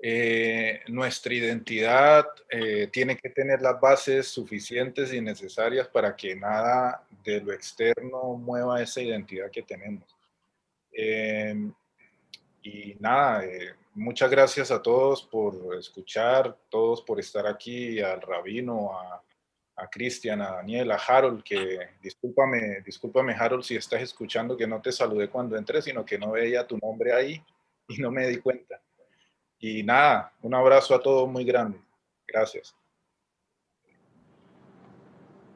[0.03, 7.05] eh, nuestra identidad eh, tiene que tener las bases suficientes y necesarias para que nada
[7.23, 10.03] de lo externo mueva esa identidad que tenemos.
[10.91, 11.72] Em,
[12.63, 13.43] y nada,
[13.93, 19.22] muchas gracias a todos por escuchar, todos por estar aquí, al rabino, a,
[19.76, 24.81] a Cristian, a Daniel, a Harold, que discúlpame, discúlpame Harold si estás escuchando que no
[24.81, 27.43] te saludé cuando entré, sino que no veía tu nombre ahí
[27.88, 28.81] y no me di cuenta.
[29.60, 31.80] Y nada, un abrazo a todos muy grande.
[32.27, 32.76] Gracias.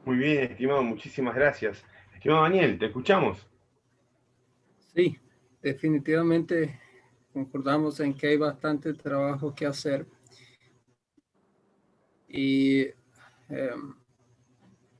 [0.04, 1.84] Muy bien, estimado, muchísimas gracias.
[2.14, 3.44] Estimado Daniel, ¿te escuchamos?
[4.94, 5.18] Sí,
[5.60, 6.80] definitivamente
[7.32, 10.06] concordamos en que hay bastante trabajo que hacer.
[12.28, 12.86] Y
[13.48, 13.94] em,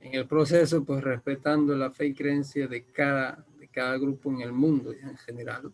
[0.06, 4.40] en el proceso, pues respetando la fe y creencia de cada, de cada grupo en
[4.40, 5.72] el mundo en general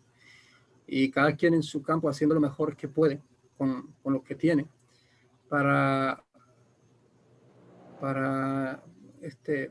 [0.86, 3.20] y cada quien en su campo haciendo lo mejor que puede
[3.56, 4.66] con, con lo que tiene
[5.48, 6.24] para,
[8.00, 8.82] para
[9.20, 9.70] este,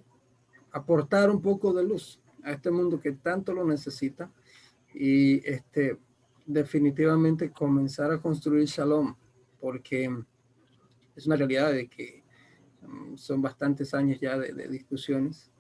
[0.71, 4.31] aportar un poco de luz a este mundo que tanto lo necesita
[4.93, 5.97] y este,
[6.45, 9.15] definitivamente comenzar a construir shalom,
[9.59, 10.09] porque
[11.15, 12.20] es una realidad de que
[13.15, 15.51] son bastantes años ya de, discusiones.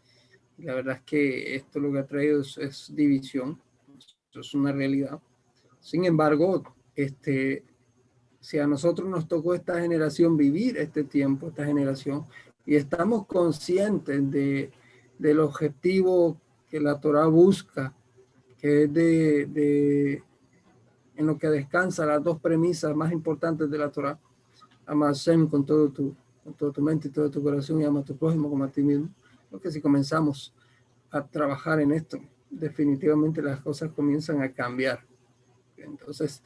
[0.57, 3.59] la verdad es que esto lo que ha traído es, es división,
[4.29, 5.19] eso es una realidad.
[5.79, 6.63] Sin embargo,
[6.95, 7.63] este,
[8.39, 12.25] si a nosotros nos tocó esta generación vivir este tiempo, esta generación,
[12.65, 14.71] y estamos conscientes de,
[15.17, 16.39] del objetivo
[16.69, 17.93] que la Torah busca,
[18.57, 20.23] que es de, de,
[21.15, 24.19] en lo que descansa las dos premisas más importantes de la Torah,
[24.85, 28.01] ama a con todo tu, con toda tu mente y todo tu corazón y ama
[28.01, 29.09] a tu prójimo como a ti mismo.
[29.49, 30.53] Porque si comenzamos
[31.09, 32.19] a trabajar en esto,
[32.49, 35.05] definitivamente las cosas comienzan a cambiar.
[35.77, 36.43] Entonces,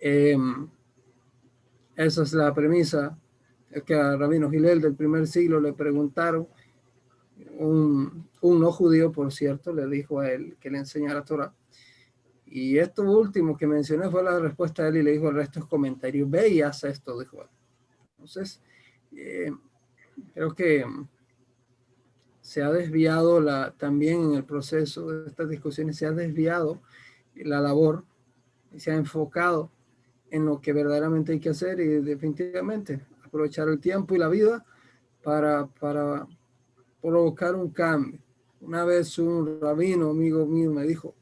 [0.00, 0.68] em,
[1.94, 3.18] esa es la premisa
[3.84, 6.48] que a Rabino Gilel del primer siglo le preguntaron,
[7.58, 11.54] un, un, no judío, por cierto, le dijo a él que le enseñara Torah.
[12.46, 15.60] Y esto último que mencioné fue la respuesta de él y le dijo el resto
[15.60, 17.48] de comentarios, ve y haz esto, dijo él.
[18.12, 18.62] Entonces,
[19.16, 19.52] eh,
[20.34, 20.84] creo que
[22.40, 26.80] se ha desviado la, también en el proceso de estas discusiones, se ha desviado
[27.34, 28.04] la labor
[28.78, 29.70] se ha enfocado
[30.30, 34.64] en lo que verdaderamente hay que hacer y definitivamente aprovechar el tiempo y la vida
[35.22, 36.26] para, para
[37.00, 38.20] provocar un cambio.
[38.60, 41.14] Una vez un rabino, amigo mío, me dijo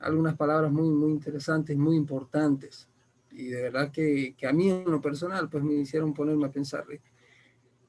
[0.00, 2.88] algunas palabras muy, muy interesantes, muy importantes.
[3.30, 6.50] Y de verdad que, que a mí en lo personal, pues me hicieron ponerme a
[6.50, 6.84] pensar.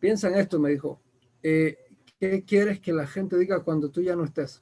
[0.03, 0.99] Piensa en esto, me dijo,
[1.41, 1.77] eh,
[2.19, 4.61] ¿qué quieres que la gente diga cuando tú ya no estés?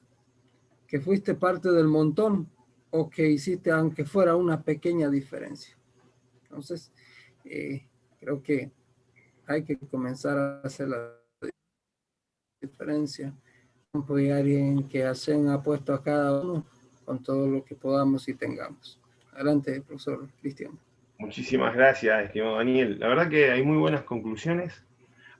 [0.86, 2.48] ¿Que fuiste parte del montón
[2.90, 5.76] o que hiciste aunque fuera una pequeña diferencia?
[6.44, 6.92] Entonces,
[7.44, 7.88] eh,
[8.20, 8.70] creo que
[9.44, 11.12] hay que comenzar a hacer la
[12.60, 13.34] diferencia.
[14.16, 16.64] Y alguien que hacen apuesto a cada uno
[17.04, 19.00] con todo lo que podamos y tengamos.
[19.32, 20.78] Adelante, profesor Cristian.
[21.18, 23.00] Muchísimas gracias, estimado Daniel.
[23.00, 24.84] La verdad que hay muy buenas conclusiones.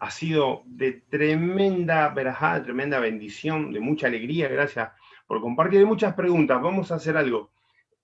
[0.03, 4.49] Ha sido de tremenda verajada, tremenda bendición, de mucha alegría.
[4.49, 4.91] Gracias
[5.29, 5.79] por compartir.
[5.79, 6.61] Hay muchas preguntas.
[6.61, 7.53] Vamos a hacer algo.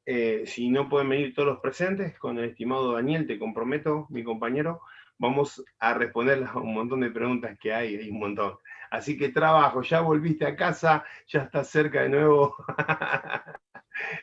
[0.06, 4.22] Eh, si no pueden venir todos los presentes, con el estimado Daniel, te comprometo, mi
[4.22, 4.80] compañero,
[5.18, 8.58] vamos a responder a un montón de preguntas que hay, hay un montón.
[8.92, 12.54] Así que trabajo, ya volviste a casa, ya estás cerca de nuevo.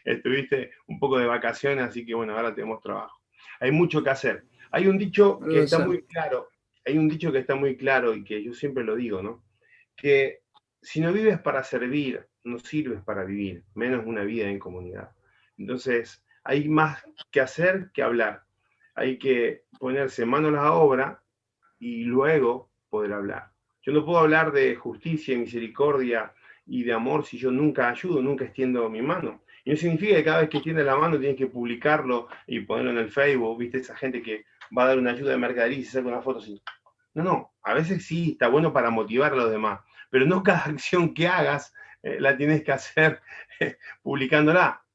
[0.05, 3.19] Estuviste un poco de vacaciones, así que bueno, ahora tenemos trabajo.
[3.59, 4.45] Hay mucho que hacer.
[4.71, 6.47] Hay un dicho que está muy claro,
[6.85, 9.43] hay un dicho que está muy claro y que yo siempre lo digo, ¿no?
[9.95, 10.43] Que
[10.81, 15.11] si no vives para servir, no sirves para vivir, menos una vida en comunidad.
[15.57, 18.43] Entonces, hay más que hacer que hablar.
[18.93, 21.23] Hay que ponerse manos a la obra
[21.79, 23.51] y luego poder hablar.
[23.81, 26.33] Yo no puedo hablar de justicia, misericordia
[26.65, 29.43] y de amor si yo nunca ayudo, nunca extiendo mi mano.
[29.63, 32.91] Y no significa que cada vez que extiende la mano tienes que publicarlo y ponerlo
[32.91, 34.45] en el Facebook, viste, esa gente que
[34.77, 36.61] va a dar una ayuda de mercadería y se saca una foto así.
[37.13, 40.63] No, no, a veces sí, está bueno para motivar a los demás, pero no cada
[40.65, 41.73] acción que hagas
[42.03, 43.21] eh, la tienes que hacer
[44.03, 44.85] publicándola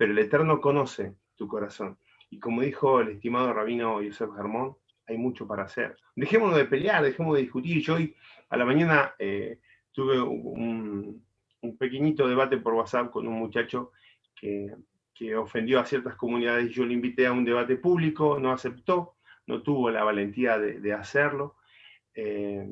[0.00, 1.98] pero el Eterno conoce tu corazón.
[2.30, 5.94] Y como dijo el estimado rabino Yosef Germón, hay mucho para hacer.
[6.16, 7.82] Dejémonos de pelear, dejemos de discutir.
[7.82, 8.16] Yo hoy
[8.48, 9.58] a la mañana eh,
[9.92, 11.22] tuve un,
[11.78, 13.92] pequeñito debate por WhatsApp con un muchacho
[14.34, 14.74] que,
[15.36, 16.70] ofendió a ciertas comunidades.
[16.70, 19.16] Yo le invité a un debate público, no aceptó,
[19.46, 21.56] no tuvo la valentía de, hacerlo.
[22.14, 22.66] Eh,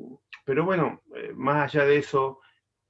[0.45, 2.41] pero bueno, eh, más allá de eso,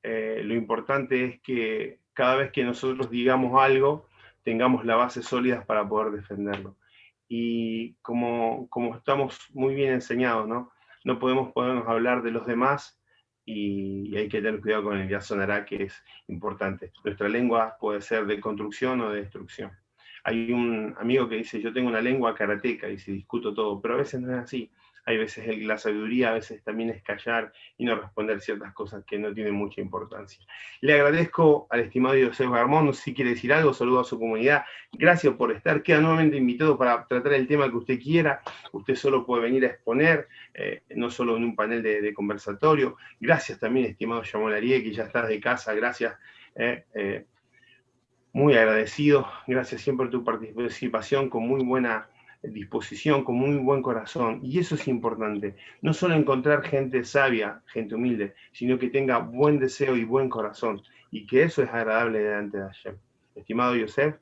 [0.02, 4.08] lo importante es que cada vez que nosotros digamos algo,
[4.44, 6.76] tengamos la base sólida para poder defenderlo.
[7.28, 10.72] Y como, como estamos muy bien enseñados, ¿no?
[11.04, 12.99] No podemos podernos hablar de los demás
[13.50, 16.92] y, hay que tener cuidado con el ya sonará, que es importante.
[17.04, 19.72] Nuestra lengua puede ser de construcción o de destrucción.
[20.24, 23.96] Hay un amigo que dice, yo tengo una lengua karateca y se discuto todo, pero
[23.96, 24.70] a veces no es así
[25.10, 29.18] hay veces la sabiduría, a veces también es callar y no responder ciertas cosas que
[29.18, 30.40] no tienen mucha importancia.
[30.82, 35.34] Le agradezco al estimado José Garmón, si quiere decir algo, saludo a su comunidad, gracias
[35.34, 38.42] por estar, queda nuevamente invitado para tratar el tema que usted quiera,
[38.72, 43.58] usted solo puede venir a exponer, eh, no solo en un panel de, conversatorio, gracias
[43.58, 46.14] también estimado Yamón Arie, que ya estás de casa, gracias.
[46.54, 47.26] Eh, eh,
[48.32, 52.08] muy agradecido, gracias siempre por tu participación con muy buena
[52.42, 54.40] disposición, con muy buen corazón.
[54.44, 55.56] Y eso es importante.
[55.82, 60.82] No solo encontrar gente sabia, gente humilde, sino que tenga buen deseo y buen corazón.
[61.12, 62.96] Y que eso es agradable delante de Hashem.
[63.36, 64.16] Estimado Yosef.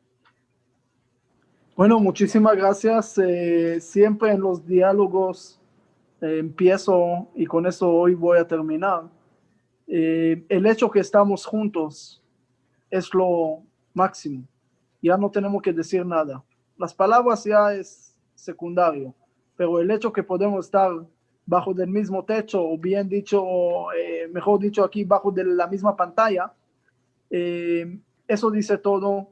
[1.75, 3.17] Bueno, muchísimas gracias.
[3.19, 5.59] Eh, siempre en los diálogos
[6.21, 9.03] eh, empiezo y con eso hoy voy a terminar.
[9.85, 12.23] Eh, el hecho que estamos juntos
[12.89, 13.61] es lo
[13.93, 14.43] máximo.
[15.01, 16.43] Ya no tenemos que decir nada.
[16.77, 19.15] Las palabras ya es secundario,
[19.55, 20.91] pero el hecho que podemos estar
[21.47, 25.95] bajo del mismo techo, o bien dicho, eh, mejor dicho, aquí bajo de la misma
[25.95, 26.53] pantalla,
[27.29, 29.29] eh, eso dice todo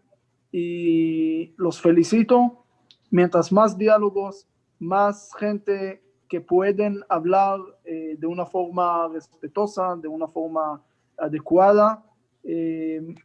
[0.51, 2.65] y los felicito.
[3.11, 4.47] Mientras más diálogos,
[4.79, 10.81] más gente que pueden hablar eh, de una forma respetuosa, de una forma
[11.17, 12.03] adecuada,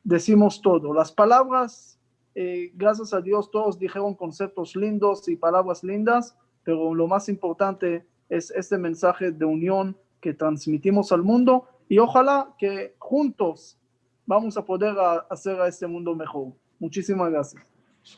[0.03, 0.95] decimos todo.
[0.95, 2.00] Las palabras
[2.35, 8.07] eh, gracias a Dios todos dijeron conceptos lindos y palabras lindas, pero lo más importante
[8.29, 13.79] es este mensaje de unión que transmitimos al mundo y ojalá que juntos
[14.27, 14.95] vamos a poder
[15.29, 16.53] hacer a este mundo mejor.
[16.79, 17.63] Muchísimas gracias.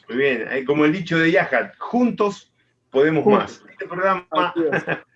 [0.09, 2.53] Muy bien, eh, como el dicho de Yahat, juntos
[2.91, 3.65] podemos más.
[3.71, 4.27] Este programa,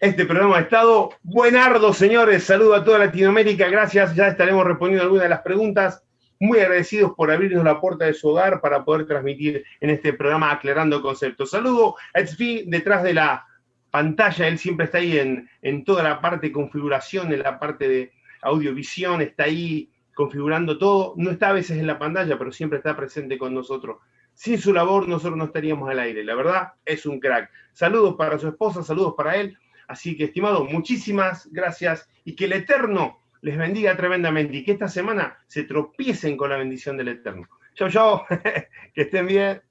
[0.00, 2.44] este programa ha estado buenardo, señores.
[2.44, 4.14] Saludo a toda Latinoamérica, gracias.
[4.14, 6.05] Ya estaremos respondiendo algunas de las preguntas
[6.40, 10.52] muy agradecidos por abrirnos la puerta de su hogar para poder transmitir en este programa
[10.52, 11.50] Aclarando Conceptos.
[11.50, 13.46] Saludo a Edsfi detrás de la
[13.90, 17.88] pantalla, él siempre está ahí en, en toda la parte de configuración, en la parte
[17.88, 22.78] de audiovisión, está ahí configurando todo, no está a veces en la pantalla, pero siempre
[22.78, 23.98] está presente con nosotros.
[24.34, 27.50] Sin su labor nosotros no estaríamos al aire, la verdad es un crack.
[27.72, 29.56] Saludos para su esposa, saludos para él.
[29.88, 34.88] Así que, estimado, muchísimas gracias y que el Eterno les bendiga tremendamente y que esta
[34.88, 37.46] semana se tropiecen con la bendición del Eterno.
[37.76, 38.22] Chau, chau,
[38.92, 39.62] que estén bien.